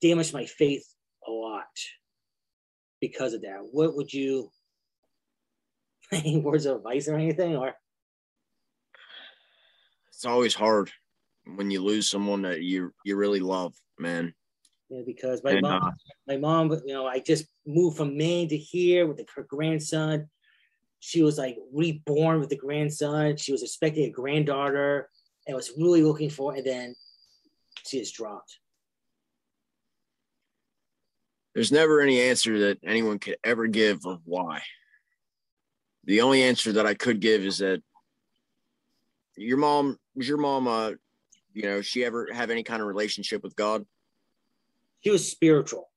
damaged 0.01 0.33
my 0.33 0.47
faith 0.47 0.87
a 1.27 1.33
lot 1.33 1.67
because 3.01 3.35
of 3.35 3.43
that. 3.43 3.59
What 3.73 3.97
would 3.97 4.13
you 4.13 4.53
any 6.13 6.39
words 6.39 6.65
of 6.65 6.77
advice 6.77 7.09
or 7.09 7.17
anything 7.17 7.57
or 7.57 7.75
it's 10.09 10.25
always 10.25 10.55
hard 10.55 10.93
when 11.57 11.71
you 11.71 11.83
lose 11.83 12.09
someone 12.09 12.43
that 12.43 12.63
you 12.63 12.93
you 13.05 13.17
really 13.17 13.41
love, 13.41 13.75
man. 13.99 14.35
Yeah, 14.89 15.03
because 15.07 15.43
my 15.45 15.53
and, 15.53 15.63
mom, 15.63 15.83
uh, 15.83 15.91
my 16.27 16.37
mom, 16.37 16.71
you 16.85 16.93
know, 16.93 17.07
I 17.07 17.21
just 17.21 17.47
moved 17.67 17.97
from 17.97 18.17
Maine 18.17 18.49
to 18.49 18.57
here 18.57 19.07
with 19.07 19.19
the, 19.19 19.27
her 19.37 19.45
grandson. 19.45 20.29
She 20.99 21.23
was 21.23 21.39
like 21.39 21.57
reborn 21.73 22.41
with 22.41 22.49
the 22.49 22.57
grandson. 22.57 23.37
She 23.37 23.53
was 23.53 23.63
expecting 23.63 24.05
a 24.05 24.11
granddaughter 24.11 25.09
and 25.47 25.57
was 25.57 25.73
really 25.79 26.03
looking 26.03 26.31
for, 26.31 26.55
and 26.55 26.67
then 26.67 26.95
she 27.87 28.01
just 28.01 28.15
dropped. 28.15 28.59
There's 31.55 31.73
never 31.73 32.01
any 32.01 32.21
answer 32.21 32.59
that 32.61 32.79
anyone 32.85 33.19
could 33.19 33.37
ever 33.43 33.67
give 33.67 34.07
of 34.07 34.21
why. 34.25 34.63
The 36.05 36.21
only 36.21 36.43
answer 36.43 36.73
that 36.73 36.87
I 36.87 36.95
could 36.95 37.21
give 37.21 37.45
is 37.45 37.59
that 37.59 37.83
your 39.37 39.59
mom 39.59 39.99
was 40.15 40.29
your 40.29 40.39
mom 40.39 40.69
uh 40.69 40.93
you 41.53 41.63
know 41.63 41.81
she 41.81 42.05
ever 42.05 42.29
have 42.33 42.51
any 42.51 42.63
kind 42.63 42.81
of 42.81 42.89
relationship 42.89 43.43
with 43.43 43.57
god? 43.57 43.85
She 45.03 45.11
was 45.11 45.29
spiritual. 45.29 45.89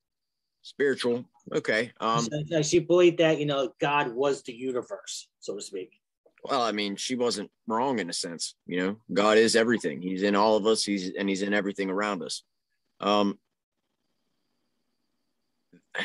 Spiritual. 0.61 1.25
Okay 1.53 1.91
um 1.99 2.27
she 2.61 2.79
believed 2.79 3.17
that 3.17 3.39
you 3.39 3.45
know 3.45 3.73
god 3.79 4.13
was 4.13 4.43
the 4.43 4.53
universe 4.53 5.27
so 5.41 5.55
to 5.55 5.61
speak. 5.61 5.99
well 6.45 6.61
i 6.61 6.71
mean 6.71 6.95
she 6.95 7.15
wasn't 7.15 7.51
wrong 7.67 7.99
in 7.99 8.09
a 8.09 8.13
sense 8.13 8.55
you 8.65 8.79
know. 8.79 8.97
God 9.11 9.37
is 9.37 9.55
everything. 9.55 10.01
He's 10.01 10.23
in 10.23 10.35
all 10.35 10.55
of 10.55 10.65
us. 10.65 10.83
He's 10.83 11.11
and 11.17 11.27
he's 11.27 11.41
in 11.41 11.53
everything 11.53 11.89
around 11.89 12.23
us. 12.23 12.43
Um 12.99 13.37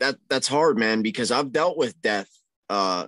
that 0.00 0.16
that's 0.30 0.48
hard 0.48 0.78
man 0.78 1.02
because 1.02 1.30
i've 1.30 1.52
dealt 1.52 1.76
with 1.76 2.00
death 2.00 2.30
uh 2.70 3.06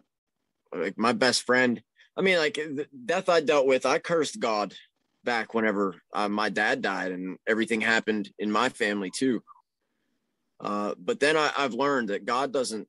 like 0.75 0.99
my 0.99 1.15
best 1.15 1.47
friend 1.47 1.83
I 2.17 2.21
mean, 2.21 2.39
like 2.39 2.55
the 2.55 2.87
death 3.07 3.29
I 3.29 3.41
dealt 3.41 3.67
with, 3.67 3.87
I 3.87 3.99
cursed 3.99 4.39
God 4.39 4.75
back 5.25 5.55
whenever 5.55 5.95
uh, 6.13 6.29
my 6.29 6.49
dad 6.49 6.83
died, 6.83 7.13
and 7.13 7.39
everything 7.47 7.81
happened 7.81 8.31
in 8.39 8.51
my 8.51 8.69
family 8.69 9.11
too. 9.11 9.43
Uh, 10.61 10.95
but 10.99 11.21
then 11.21 11.37
I, 11.37 11.51
I've 11.57 11.75
learned 11.75 12.09
that 12.11 12.25
God 12.25 12.53
doesn't 12.53 12.89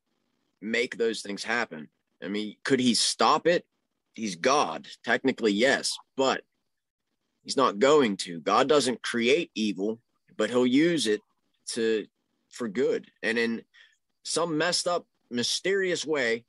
make 0.61 0.97
those 0.97 1.21
things 1.21 1.43
happen. 1.43 1.89
I 2.23 2.27
mean, 2.27 2.55
could 2.63 2.79
He 2.79 2.93
stop 2.93 3.47
it? 3.47 3.65
He's 4.13 4.35
God, 4.35 4.87
technically, 5.03 5.51
yes, 5.51 5.97
but 6.15 6.41
He's 7.43 7.57
not 7.57 7.79
going 7.79 8.17
to. 8.17 8.39
God 8.39 8.69
doesn't 8.69 9.01
create 9.01 9.51
evil, 9.55 9.99
but 10.37 10.49
He'll 10.49 10.67
use 10.67 11.07
it 11.07 11.21
to 11.69 12.05
for 12.49 12.67
good, 12.67 13.09
and 13.23 13.37
in 13.37 13.63
some 14.23 14.57
messed 14.57 14.87
up, 14.87 15.05
mysterious 15.31 16.05
way, 16.05 16.45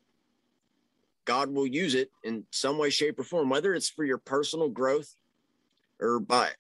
God 1.25 1.51
will 1.51 1.67
use 1.67 1.95
it 1.95 2.11
in 2.23 2.45
some 2.51 2.79
way, 2.79 2.91
shape, 2.91 3.19
or 3.19 3.25
form, 3.25 3.49
whether 3.49 3.75
it's 3.75 3.89
for 3.89 4.05
your 4.05 4.19
personal 4.19 4.69
growth 4.69 5.15
or 6.01 6.21
by 6.21 6.51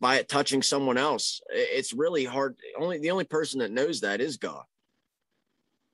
by 0.00 0.16
it 0.16 0.28
touching 0.28 0.62
someone 0.62 0.98
else. 0.98 1.40
It's 1.50 1.92
really 1.92 2.24
hard. 2.24 2.56
Only 2.78 2.98
the 2.98 3.10
only 3.10 3.24
person 3.24 3.60
that 3.60 3.70
knows 3.70 4.00
that 4.00 4.20
is 4.20 4.36
God. 4.36 4.64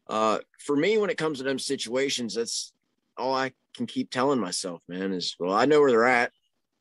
Uh, 0.08 0.38
for 0.58 0.74
me, 0.74 0.98
when 0.98 1.10
it 1.10 1.18
comes 1.18 1.38
to 1.38 1.44
them 1.44 1.58
situations, 1.58 2.34
that's 2.34 2.72
all 3.16 3.34
I 3.34 3.52
can 3.76 3.86
keep 3.86 4.10
telling 4.10 4.40
myself, 4.40 4.82
man, 4.88 5.12
is 5.12 5.36
well, 5.38 5.52
I 5.52 5.66
know 5.66 5.80
where 5.80 5.90
they're 5.90 6.06
at. 6.06 6.32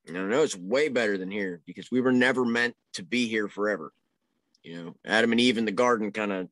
And 0.08 0.18
I 0.18 0.22
know 0.22 0.42
it's 0.42 0.56
way 0.56 0.90
better 0.90 1.18
than 1.18 1.30
here 1.30 1.62
because 1.68 1.92
we 1.92 2.02
were 2.02 2.12
never 2.12 2.44
meant 2.44 2.76
to 2.94 3.04
be 3.04 3.28
here 3.28 3.48
forever. 3.48 3.94
You 4.64 4.84
know, 4.84 4.96
Adam 5.06 5.32
and 5.32 5.40
Eve 5.40 5.60
in 5.60 5.66
the 5.66 5.72
garden 5.72 6.12
kind 6.12 6.32
of 6.32 6.48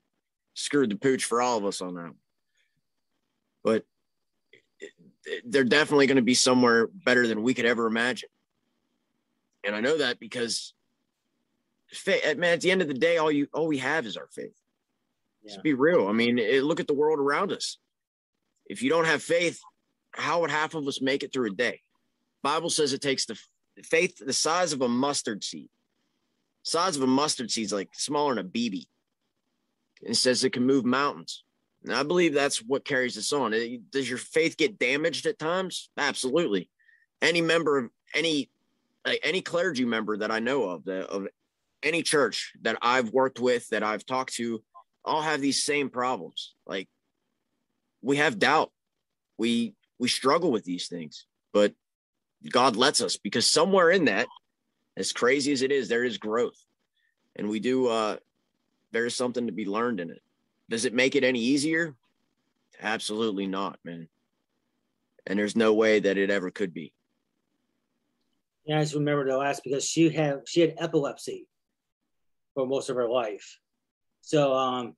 screwed 0.53 0.91
the 0.91 0.95
pooch 0.95 1.25
for 1.25 1.41
all 1.41 1.57
of 1.57 1.65
us 1.65 1.81
on 1.81 1.95
that. 1.95 2.13
But 3.63 3.83
they're 5.45 5.63
definitely 5.63 6.07
going 6.07 6.17
to 6.17 6.21
be 6.21 6.35
somewhere 6.35 6.87
better 6.87 7.25
than 7.27 7.41
we 7.41 7.53
could 7.53 7.65
ever 7.65 7.87
imagine. 7.87 8.29
And 9.63 9.75
I 9.75 9.81
know 9.81 9.97
that 9.97 10.19
because 10.19 10.73
faith, 11.89 12.21
eh, 12.23 12.33
man, 12.35 12.53
at 12.53 12.61
the 12.61 12.71
end 12.71 12.81
of 12.81 12.87
the 12.87 12.93
day, 12.93 13.17
all 13.17 13.31
you 13.31 13.47
all 13.53 13.67
we 13.67 13.79
have 13.79 14.05
is 14.05 14.17
our 14.17 14.27
faith. 14.27 14.55
Yeah. 15.43 15.51
Let's 15.51 15.61
be 15.61 15.73
real. 15.73 16.07
I 16.07 16.11
mean, 16.11 16.39
it, 16.39 16.63
look 16.63 16.79
at 16.79 16.87
the 16.87 16.93
world 16.93 17.19
around 17.19 17.51
us. 17.51 17.77
If 18.65 18.81
you 18.81 18.89
don't 18.89 19.05
have 19.05 19.23
faith, 19.23 19.59
how 20.11 20.41
would 20.41 20.51
half 20.51 20.73
of 20.73 20.87
us 20.87 21.01
make 21.01 21.23
it 21.23 21.31
through 21.31 21.51
a 21.51 21.55
day? 21.55 21.81
Bible 22.43 22.69
says 22.69 22.93
it 22.93 23.01
takes 23.01 23.25
the 23.25 23.39
faith 23.83 24.17
the 24.17 24.33
size 24.33 24.73
of 24.73 24.81
a 24.81 24.89
mustard 24.89 25.43
seed. 25.43 25.69
Size 26.63 26.97
of 26.97 27.03
a 27.03 27.07
mustard 27.07 27.49
seed 27.51 27.65
is 27.65 27.73
like 27.73 27.89
smaller 27.93 28.35
than 28.35 28.45
a 28.45 28.49
BB. 28.49 28.87
And 30.01 30.11
it 30.11 30.17
says 30.17 30.43
it 30.43 30.51
can 30.53 30.65
move 30.65 30.85
mountains. 30.85 31.43
And 31.83 31.93
I 31.93 32.03
believe 32.03 32.33
that's 32.33 32.57
what 32.57 32.85
carries 32.85 33.17
us 33.17 33.31
on. 33.31 33.53
Eh, 33.53 33.77
does 33.89 34.09
your 34.09 34.17
faith 34.17 34.57
get 34.57 34.79
damaged 34.79 35.25
at 35.25 35.39
times? 35.39 35.89
Absolutely. 35.97 36.69
Any 37.21 37.41
member 37.41 37.77
of 37.77 37.89
any 38.13 38.49
any 39.23 39.41
clergy 39.41 39.85
member 39.85 40.17
that 40.17 40.31
I 40.31 40.39
know 40.39 40.63
of, 40.65 40.83
the, 40.83 41.05
of 41.07 41.27
any 41.83 42.03
church 42.03 42.53
that 42.61 42.77
I've 42.81 43.11
worked 43.11 43.39
with, 43.39 43.67
that 43.69 43.83
I've 43.83 44.05
talked 44.05 44.33
to, 44.35 44.63
all 45.05 45.21
have 45.21 45.41
these 45.41 45.63
same 45.63 45.89
problems. 45.89 46.53
Like 46.65 46.89
we 48.01 48.17
have 48.17 48.39
doubt. 48.39 48.71
We 49.37 49.75
we 49.99 50.07
struggle 50.07 50.51
with 50.51 50.63
these 50.63 50.87
things, 50.87 51.25
but 51.53 51.73
God 52.49 52.75
lets 52.75 53.01
us 53.01 53.17
because 53.17 53.47
somewhere 53.47 53.89
in 53.89 54.05
that, 54.05 54.27
as 54.95 55.11
crazy 55.13 55.51
as 55.51 55.61
it 55.61 55.71
is, 55.71 55.87
there 55.87 56.03
is 56.03 56.17
growth. 56.17 56.57
And 57.35 57.49
we 57.49 57.59
do 57.59 57.87
uh 57.87 58.17
there 58.91 59.05
is 59.05 59.15
something 59.15 59.47
to 59.47 59.53
be 59.53 59.65
learned 59.65 59.99
in 59.99 60.09
it. 60.09 60.21
Does 60.69 60.85
it 60.85 60.93
make 60.93 61.15
it 61.15 61.23
any 61.23 61.39
easier? 61.39 61.95
Absolutely 62.81 63.47
not, 63.47 63.79
man. 63.83 64.07
And 65.25 65.37
there's 65.37 65.55
no 65.55 65.73
way 65.73 65.99
that 65.99 66.17
it 66.17 66.29
ever 66.29 66.51
could 66.51 66.73
be. 66.73 66.93
Yeah, 68.67 68.79
I 68.79 68.81
just 68.81 68.95
remember 68.95 69.25
the 69.25 69.37
last 69.37 69.63
because 69.63 69.85
she 69.85 70.09
had 70.09 70.41
she 70.45 70.59
had 70.59 70.75
epilepsy 70.77 71.47
for 72.53 72.67
most 72.67 72.89
of 72.89 72.97
her 72.97 73.07
life. 73.07 73.59
So 74.21 74.53
um 74.53 74.93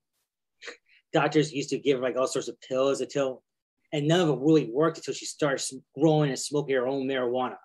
doctors 1.14 1.54
used 1.54 1.70
to 1.70 1.78
give 1.78 2.00
her 2.00 2.04
like 2.04 2.18
all 2.18 2.28
sorts 2.28 2.48
of 2.48 2.60
pills 2.62 3.00
until 3.00 3.44
and 3.94 4.08
none 4.08 4.22
of 4.22 4.30
it 4.30 4.40
really 4.40 4.70
worked 4.72 4.98
until 4.98 5.14
she 5.14 5.26
started 5.26 5.64
growing 5.98 6.30
and 6.30 6.40
smoking 6.40 6.76
her 6.76 6.88
own 6.88 7.08
marijuana. 7.08 7.58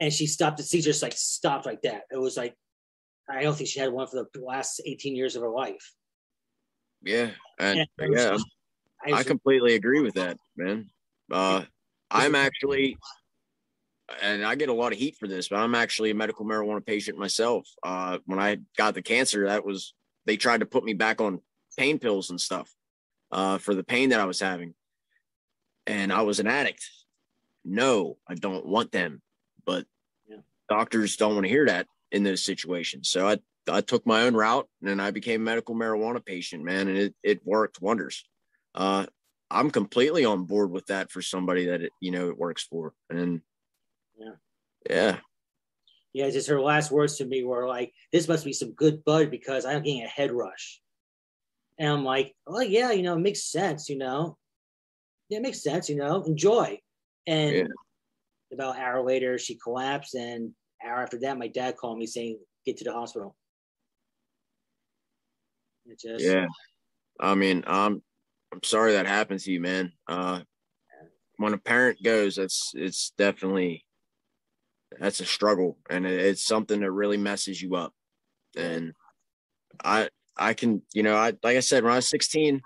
And 0.00 0.12
she 0.12 0.26
stopped 0.26 0.56
the 0.56 0.62
seizures 0.62 1.02
like 1.02 1.12
stopped 1.14 1.66
like 1.66 1.82
that. 1.82 2.02
It 2.10 2.18
was 2.18 2.38
like 2.38 2.54
I 3.28 3.42
don't 3.42 3.54
think 3.54 3.68
she 3.68 3.80
had 3.80 3.92
one 3.92 4.06
for 4.06 4.26
the 4.32 4.40
last 4.40 4.80
18 4.84 5.14
years 5.14 5.36
of 5.36 5.42
her 5.42 5.50
life. 5.50 5.92
Yeah, 7.02 7.32
and 7.58 7.86
yeah, 8.00 8.38
I 9.04 9.22
completely 9.24 9.74
agree 9.74 10.00
with 10.00 10.14
that, 10.14 10.38
man. 10.56 10.88
Uh, 11.30 11.64
I'm 12.10 12.34
actually, 12.34 12.96
and 14.22 14.44
I 14.44 14.54
get 14.54 14.68
a 14.68 14.74
lot 14.74 14.92
of 14.92 14.98
heat 14.98 15.16
for 15.16 15.26
this, 15.26 15.48
but 15.48 15.56
I'm 15.56 15.74
actually 15.74 16.10
a 16.10 16.14
medical 16.14 16.44
marijuana 16.44 16.84
patient 16.84 17.18
myself. 17.18 17.68
Uh, 17.82 18.18
when 18.26 18.38
I 18.38 18.58
got 18.76 18.94
the 18.94 19.02
cancer, 19.02 19.46
that 19.46 19.64
was 19.64 19.94
they 20.26 20.36
tried 20.36 20.60
to 20.60 20.66
put 20.66 20.84
me 20.84 20.94
back 20.94 21.20
on 21.20 21.40
pain 21.76 21.98
pills 21.98 22.30
and 22.30 22.40
stuff 22.40 22.72
uh, 23.30 23.58
for 23.58 23.74
the 23.74 23.84
pain 23.84 24.10
that 24.10 24.20
I 24.20 24.24
was 24.24 24.40
having, 24.40 24.74
and 25.86 26.12
I 26.12 26.22
was 26.22 26.40
an 26.40 26.46
addict. 26.46 26.88
No, 27.64 28.18
I 28.28 28.34
don't 28.34 28.66
want 28.66 28.92
them, 28.92 29.22
but 29.64 29.86
yeah. 30.28 30.38
doctors 30.68 31.16
don't 31.16 31.34
want 31.34 31.44
to 31.44 31.50
hear 31.50 31.66
that 31.66 31.86
in 32.12 32.22
those 32.22 32.42
situations. 32.42 33.08
So 33.08 33.28
I 33.28 33.38
I 33.68 33.80
took 33.80 34.06
my 34.06 34.22
own 34.22 34.34
route 34.34 34.68
and 34.84 35.02
I 35.02 35.10
became 35.10 35.42
a 35.42 35.44
medical 35.44 35.74
marijuana 35.74 36.24
patient, 36.24 36.62
man, 36.62 36.86
and 36.88 36.96
it, 36.96 37.14
it 37.24 37.44
worked 37.44 37.82
wonders. 37.82 38.24
Uh, 38.74 39.06
I'm 39.50 39.70
completely 39.70 40.24
on 40.24 40.44
board 40.44 40.70
with 40.70 40.86
that 40.86 41.10
for 41.10 41.22
somebody 41.22 41.66
that 41.66 41.82
it, 41.82 41.92
you 42.00 42.12
know 42.12 42.28
it 42.28 42.38
works 42.38 42.62
for, 42.62 42.94
and 43.10 43.40
yeah, 44.16 44.32
yeah, 44.88 45.18
yeah. 46.12 46.30
Just 46.30 46.48
her 46.48 46.60
last 46.60 46.90
words 46.90 47.16
to 47.18 47.24
me 47.24 47.44
were 47.44 47.66
like, 47.66 47.92
"This 48.12 48.28
must 48.28 48.44
be 48.44 48.52
some 48.52 48.72
good 48.72 49.04
bud 49.04 49.30
because 49.30 49.64
I'm 49.64 49.82
getting 49.82 50.02
a 50.02 50.08
head 50.08 50.32
rush," 50.32 50.80
and 51.78 51.88
I'm 51.88 52.04
like, 52.04 52.34
"Oh 52.46 52.60
yeah, 52.60 52.92
you 52.92 53.02
know, 53.02 53.14
it 53.14 53.20
makes 53.20 53.44
sense, 53.44 53.88
you 53.88 53.98
know, 53.98 54.38
yeah, 55.28 55.38
it 55.38 55.42
makes 55.42 55.62
sense, 55.62 55.88
you 55.88 55.96
know, 55.96 56.22
enjoy." 56.22 56.80
And 57.26 57.56
yeah. 57.56 57.64
about 58.52 58.76
an 58.76 58.82
hour 58.82 59.04
later, 59.04 59.38
she 59.38 59.56
collapsed, 59.56 60.14
and 60.14 60.52
hour 60.84 61.02
after 61.02 61.18
that, 61.20 61.38
my 61.38 61.48
dad 61.48 61.76
called 61.76 61.98
me 61.98 62.06
saying, 62.06 62.38
"Get 62.64 62.76
to 62.78 62.84
the 62.84 62.92
hospital." 62.92 63.36
just 65.94 66.24
yeah. 66.24 66.46
I 67.20 67.34
mean, 67.34 67.64
I'm 67.66 68.02
I'm 68.52 68.62
sorry 68.62 68.92
that 68.92 69.06
happened 69.06 69.40
to 69.40 69.52
you, 69.52 69.60
man. 69.60 69.92
Uh, 70.06 70.40
when 71.36 71.54
a 71.54 71.58
parent 71.58 72.02
goes, 72.02 72.36
that's 72.36 72.72
it's 72.74 73.12
definitely 73.16 73.84
that's 74.98 75.20
a 75.20 75.26
struggle 75.26 75.78
and 75.90 76.06
it's 76.06 76.44
something 76.44 76.80
that 76.80 76.90
really 76.90 77.16
messes 77.16 77.60
you 77.60 77.76
up. 77.76 77.92
And 78.56 78.94
I 79.84 80.08
I 80.36 80.54
can, 80.54 80.82
you 80.92 81.02
know, 81.02 81.16
I 81.16 81.32
like 81.42 81.56
I 81.56 81.60
said, 81.60 81.82
when 81.82 81.92
I 81.92 81.96
was 81.96 82.08
16, 82.08 82.62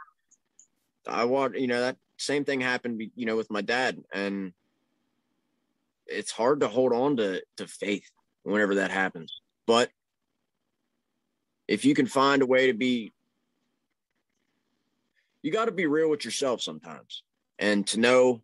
I 1.07 1.25
want, 1.25 1.59
you 1.59 1.67
know, 1.67 1.81
that 1.81 1.97
same 2.19 2.45
thing 2.45 2.61
happened, 2.61 3.03
you 3.15 3.27
know, 3.27 3.37
with 3.37 3.51
my 3.51 3.63
dad. 3.63 3.99
And 4.13 4.53
it's 6.07 6.31
hard 6.31 6.61
to 6.61 6.69
hold 6.69 6.93
on 6.93 7.17
to 7.17 7.43
to 7.57 7.67
faith 7.67 8.11
whenever 8.43 8.77
that 8.77 8.91
happens. 8.91 9.41
But 9.67 9.91
if 11.69 11.85
you 11.85 11.95
can 11.95 12.07
find 12.07 12.43
a 12.43 12.47
way 12.47 12.67
to 12.67 12.75
be 12.75 13.13
you 15.43 15.51
got 15.51 15.67
to 15.67 15.73
be 15.73 15.87
real 15.87 16.11
with 16.11 16.25
yourself 16.25 16.61
sometimes 16.61 17.23
and 17.59 17.87
to 17.87 18.01
know 18.01 18.43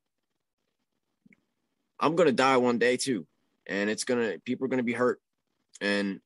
I'm 1.98 2.14
going 2.14 2.28
to 2.28 2.32
die 2.32 2.56
one 2.58 2.78
day 2.78 2.96
too. 2.96 3.26
And 3.66 3.90
it's 3.90 4.04
going 4.04 4.20
to, 4.20 4.38
people 4.40 4.64
are 4.64 4.68
going 4.68 4.78
to 4.78 4.84
be 4.84 4.92
hurt. 4.92 5.20
And 5.80 6.20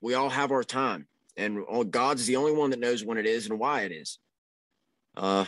we 0.00 0.14
all 0.14 0.30
have 0.30 0.52
our 0.52 0.64
time. 0.64 1.06
And 1.36 1.64
God's 1.90 2.26
the 2.26 2.36
only 2.36 2.52
one 2.52 2.70
that 2.70 2.80
knows 2.80 3.04
when 3.04 3.18
it 3.18 3.26
is 3.26 3.48
and 3.48 3.58
why 3.58 3.82
it 3.82 3.92
is. 3.92 4.18
Uh, 5.16 5.46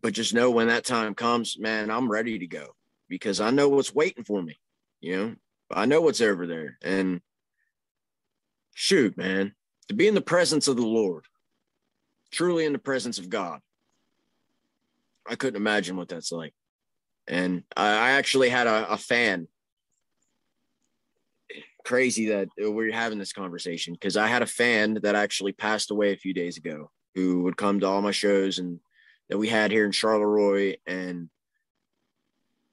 but 0.00 0.14
just 0.14 0.34
know 0.34 0.50
when 0.50 0.68
that 0.68 0.84
time 0.84 1.14
comes, 1.14 1.58
man, 1.58 1.90
I'm 1.90 2.10
ready 2.10 2.38
to 2.38 2.46
go 2.46 2.74
because 3.08 3.40
I 3.40 3.50
know 3.50 3.68
what's 3.68 3.94
waiting 3.94 4.24
for 4.24 4.40
me. 4.40 4.58
You 5.00 5.16
know, 5.16 5.34
I 5.70 5.86
know 5.86 6.00
what's 6.00 6.20
over 6.20 6.46
there. 6.46 6.78
And 6.82 7.20
shoot, 8.74 9.16
man, 9.16 9.54
to 9.88 9.94
be 9.94 10.06
in 10.06 10.14
the 10.14 10.20
presence 10.20 10.68
of 10.68 10.76
the 10.76 10.86
Lord, 10.86 11.24
truly 12.30 12.64
in 12.64 12.72
the 12.72 12.78
presence 12.78 13.18
of 13.18 13.28
God, 13.28 13.60
I 15.28 15.34
couldn't 15.34 15.60
imagine 15.60 15.96
what 15.96 16.08
that's 16.08 16.32
like. 16.32 16.54
And 17.30 17.62
I 17.76 18.10
actually 18.10 18.48
had 18.48 18.66
a, 18.66 18.92
a 18.92 18.96
fan. 18.96 19.46
Crazy 21.84 22.26
that 22.26 22.48
we're 22.58 22.92
having 22.92 23.18
this 23.18 23.32
conversation 23.32 23.94
because 23.94 24.16
I 24.16 24.26
had 24.26 24.42
a 24.42 24.46
fan 24.46 24.98
that 25.02 25.14
actually 25.14 25.52
passed 25.52 25.92
away 25.92 26.12
a 26.12 26.16
few 26.16 26.34
days 26.34 26.58
ago 26.58 26.90
who 27.14 27.44
would 27.44 27.56
come 27.56 27.80
to 27.80 27.86
all 27.86 28.02
my 28.02 28.10
shows 28.10 28.58
and 28.58 28.80
that 29.28 29.38
we 29.38 29.48
had 29.48 29.70
here 29.70 29.86
in 29.86 29.92
Charleroi 29.92 30.78
and 30.86 31.30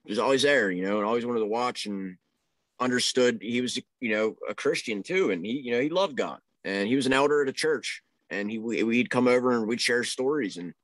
was 0.04 0.18
always 0.18 0.42
there, 0.42 0.70
you 0.70 0.82
know, 0.82 0.98
and 0.98 1.06
always 1.06 1.24
wanted 1.24 1.40
to 1.40 1.46
watch 1.46 1.86
and 1.86 2.16
understood 2.80 3.38
he 3.40 3.60
was, 3.60 3.80
you 4.00 4.10
know, 4.10 4.36
a 4.48 4.54
Christian 4.54 5.04
too. 5.04 5.30
And 5.30 5.46
he, 5.46 5.52
you 5.52 5.72
know, 5.72 5.80
he 5.80 5.88
loved 5.88 6.16
God 6.16 6.40
and 6.64 6.88
he 6.88 6.96
was 6.96 7.06
an 7.06 7.12
elder 7.12 7.42
at 7.42 7.48
a 7.48 7.52
church 7.52 8.02
and 8.28 8.50
he, 8.50 8.58
we'd 8.58 9.10
come 9.10 9.28
over 9.28 9.52
and 9.52 9.68
we'd 9.68 9.80
share 9.80 10.04
stories 10.04 10.56
and 10.56 10.74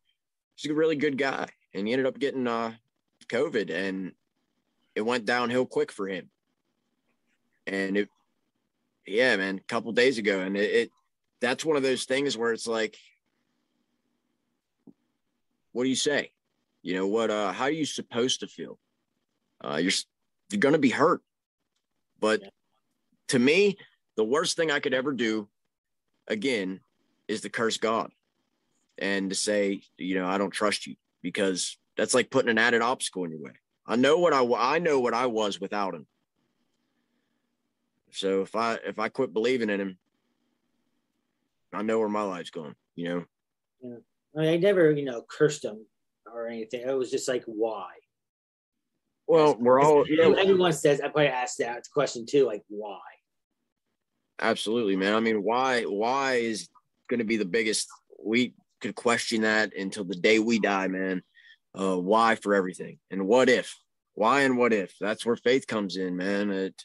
he's 0.55 0.71
a 0.71 0.75
really 0.75 0.97
good 0.97 1.19
guy. 1.19 1.49
And 1.75 1.89
he 1.89 1.93
ended 1.93 2.07
up 2.07 2.21
getting, 2.21 2.47
uh, 2.47 2.75
COVID 3.29 3.71
and 3.71 4.13
it 4.95 5.03
went 5.03 5.25
downhill 5.25 5.67
quick 5.67 5.93
for 5.93 6.07
him. 6.07 6.31
And 7.67 7.97
it, 7.97 8.09
yeah, 9.07 9.37
man, 9.37 9.57
a 9.57 9.61
couple 9.61 9.93
days 9.93 10.19
ago. 10.19 10.41
And 10.41 10.57
it, 10.57 10.71
it, 10.71 10.91
that's 11.41 11.65
one 11.65 11.77
of 11.77 11.83
those 11.83 12.05
things 12.05 12.37
where 12.37 12.53
it's 12.53 12.67
like, 12.67 12.97
what 15.73 15.85
do 15.85 15.89
you 15.89 15.97
say? 15.97 16.31
You 16.83 16.95
know 16.95 17.07
what? 17.07 17.31
Uh, 17.31 17.53
how 17.53 17.65
are 17.65 17.71
you 17.71 17.87
supposed 17.87 18.41
to 18.41 18.47
feel? 18.47 18.79
Uh, 19.63 19.77
you're 19.77 19.93
you're 20.51 20.61
gonna 20.61 20.79
be 20.79 20.91
hurt, 20.91 21.23
but 22.21 22.43
to 23.29 23.39
me, 23.39 23.79
the 24.17 24.25
worst 24.25 24.57
thing 24.57 24.71
I 24.71 24.81
could 24.81 24.95
ever 24.95 25.13
do, 25.13 25.49
again, 26.29 26.81
is 27.27 27.41
to 27.41 27.49
curse 27.49 27.79
God 27.79 28.11
and 28.99 29.31
to 29.31 29.37
say, 29.37 29.83
you 29.97 30.15
know, 30.17 30.27
I 30.27 30.39
don't 30.39 30.51
trust 30.51 30.87
you 30.87 30.97
because 31.23 31.79
that's 31.97 32.15
like 32.15 32.31
putting 32.31 32.51
an 32.51 32.59
added 32.59 32.83
obstacle 32.83 33.25
in 33.25 33.31
your 33.31 33.41
way. 33.41 33.53
I 33.87 33.97
know 33.97 34.19
what 34.19 34.33
I 34.33 34.43
I 34.45 34.79
know 34.79 35.01
what 35.01 35.15
I 35.15 35.27
was 35.27 35.61
without 35.61 35.95
him. 35.95 36.07
So 38.13 38.43
if 38.43 38.55
I 38.57 38.75
if 38.85 38.99
I 38.99 39.09
quit 39.09 39.33
believing 39.33 39.71
in 39.71 39.81
him, 39.81 39.99
I 41.73 41.83
know 41.83 41.99
where 41.99 42.09
my 42.09 42.23
life's 42.23 42.51
going. 42.51 42.75
You 42.95 43.09
know. 43.09 43.25
Yeah. 43.83 43.97
I, 44.37 44.41
mean, 44.41 44.51
I 44.51 44.57
never 44.57 44.91
you 44.91 45.05
know 45.05 45.23
cursed 45.29 45.65
him 45.65 45.85
or 46.27 46.49
anything. 46.49 46.83
It 46.87 46.93
was 46.93 47.11
just 47.11 47.29
like 47.29 47.45
why. 47.47 47.91
Well, 49.27 49.57
we're 49.59 49.81
all 49.81 50.07
you 50.07 50.17
know, 50.17 50.35
everyone 50.35 50.73
says 50.73 51.01
I 51.01 51.05
probably 51.05 51.29
asked 51.29 51.59
that 51.59 51.85
question 51.93 52.27
too, 52.27 52.47
like 52.47 52.63
why. 52.69 53.01
Absolutely, 54.41 54.97
man. 54.97 55.15
I 55.15 55.21
mean, 55.21 55.43
why 55.43 55.83
why 55.83 56.35
is 56.35 56.69
going 57.09 57.19
to 57.19 57.25
be 57.25 57.37
the 57.37 57.45
biggest. 57.45 57.89
We 58.23 58.55
could 58.81 58.95
question 58.95 59.43
that 59.43 59.77
until 59.77 60.05
the 60.05 60.15
day 60.15 60.39
we 60.39 60.59
die, 60.59 60.89
man 60.89 61.23
uh, 61.79 61.97
why 61.97 62.37
for 62.37 62.55
everything. 62.55 62.99
And 63.11 63.27
what 63.27 63.49
if 63.49 63.77
why 64.15 64.43
and 64.43 64.57
what 64.57 64.73
if 64.73 64.95
that's 65.01 65.27
where 65.27 65.37
faith 65.37 65.67
comes 65.67 65.97
in 65.97 66.17
man. 66.17 66.51
It 66.51 66.83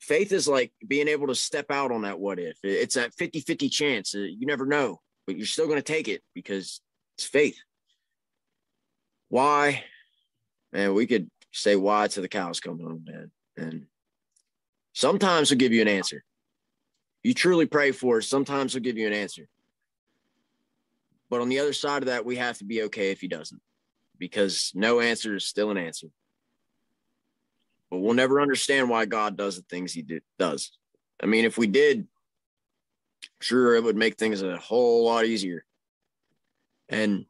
faith 0.00 0.32
is 0.32 0.46
like 0.46 0.72
being 0.86 1.08
able 1.08 1.26
to 1.26 1.34
step 1.34 1.70
out 1.70 1.90
on 1.90 2.02
that 2.02 2.20
what 2.20 2.38
if. 2.38 2.58
It's 2.62 2.94
that 2.94 3.14
50 3.14 3.40
50 3.40 3.68
chance 3.68 4.14
you 4.14 4.46
never 4.46 4.66
know 4.66 5.00
but 5.26 5.36
you're 5.36 5.46
still 5.46 5.66
going 5.66 5.78
to 5.78 5.82
take 5.82 6.08
it 6.08 6.22
because 6.34 6.80
it's 7.16 7.26
faith. 7.26 7.58
Why? 9.28 9.84
Man 10.72 10.94
we 10.94 11.06
could 11.06 11.28
say 11.52 11.76
why 11.76 12.08
to 12.08 12.20
the 12.20 12.28
cows 12.28 12.60
come 12.60 12.78
home 12.78 13.04
man. 13.06 13.30
And 13.56 13.86
sometimes 14.92 15.50
we'll 15.50 15.58
give 15.58 15.72
you 15.72 15.82
an 15.82 15.88
answer. 15.88 16.24
You 17.22 17.34
truly 17.34 17.66
pray 17.66 17.90
for 17.92 18.18
it 18.18 18.24
sometimes 18.24 18.74
we'll 18.74 18.82
give 18.82 18.98
you 18.98 19.06
an 19.06 19.12
answer 19.12 19.48
but 21.34 21.40
on 21.40 21.48
the 21.48 21.58
other 21.58 21.72
side 21.72 22.00
of 22.00 22.06
that, 22.06 22.24
we 22.24 22.36
have 22.36 22.58
to 22.58 22.64
be 22.64 22.82
okay 22.82 23.10
if 23.10 23.20
he 23.20 23.26
doesn't, 23.26 23.60
because 24.20 24.70
no 24.72 25.00
answer 25.00 25.34
is 25.34 25.44
still 25.44 25.72
an 25.72 25.76
answer. 25.76 26.06
But 27.90 27.98
we'll 27.98 28.14
never 28.14 28.40
understand 28.40 28.88
why 28.88 29.06
God 29.06 29.36
does 29.36 29.56
the 29.56 29.64
things 29.68 29.92
he 29.92 30.02
did, 30.02 30.22
does. 30.38 30.70
I 31.20 31.26
mean, 31.26 31.44
if 31.44 31.58
we 31.58 31.66
did, 31.66 32.06
sure, 33.40 33.74
it 33.74 33.82
would 33.82 33.96
make 33.96 34.16
things 34.16 34.42
a 34.42 34.56
whole 34.58 35.06
lot 35.06 35.24
easier 35.24 35.64
and 36.88 37.24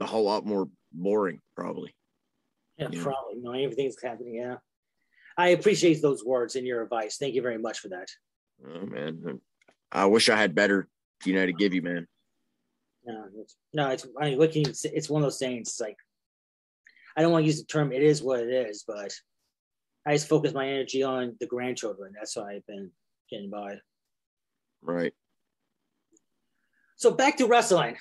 a 0.00 0.06
whole 0.06 0.24
lot 0.24 0.46
more 0.46 0.70
boring, 0.90 1.42
probably. 1.54 1.94
Yeah, 2.78 2.88
yeah. 2.90 3.02
probably. 3.02 3.34
No, 3.42 3.52
everything's 3.52 4.00
happening. 4.02 4.36
Yeah. 4.36 4.56
I 5.36 5.48
appreciate 5.48 6.00
those 6.00 6.24
words 6.24 6.56
and 6.56 6.66
your 6.66 6.82
advice. 6.82 7.18
Thank 7.18 7.34
you 7.34 7.42
very 7.42 7.58
much 7.58 7.80
for 7.80 7.88
that. 7.88 8.08
Oh, 8.66 8.86
man. 8.86 9.42
I 9.92 10.06
wish 10.06 10.30
I 10.30 10.36
had 10.38 10.54
better, 10.54 10.88
you 11.26 11.34
know, 11.34 11.44
to 11.44 11.52
give 11.52 11.74
you, 11.74 11.82
man. 11.82 12.08
No, 13.06 13.24
it's, 13.38 13.56
no, 13.72 13.90
it's 13.90 14.06
I 14.20 14.30
mean, 14.30 14.38
looking. 14.38 14.66
It's 14.66 15.08
one 15.08 15.22
of 15.22 15.26
those 15.26 15.38
things. 15.38 15.68
It's 15.68 15.80
like 15.80 15.96
I 17.16 17.22
don't 17.22 17.32
want 17.32 17.44
to 17.44 17.46
use 17.46 17.60
the 17.60 17.66
term. 17.66 17.92
It 17.92 18.02
is 18.02 18.22
what 18.22 18.40
it 18.40 18.50
is, 18.50 18.84
but 18.86 19.12
I 20.04 20.14
just 20.14 20.28
focus 20.28 20.52
my 20.52 20.68
energy 20.68 21.02
on 21.02 21.36
the 21.40 21.46
grandchildren. 21.46 22.12
That's 22.14 22.36
why 22.36 22.54
I've 22.54 22.66
been 22.66 22.90
getting 23.30 23.50
by. 23.50 23.78
Right. 24.82 25.12
So 26.96 27.10
back 27.10 27.36
to 27.38 27.46
wrestling. 27.46 27.96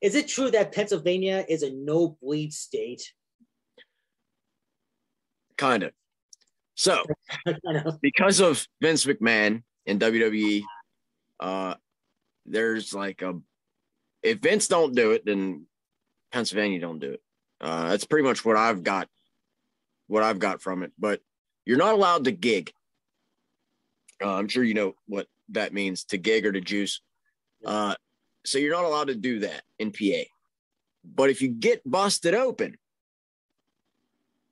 Is 0.00 0.14
it 0.14 0.28
true 0.28 0.50
that 0.50 0.72
Pennsylvania 0.72 1.44
is 1.48 1.62
a 1.62 1.70
no 1.70 2.16
bleed 2.22 2.52
state? 2.52 3.02
Kind 5.58 5.82
of. 5.82 5.92
So, 6.74 7.04
because 8.02 8.40
of 8.40 8.66
Vince 8.80 9.04
McMahon 9.04 9.62
in 9.84 9.98
WWE, 9.98 10.62
uh, 11.38 11.74
there's 12.46 12.94
like 12.94 13.20
a 13.20 13.38
if 14.22 14.40
Vince 14.40 14.68
don't 14.68 14.94
do 14.94 15.12
it, 15.12 15.24
then 15.24 15.66
Pennsylvania 16.32 16.80
don't 16.80 16.98
do 16.98 17.12
it. 17.12 17.22
Uh, 17.60 17.88
that's 17.88 18.04
pretty 18.04 18.26
much 18.26 18.44
what 18.44 18.56
I've 18.56 18.82
got, 18.82 19.08
what 20.06 20.22
I've 20.22 20.38
got 20.38 20.62
from 20.62 20.82
it. 20.82 20.92
But 20.98 21.20
you're 21.64 21.78
not 21.78 21.94
allowed 21.94 22.24
to 22.24 22.32
gig. 22.32 22.72
Uh, 24.22 24.34
I'm 24.34 24.48
sure 24.48 24.64
you 24.64 24.74
know 24.74 24.94
what 25.06 25.26
that 25.50 25.72
means 25.72 26.04
to 26.06 26.18
gig 26.18 26.46
or 26.46 26.52
to 26.52 26.60
juice. 26.60 27.00
Uh, 27.64 27.94
so 28.44 28.58
you're 28.58 28.72
not 28.72 28.84
allowed 28.84 29.08
to 29.08 29.14
do 29.14 29.40
that 29.40 29.62
in 29.78 29.92
PA. 29.92 30.24
But 31.04 31.30
if 31.30 31.42
you 31.42 31.48
get 31.48 31.82
busted 31.88 32.34
open, 32.34 32.76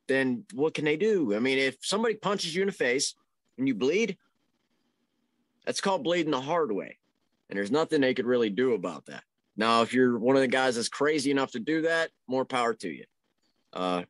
then 0.07 0.45
what 0.55 0.75
can 0.75 0.85
they 0.85 0.97
do? 0.97 1.35
I 1.35 1.39
mean, 1.39 1.59
if 1.59 1.77
somebody 1.83 2.15
punches 2.15 2.55
you 2.55 2.63
in 2.63 2.69
the 2.69 2.73
face 2.73 3.15
and 3.59 3.69
you 3.69 3.75
bleed, 3.75 4.17
that's 5.67 5.81
called 5.81 6.05
bleeding 6.05 6.33
the 6.33 6.41
hard 6.41 6.73
way. 6.73 6.99
And 7.49 7.59
there's 7.59 7.71
nothing 7.71 8.01
they 8.01 8.15
could 8.15 8.27
really 8.27 8.51
do 8.51 8.73
about 8.75 9.07
that. 9.07 9.23
Now, 9.59 9.83
if 9.83 9.93
you're 9.93 10.17
one 10.17 10.37
of 10.37 10.41
the 10.41 10.49
guys 10.49 10.77
that's 10.77 10.89
crazy 10.89 11.33
enough 11.33 11.51
to 11.51 11.59
do 11.59 11.83
that, 11.83 12.11
more 12.29 12.45
power 12.45 12.75
to 12.75 12.89
you. 12.89 13.05
Uh, 13.73 14.05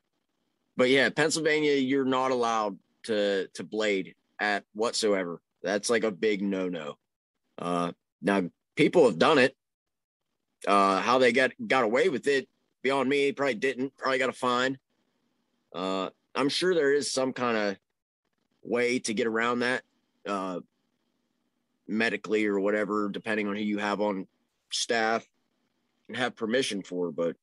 but 0.76 0.90
yeah, 0.90 1.08
Pennsylvania, 1.08 1.72
you're 1.72 2.04
not 2.04 2.30
allowed 2.30 2.78
to 3.04 3.48
to 3.54 3.64
blade 3.64 4.14
at 4.38 4.64
whatsoever. 4.74 5.40
That's 5.62 5.88
like 5.88 6.04
a 6.04 6.10
big 6.10 6.42
no 6.42 6.68
no. 6.68 6.98
Uh, 7.56 7.92
now, 8.20 8.50
people 8.76 9.06
have 9.06 9.18
done 9.18 9.38
it. 9.38 9.56
Uh, 10.66 11.00
how 11.00 11.18
they 11.18 11.32
got 11.32 11.52
got 11.66 11.82
away 11.82 12.10
with 12.10 12.26
it 12.26 12.46
beyond 12.82 13.08
me, 13.08 13.32
probably 13.32 13.54
didn't. 13.54 13.96
Probably 13.96 14.18
got 14.18 14.28
a 14.28 14.34
fine. 14.34 14.78
Uh, 15.74 16.10
I'm 16.34 16.50
sure 16.50 16.74
there 16.74 16.92
is 16.92 17.10
some 17.10 17.32
kind 17.32 17.56
of 17.56 17.76
way 18.62 18.98
to 18.98 19.14
get 19.14 19.26
around 19.26 19.60
that, 19.60 19.82
uh, 20.26 20.60
medically 21.86 22.44
or 22.46 22.60
whatever, 22.60 23.08
depending 23.08 23.48
on 23.48 23.56
who 23.56 23.62
you 23.62 23.78
have 23.78 24.02
on 24.02 24.26
staff 24.70 25.26
have 26.14 26.36
permission 26.36 26.82
for, 26.82 27.10
but 27.10 27.36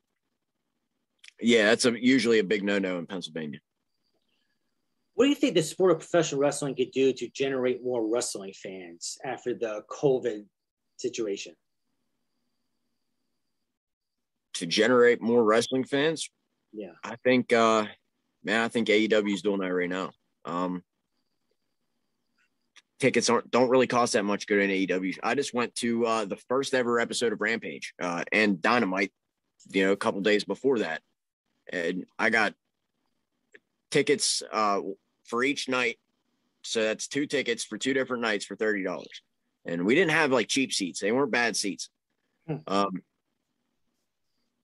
yeah, 1.39 1.65
that's 1.65 1.85
a, 1.85 1.91
usually 1.99 2.39
a 2.39 2.43
big 2.43 2.63
no 2.63 2.79
no 2.79 2.97
in 2.97 3.05
Pennsylvania. 3.05 3.59
What 5.15 5.25
do 5.25 5.29
you 5.29 5.35
think 5.35 5.55
the 5.55 5.63
sport 5.63 5.91
of 5.91 5.99
professional 5.99 6.41
wrestling 6.41 6.75
could 6.75 6.91
do 6.91 7.13
to 7.13 7.29
generate 7.29 7.83
more 7.83 8.05
wrestling 8.05 8.53
fans 8.53 9.17
after 9.23 9.53
the 9.53 9.83
COVID 9.89 10.45
situation? 10.97 11.53
To 14.55 14.65
generate 14.65 15.21
more 15.21 15.43
wrestling 15.43 15.85
fans? 15.85 16.29
Yeah. 16.73 16.91
I 17.03 17.15
think 17.23 17.53
uh 17.53 17.85
man, 18.43 18.61
I 18.61 18.67
think 18.67 18.89
AEW 18.89 19.33
is 19.33 19.41
doing 19.41 19.59
that 19.59 19.73
right 19.73 19.89
now. 19.89 20.11
Um 20.43 20.83
tickets 23.05 23.29
aren't 23.29 23.51
don't 23.51 23.69
really 23.69 23.85
cost 23.85 24.13
that 24.13 24.25
much 24.25 24.47
good 24.47 24.59
in 24.59 24.71
AEW. 24.71 25.19
I 25.21 25.35
just 25.35 25.53
went 25.53 25.75
to 25.75 26.07
uh 26.07 26.25
the 26.25 26.37
first 26.49 26.73
ever 26.73 26.99
episode 26.99 27.33
of 27.33 27.39
Rampage 27.39 27.93
uh 28.01 28.23
and 28.31 28.59
Dynamite, 28.59 29.13
you 29.69 29.85
know, 29.85 29.91
a 29.91 29.97
couple 29.97 30.21
days 30.21 30.43
before 30.43 30.79
that. 30.79 31.03
And 31.71 32.05
I 32.17 32.31
got 32.31 32.55
tickets 33.91 34.41
uh 34.51 34.79
for 35.25 35.43
each 35.43 35.69
night. 35.69 35.99
So 36.63 36.81
that's 36.81 37.07
two 37.07 37.27
tickets 37.27 37.63
for 37.63 37.77
two 37.77 37.93
different 37.93 38.23
nights 38.23 38.43
for 38.43 38.55
thirty 38.55 38.83
dollars. 38.83 39.21
And 39.65 39.85
we 39.85 39.93
didn't 39.93 40.11
have 40.11 40.31
like 40.31 40.47
cheap 40.47 40.73
seats; 40.73 40.99
they 40.99 41.11
weren't 41.11 41.31
bad 41.31 41.55
seats. 41.55 41.89
Hmm. 42.47 42.55
Um, 42.65 43.03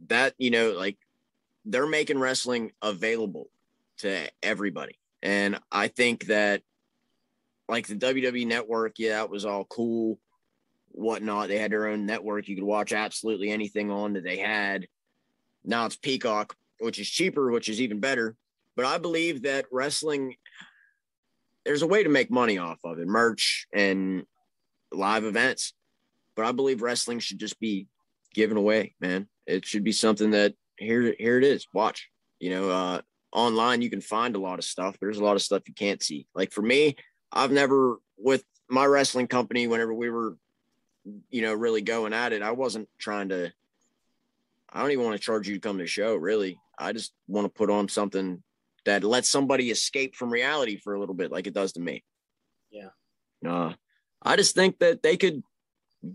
that 0.07 0.33
you 0.39 0.49
know, 0.49 0.71
like 0.71 0.97
they're 1.65 1.85
making 1.85 2.17
wrestling 2.17 2.71
available 2.81 3.49
to 3.99 4.27
everybody, 4.41 4.97
and 5.21 5.59
I 5.71 5.89
think 5.89 6.25
that 6.25 6.63
like 7.71 7.87
the 7.87 7.95
WWE 7.95 8.45
network, 8.45 8.99
yeah, 8.99 9.19
that 9.19 9.29
was 9.29 9.45
all 9.45 9.63
cool, 9.63 10.19
whatnot. 10.89 11.47
They 11.47 11.57
had 11.57 11.71
their 11.71 11.87
own 11.87 12.05
network; 12.05 12.49
you 12.49 12.55
could 12.55 12.65
watch 12.65 12.91
absolutely 12.91 13.49
anything 13.49 13.89
on 13.89 14.13
that 14.13 14.25
they 14.25 14.37
had. 14.37 14.87
Now 15.63 15.85
it's 15.85 15.95
Peacock, 15.95 16.53
which 16.79 16.99
is 16.99 17.09
cheaper, 17.09 17.49
which 17.49 17.69
is 17.69 17.79
even 17.79 18.01
better. 18.01 18.35
But 18.75 18.85
I 18.85 18.97
believe 18.97 19.43
that 19.43 19.67
wrestling 19.71 20.35
there's 21.63 21.81
a 21.81 21.87
way 21.87 22.03
to 22.03 22.09
make 22.09 22.29
money 22.29 22.57
off 22.57 22.79
of 22.83 22.99
it, 22.99 23.07
merch 23.07 23.67
and 23.73 24.23
live 24.91 25.23
events. 25.23 25.73
But 26.35 26.45
I 26.45 26.51
believe 26.51 26.81
wrestling 26.81 27.19
should 27.19 27.39
just 27.39 27.57
be 27.59 27.87
given 28.33 28.57
away, 28.57 28.95
man. 28.99 29.29
It 29.47 29.65
should 29.65 29.85
be 29.85 29.93
something 29.93 30.31
that 30.31 30.55
here 30.77 31.15
here 31.17 31.37
it 31.37 31.45
is. 31.45 31.67
Watch. 31.73 32.09
You 32.41 32.49
know, 32.49 32.69
uh 32.69 33.01
online 33.31 33.81
you 33.81 33.89
can 33.89 34.01
find 34.01 34.35
a 34.35 34.39
lot 34.39 34.59
of 34.59 34.65
stuff. 34.65 34.97
There's 34.99 35.19
a 35.19 35.23
lot 35.23 35.37
of 35.37 35.41
stuff 35.41 35.69
you 35.69 35.73
can't 35.73 36.03
see. 36.03 36.27
Like 36.35 36.51
for 36.51 36.61
me, 36.61 36.97
I've 37.31 37.51
never 37.51 37.99
with 38.17 38.43
my 38.69 38.85
wrestling 38.85 39.27
company 39.27 39.67
whenever 39.67 39.93
we 39.93 40.09
were 40.09 40.37
you 41.29 41.41
know 41.41 41.53
really 41.53 41.81
going 41.81 42.13
at 42.13 42.33
it, 42.33 42.41
I 42.41 42.51
wasn't 42.51 42.89
trying 42.99 43.29
to 43.29 43.51
I 44.71 44.81
don't 44.81 44.91
even 44.91 45.05
want 45.05 45.19
to 45.19 45.25
charge 45.25 45.47
you 45.47 45.55
to 45.55 45.59
come 45.59 45.77
to 45.77 45.83
the 45.83 45.87
show, 45.87 46.15
really. 46.15 46.57
I 46.77 46.93
just 46.93 47.13
want 47.27 47.45
to 47.45 47.49
put 47.49 47.69
on 47.69 47.89
something 47.89 48.41
that 48.85 49.03
lets 49.03 49.29
somebody 49.29 49.69
escape 49.69 50.15
from 50.15 50.31
reality 50.31 50.77
for 50.77 50.93
a 50.93 50.99
little 50.99 51.13
bit, 51.13 51.31
like 51.31 51.45
it 51.45 51.53
does 51.53 51.73
to 51.73 51.81
me. 51.81 52.03
Yeah. 52.71 52.89
Uh, 53.45 53.73
I 54.21 54.35
just 54.37 54.55
think 54.55 54.79
that 54.79 55.03
they 55.03 55.17
could 55.17 55.43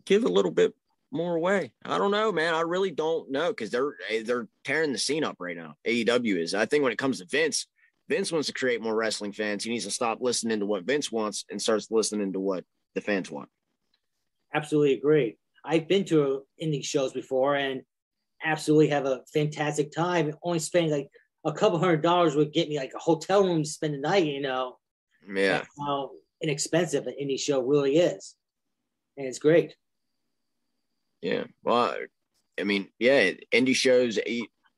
give 0.05 0.25
a 0.25 0.29
little 0.29 0.51
bit 0.51 0.75
more 1.11 1.37
away. 1.37 1.73
I 1.85 1.99
don't 1.99 2.11
know, 2.11 2.33
man. 2.33 2.55
I 2.55 2.63
really 2.63 2.91
don't 2.91 3.31
know 3.31 3.49
because 3.49 3.71
they're 3.71 3.95
eh, 4.11 4.23
they're 4.25 4.49
tearing 4.65 4.93
the 4.93 4.99
scene 4.99 5.25
up 5.25 5.37
right 5.39 5.57
now. 5.57 5.77
AEW 5.87 6.39
is. 6.39 6.55
I 6.55 6.67
think 6.67 6.83
when 6.83 6.93
it 6.93 6.99
comes 6.99 7.21
to 7.21 7.27
Vince, 7.27 7.67
Vince 8.09 8.31
wants 8.31 8.47
to 8.47 8.55
create 8.55 8.83
more 8.83 8.95
wrestling 8.95 9.33
fans. 9.33 9.65
He 9.65 9.71
needs 9.71 9.85
to 9.85 9.91
stop 9.91 10.19
listening 10.21 10.61
to 10.61 10.67
what 10.67 10.85
Vince 10.85 11.11
wants 11.11 11.45
and 11.51 11.61
starts 11.61 11.91
listening 11.91 12.33
to 12.33 12.41
what 12.41 12.65
the 12.95 13.01
fans 13.01 13.31
want. 13.31 13.49
Absolutely 14.55 14.95
agree. 14.95 15.37
I've 15.65 15.89
been 15.89 16.05
to 16.07 16.43
indie 16.63 16.85
shows 16.85 17.13
before 17.13 17.57
and 17.57 17.83
absolutely 18.45 18.89
have 18.89 19.07
a 19.07 19.23
fantastic 19.33 19.91
time. 19.91 20.33
Only 20.43 20.61
spending 20.61 20.93
like 20.93 21.09
a 21.45 21.53
couple 21.53 21.79
hundred 21.79 22.03
dollars 22.03 22.37
would 22.37 22.53
get 22.53 22.69
me 22.69 22.79
like 22.79 22.93
a 22.95 23.01
hotel 23.01 23.45
room 23.45 23.65
to 23.65 23.69
spend 23.69 23.95
the 23.95 23.99
night, 23.99 24.27
you 24.27 24.41
know. 24.41 24.79
Yeah. 25.29 25.59
That's 25.59 25.69
how 25.79 26.11
inexpensive 26.41 27.07
an 27.07 27.15
indie 27.21 27.41
show 27.41 27.61
really 27.61 27.97
is. 27.97 28.37
And 29.17 29.27
it's 29.27 29.39
great. 29.41 29.75
Yeah. 31.23 31.45
Well, 31.65 31.97
I 32.59 32.65
mean, 32.65 32.89
yeah, 32.99 33.33
indie 33.53 33.75
shows, 33.75 34.19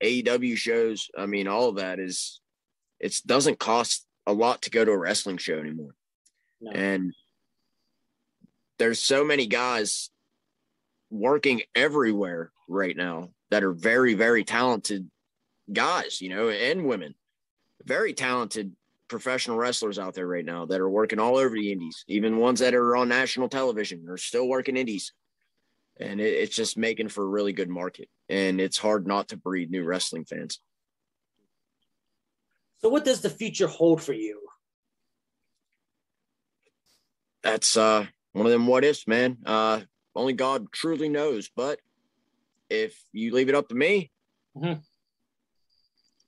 AEW 0.03 0.57
shows, 0.57 1.09
I 1.17 1.27
mean, 1.27 1.47
all 1.47 1.69
of 1.69 1.77
that 1.77 1.99
is, 1.99 2.41
it 3.01 3.21
doesn't 3.27 3.59
cost 3.59 4.07
a 4.27 4.33
lot 4.33 4.63
to 4.63 4.71
go 4.71 4.85
to 4.85 4.91
a 4.91 4.99
wrestling 4.99 5.39
show 5.39 5.59
anymore. 5.59 5.95
No. 6.61 6.73
And 6.73 7.15
there's 8.79 9.01
so 9.01 9.25
many 9.25 9.47
guys 9.47 10.11
working 11.11 11.63
everywhere 11.75 12.53
right 12.69 12.97
now 12.97 13.31
that 13.51 13.65
are 13.65 13.73
very, 13.73 14.15
very 14.15 14.45
talented 14.45 15.11
guys, 15.73 16.21
you 16.21 16.29
know, 16.29 16.49
and 16.49 16.87
women, 16.87 17.15
very 17.85 18.13
talented 18.13 18.73
professional 19.09 19.57
wrestlers 19.57 19.99
out 19.99 20.15
there 20.15 20.27
right 20.27 20.45
now 20.45 20.67
that 20.67 20.81
are 20.81 20.91
working 20.91 21.19
all 21.19 21.37
over 21.37 21.55
the 21.55 21.73
indies, 21.73 22.05
even 22.09 22.37
ones 22.37 22.61
that 22.61 22.75
are 22.75 22.97
on 22.97 23.09
national 23.09 23.49
television 23.49 24.07
are 24.09 24.19
still 24.19 24.47
working 24.47 24.77
indies. 24.77 25.13
And 25.99 26.21
it, 26.21 26.35
it's 26.35 26.55
just 26.55 26.77
making 26.77 27.09
for 27.09 27.25
a 27.25 27.29
really 27.29 27.53
good 27.53 27.71
market. 27.71 28.09
And 28.29 28.61
it's 28.61 28.79
hard 28.79 29.07
not 29.07 29.29
to 29.29 29.37
breed 29.37 29.71
new 29.71 29.85
wrestling 29.85 30.27
fans. 30.27 30.61
So, 32.79 32.89
what 32.89 33.05
does 33.05 33.21
the 33.21 33.31
future 33.31 33.67
hold 33.67 34.03
for 34.03 34.13
you? 34.13 34.41
That's 37.43 37.77
uh, 37.77 38.07
one 38.33 38.47
of 38.47 38.53
them 38.53 38.67
what 38.67 38.85
ifs, 38.85 39.07
man. 39.07 39.39
Uh, 39.45 39.81
only 40.15 40.33
God 40.33 40.73
truly 40.73 41.09
knows. 41.09 41.49
But 41.55 41.81
if 42.69 43.01
you 43.13 43.33
leave 43.33 43.49
it 43.49 43.55
up 43.55 43.69
to 43.69 43.75
me, 43.75 44.11
mm-hmm. 44.57 44.81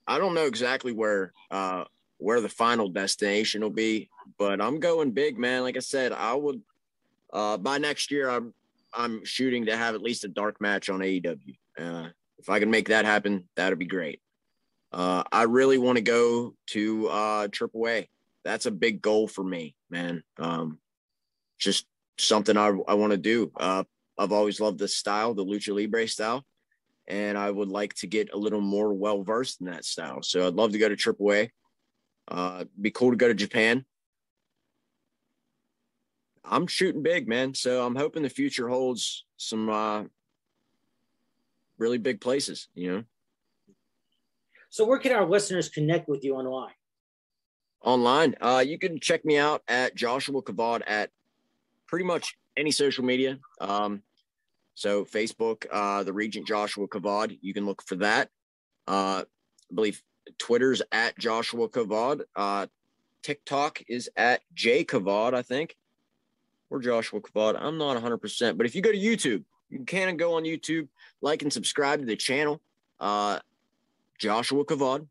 I 0.07 0.19
don't 0.19 0.35
know 0.35 0.47
exactly 0.47 0.93
where 0.93 1.33
uh 1.51 1.85
where 2.19 2.41
the 2.41 2.49
final 2.49 2.89
destination 2.89 3.63
will 3.63 3.71
be, 3.71 4.11
but 4.39 4.61
I'm 4.61 4.79
going 4.79 5.13
big, 5.13 5.39
man. 5.39 5.63
Like 5.63 5.77
I 5.77 5.81
said, 5.81 6.13
I 6.13 6.35
would 6.35 6.63
uh 7.33 7.57
by 7.59 7.79
next 7.79 8.11
year 8.11 8.29
I'm 8.29 8.55
I'm 8.93 9.25
shooting 9.25 9.67
to 9.67 9.77
have 9.77 9.95
at 9.95 10.03
least 10.03 10.25
a 10.25 10.29
dark 10.29 10.61
match 10.61 10.89
on 10.89 11.01
AEW. 11.01 11.57
Uh 11.79 12.09
if 12.39 12.49
I 12.49 12.59
can 12.59 12.71
make 12.71 12.89
that 12.89 13.05
happen, 13.05 13.49
that'd 13.55 13.79
be 13.79 13.87
great. 13.87 14.21
Uh 14.93 15.23
I 15.31 15.45
really 15.45 15.79
want 15.79 15.97
to 15.97 16.03
go 16.03 16.55
to 16.69 17.09
uh 17.09 17.49
AAA. 17.49 18.09
That's 18.45 18.67
a 18.67 18.71
big 18.71 19.03
goal 19.03 19.29
for 19.29 19.45
me, 19.45 19.75
man. 19.91 20.23
Um 20.39 20.79
just 21.59 21.87
something 22.19 22.57
I 22.57 22.69
I 22.89 22.95
want 22.95 23.13
to 23.13 23.19
do. 23.19 23.53
Uh 23.57 23.85
I've 24.19 24.33
always 24.33 24.61
loved 24.61 24.79
the 24.79 24.89
style, 24.89 25.35
the 25.35 25.45
lucha 25.45 25.75
libre 25.75 26.07
style 26.07 26.45
and 27.11 27.37
I 27.37 27.51
would 27.51 27.69
like 27.69 27.95
to 27.95 28.07
get 28.07 28.33
a 28.33 28.39
little 28.39 28.61
more 28.61 28.95
well 28.95 29.23
versed 29.23 29.61
in 29.61 29.67
that 29.67 29.85
style. 29.85 30.23
So 30.23 30.47
I'd 30.47 30.55
love 30.55 30.73
to 30.73 30.79
go 30.79 30.89
to 30.89 30.97
AAA. 30.97 31.51
Uh, 32.29 32.65
be 32.81 32.93
cool 32.93 33.11
to 33.11 33.17
go 33.17 33.27
to 33.27 33.35
Japan. 33.35 33.85
I'm 36.45 36.69
shooting 36.69 37.03
big, 37.03 37.29
man. 37.29 37.55
So 37.55 37.85
I'm 37.85 37.97
hoping 37.97 38.23
the 38.23 38.31
future 38.31 38.69
holds 38.69 39.25
some 39.37 39.69
uh, 39.69 40.05
really 41.79 41.99
big 41.99 42.21
places. 42.21 42.69
You 42.75 42.93
know. 42.93 43.05
So 44.71 44.85
where 44.85 44.99
can 44.99 45.11
our 45.13 45.29
listeners 45.29 45.69
connect 45.69 46.09
with 46.09 46.25
you 46.25 46.37
online? 46.37 46.73
Online, 47.83 48.37
uh, 48.41 48.63
you 48.65 48.79
can 48.79 49.01
check 49.01 49.25
me 49.25 49.37
out 49.37 49.63
at 49.67 49.97
Joshua 49.97 50.43
Kavod 50.43 50.83
at 50.87 51.11
pretty 51.89 52.05
much 52.05 52.37
any 52.57 52.71
social 52.71 53.05
media. 53.05 53.39
Um, 53.61 54.03
so 54.75 55.05
Facebook, 55.05 55.67
uh, 55.73 56.05
the 56.05 56.13
Regent 56.13 56.47
Joshua 56.47 56.87
Kavod, 56.87 57.37
you 57.43 57.53
can 57.53 57.67
look 57.67 57.83
for 57.83 57.97
that. 57.97 58.29
Uh, 58.87 59.25
I 59.71 59.75
believe 59.75 60.03
Twitter's 60.39 60.83
at 60.93 61.19
Joshua 61.19 61.69
Kavod. 61.69 62.23
Uh, 62.37 62.69
TikTok 63.25 63.83
is 63.89 64.09
at 64.17 64.43
J 64.55 64.85
Kavod, 64.85 65.35
I 65.35 65.43
think. 65.43 65.77
Or 66.71 66.79
Joshua 66.79 67.21
Kavod. 67.21 67.57
I'm 67.61 67.77
not 67.77 68.01
100%. 68.01 68.57
But 68.57 68.67
if 68.67 68.77
you 68.77 68.83
go 68.83 68.93
to 68.93 68.99
YouTube, 68.99 69.43
you 69.69 69.85
can 69.85 70.17
go 70.17 70.35
on 70.35 70.45
YouTube, 70.45 70.87
like 71.21 71.43
and 71.43 71.53
subscribe 71.53 71.99
to 72.01 72.07
the 72.07 72.15
channel, 72.15 72.61
uh, 73.01 73.41
Joshua 74.21 74.65
Kavod 74.65 75.09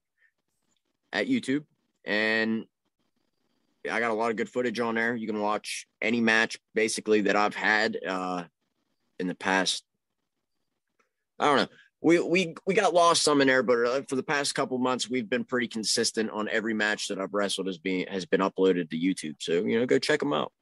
at 1.11 1.27
YouTube. 1.27 1.65
And 2.05 2.65
I 3.89 3.99
got 3.99 4.11
a 4.11 4.13
lot 4.13 4.31
of 4.31 4.37
good 4.37 4.49
footage 4.49 4.79
on 4.79 4.95
there. 4.95 5.15
You 5.15 5.27
can 5.27 5.41
watch 5.41 5.87
any 6.01 6.21
match 6.21 6.59
basically 6.73 7.21
that 7.21 7.35
I've 7.35 7.55
had. 7.55 7.97
Uh, 8.07 8.43
in 9.19 9.27
the 9.27 9.35
past. 9.35 9.83
I 11.37 11.45
don't 11.45 11.57
know. 11.57 11.67
We 12.01 12.19
we 12.19 12.55
we 12.65 12.73
got 12.73 12.93
lost 12.93 13.23
some 13.23 13.41
in 13.41 13.47
there, 13.47 13.61
but 13.61 13.85
uh, 13.85 14.01
for 14.07 14.15
the 14.15 14.23
past 14.23 14.55
couple 14.55 14.77
months, 14.77 15.09
we've 15.09 15.29
been 15.29 15.43
pretty 15.43 15.67
consistent 15.67 16.31
on 16.31 16.47
every 16.49 16.73
match 16.73 17.09
that 17.09 17.19
I've 17.19 17.33
wrestled 17.33 17.67
has 17.67 17.77
been 17.77 18.07
has 18.07 18.25
been 18.25 18.39
uploaded 18.39 18.89
to 18.89 18.97
YouTube. 18.97 19.35
So 19.39 19.65
you 19.65 19.79
know, 19.79 19.85
go 19.85 19.99
check 19.99 20.21
them 20.21 20.33
out. 20.33 20.53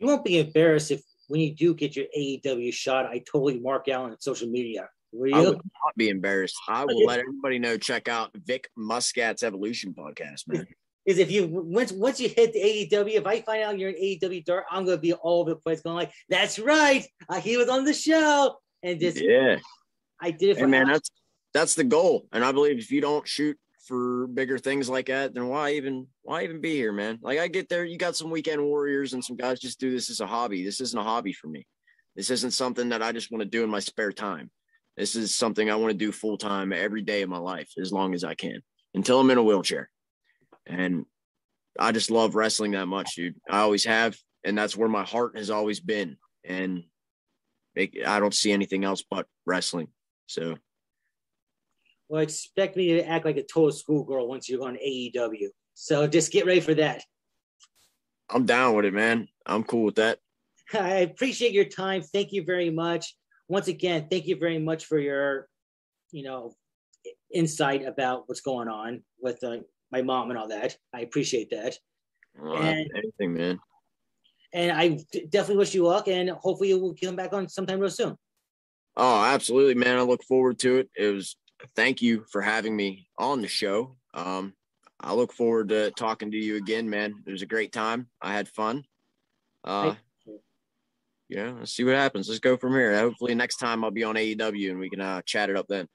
You 0.00 0.08
won't 0.08 0.24
be 0.24 0.40
embarrassed 0.40 0.90
if 0.90 1.02
when 1.28 1.40
you 1.40 1.54
do 1.54 1.72
get 1.74 1.94
your 1.94 2.06
AEW 2.16 2.72
shot, 2.72 3.06
I 3.06 3.22
totally 3.30 3.60
mark 3.60 3.88
out 3.88 4.10
on 4.10 4.20
social 4.20 4.48
media. 4.48 4.88
Will 5.14 5.28
you? 5.28 5.36
I 5.36 5.40
would 5.40 5.56
not 5.56 5.96
be 5.96 6.08
embarrassed. 6.08 6.56
I 6.68 6.84
will 6.84 7.04
let 7.06 7.20
everybody 7.20 7.58
know. 7.58 7.78
Check 7.78 8.08
out 8.08 8.30
Vic 8.34 8.68
Muscat's 8.76 9.42
Evolution 9.42 9.94
podcast, 9.94 10.48
man 10.48 10.66
is 11.06 11.18
if 11.18 11.30
you 11.30 11.46
once 11.46 11.92
once 11.92 12.20
you 12.20 12.28
hit 12.28 12.52
the 12.52 12.60
AEW, 12.60 13.14
if 13.14 13.26
I 13.26 13.40
find 13.42 13.62
out 13.62 13.78
you're 13.78 13.90
an 13.90 13.96
AEW 13.96 14.44
dark, 14.44 14.64
I'm 14.70 14.84
gonna 14.84 14.96
be 14.96 15.12
all 15.12 15.40
over 15.40 15.50
the 15.50 15.56
place 15.56 15.82
going 15.82 15.96
like, 15.96 16.12
"That's 16.28 16.58
right, 16.58 17.06
uh, 17.28 17.40
he 17.40 17.56
was 17.56 17.68
on 17.68 17.84
the 17.84 17.92
show," 17.92 18.56
and 18.82 18.98
just 18.98 19.20
yeah, 19.20 19.56
I 20.20 20.30
did 20.30 20.50
it. 20.50 20.54
For 20.54 20.60
hey, 20.60 20.66
man, 20.66 20.86
that's 20.86 21.10
that's 21.52 21.74
the 21.74 21.84
goal, 21.84 22.26
and 22.32 22.44
I 22.44 22.52
believe 22.52 22.78
if 22.78 22.90
you 22.90 23.00
don't 23.00 23.26
shoot 23.28 23.58
for 23.86 24.26
bigger 24.28 24.56
things 24.56 24.88
like 24.88 25.06
that, 25.06 25.34
then 25.34 25.48
why 25.48 25.72
even 25.72 26.06
why 26.22 26.44
even 26.44 26.60
be 26.60 26.74
here, 26.74 26.92
man? 26.92 27.18
Like 27.20 27.38
I 27.38 27.48
get 27.48 27.68
there, 27.68 27.84
you 27.84 27.98
got 27.98 28.16
some 28.16 28.30
weekend 28.30 28.62
warriors 28.62 29.12
and 29.12 29.22
some 29.22 29.36
guys 29.36 29.60
just 29.60 29.78
do 29.78 29.90
this 29.90 30.08
as 30.08 30.20
a 30.20 30.26
hobby. 30.26 30.64
This 30.64 30.80
isn't 30.80 30.98
a 30.98 31.04
hobby 31.04 31.34
for 31.34 31.48
me. 31.48 31.66
This 32.16 32.30
isn't 32.30 32.52
something 32.52 32.88
that 32.90 33.02
I 33.02 33.12
just 33.12 33.30
want 33.30 33.42
to 33.42 33.48
do 33.48 33.62
in 33.62 33.68
my 33.68 33.80
spare 33.80 34.12
time. 34.12 34.50
This 34.96 35.16
is 35.16 35.34
something 35.34 35.70
I 35.70 35.76
want 35.76 35.90
to 35.90 35.98
do 35.98 36.12
full 36.12 36.38
time 36.38 36.72
every 36.72 37.02
day 37.02 37.22
of 37.22 37.28
my 37.28 37.38
life 37.38 37.70
as 37.80 37.92
long 37.92 38.14
as 38.14 38.22
I 38.22 38.34
can 38.34 38.60
until 38.94 39.20
I'm 39.20 39.30
in 39.30 39.38
a 39.38 39.42
wheelchair. 39.42 39.90
And 40.66 41.04
I 41.78 41.92
just 41.92 42.10
love 42.10 42.36
wrestling 42.36 42.72
that 42.72 42.86
much, 42.86 43.16
dude. 43.16 43.34
I 43.50 43.60
always 43.60 43.84
have, 43.84 44.16
and 44.44 44.56
that's 44.56 44.76
where 44.76 44.88
my 44.88 45.04
heart 45.04 45.36
has 45.36 45.50
always 45.50 45.80
been. 45.80 46.16
And 46.44 46.84
I 47.76 48.20
don't 48.20 48.34
see 48.34 48.52
anything 48.52 48.84
else 48.84 49.02
but 49.08 49.26
wrestling. 49.44 49.88
So, 50.26 50.56
well, 52.08 52.22
expect 52.22 52.76
me 52.76 52.94
to 52.94 53.08
act 53.08 53.24
like 53.24 53.36
a 53.36 53.42
total 53.42 53.72
schoolgirl 53.72 54.28
once 54.28 54.48
you're 54.48 54.64
on 54.64 54.76
AEW. 54.76 55.48
So 55.74 56.06
just 56.06 56.30
get 56.30 56.46
ready 56.46 56.60
for 56.60 56.74
that. 56.74 57.02
I'm 58.30 58.46
down 58.46 58.76
with 58.76 58.84
it, 58.84 58.94
man. 58.94 59.28
I'm 59.44 59.64
cool 59.64 59.84
with 59.84 59.96
that. 59.96 60.18
I 60.74 60.98
appreciate 60.98 61.52
your 61.52 61.64
time. 61.64 62.02
Thank 62.02 62.32
you 62.32 62.44
very 62.44 62.70
much. 62.70 63.14
Once 63.48 63.68
again, 63.68 64.06
thank 64.10 64.26
you 64.26 64.36
very 64.36 64.58
much 64.58 64.86
for 64.86 64.98
your, 64.98 65.48
you 66.12 66.22
know, 66.22 66.54
insight 67.32 67.84
about 67.84 68.24
what's 68.26 68.40
going 68.40 68.68
on 68.68 69.02
with 69.20 69.42
uh, 69.44 69.58
my 69.92 70.02
mom 70.02 70.30
and 70.30 70.38
all 70.38 70.48
that. 70.48 70.76
I 70.92 71.00
appreciate 71.00 71.50
that. 71.50 71.78
And, 72.36 72.90
anything, 72.96 73.34
man. 73.34 73.60
And 74.52 74.72
I 74.72 74.98
definitely 75.30 75.56
wish 75.56 75.74
you 75.74 75.84
luck, 75.84 76.08
and 76.08 76.30
hopefully 76.30 76.70
you 76.70 76.78
will 76.78 76.94
come 77.02 77.16
back 77.16 77.32
on 77.32 77.48
sometime 77.48 77.80
real 77.80 77.90
soon. 77.90 78.16
Oh, 78.96 79.24
absolutely, 79.24 79.74
man. 79.74 79.98
I 79.98 80.02
look 80.02 80.22
forward 80.24 80.58
to 80.60 80.78
it. 80.78 80.90
It 80.96 81.12
was 81.12 81.36
thank 81.74 82.00
you 82.00 82.24
for 82.30 82.40
having 82.40 82.76
me 82.76 83.08
on 83.18 83.42
the 83.42 83.48
show. 83.48 83.96
Um, 84.14 84.54
I 85.00 85.12
look 85.12 85.32
forward 85.32 85.68
to 85.70 85.90
talking 85.92 86.30
to 86.30 86.36
you 86.36 86.56
again, 86.56 86.88
man. 86.88 87.22
It 87.26 87.30
was 87.30 87.42
a 87.42 87.46
great 87.46 87.72
time. 87.72 88.08
I 88.22 88.32
had 88.32 88.48
fun. 88.48 88.84
Uh, 89.64 89.94
yeah, 91.28 91.52
let's 91.58 91.72
see 91.72 91.84
what 91.84 91.94
happens. 91.94 92.28
Let's 92.28 92.40
go 92.40 92.56
from 92.56 92.72
here. 92.72 92.96
Hopefully, 92.98 93.34
next 93.34 93.56
time 93.56 93.84
I'll 93.84 93.90
be 93.90 94.04
on 94.04 94.14
AEW 94.14 94.70
and 94.70 94.78
we 94.78 94.90
can 94.90 95.00
uh, 95.00 95.22
chat 95.22 95.50
it 95.50 95.56
up 95.56 95.66
then. 95.68 95.88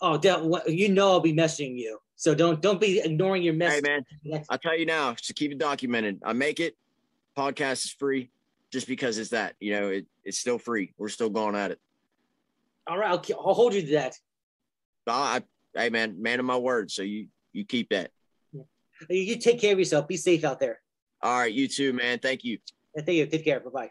Oh, 0.00 0.20
you 0.66 0.90
know 0.90 1.12
I'll 1.12 1.20
be 1.20 1.32
messaging 1.32 1.76
you, 1.76 1.98
so 2.16 2.34
don't 2.34 2.60
don't 2.60 2.80
be 2.80 3.00
ignoring 3.00 3.42
your 3.42 3.54
message. 3.54 3.84
Hey 3.86 4.02
man, 4.30 4.44
I'll 4.50 4.58
tell 4.58 4.78
you 4.78 4.86
now 4.86 5.14
to 5.14 5.34
keep 5.34 5.52
it 5.52 5.58
documented. 5.58 6.20
I 6.24 6.34
make 6.34 6.60
it. 6.60 6.76
Podcast 7.36 7.84
is 7.84 7.90
free, 7.98 8.30
just 8.70 8.86
because 8.86 9.18
it's 9.18 9.30
that. 9.30 9.54
You 9.58 9.72
know, 9.72 9.88
it, 9.88 10.06
it's 10.24 10.38
still 10.38 10.58
free. 10.58 10.92
We're 10.98 11.08
still 11.08 11.30
going 11.30 11.54
at 11.54 11.70
it. 11.70 11.80
All 12.86 12.98
right, 12.98 13.10
I'll, 13.10 13.22
I'll 13.38 13.54
hold 13.54 13.74
you 13.74 13.82
to 13.82 13.92
that. 13.92 14.14
I, 15.06 15.42
hey 15.74 15.90
man, 15.90 16.20
man 16.20 16.40
of 16.40 16.46
my 16.46 16.56
word. 16.56 16.90
So 16.90 17.02
you 17.02 17.28
you 17.52 17.64
keep 17.64 17.88
that. 17.90 18.10
You 19.10 19.36
take 19.36 19.60
care 19.60 19.72
of 19.72 19.78
yourself. 19.78 20.08
Be 20.08 20.16
safe 20.16 20.44
out 20.44 20.60
there. 20.60 20.80
All 21.22 21.38
right, 21.38 21.52
you 21.52 21.68
too, 21.68 21.92
man. 21.92 22.18
Thank 22.18 22.44
you. 22.44 22.58
Thank 22.94 23.08
you. 23.08 23.26
Take 23.26 23.44
care. 23.44 23.60
Bye 23.60 23.70
bye. 23.70 23.90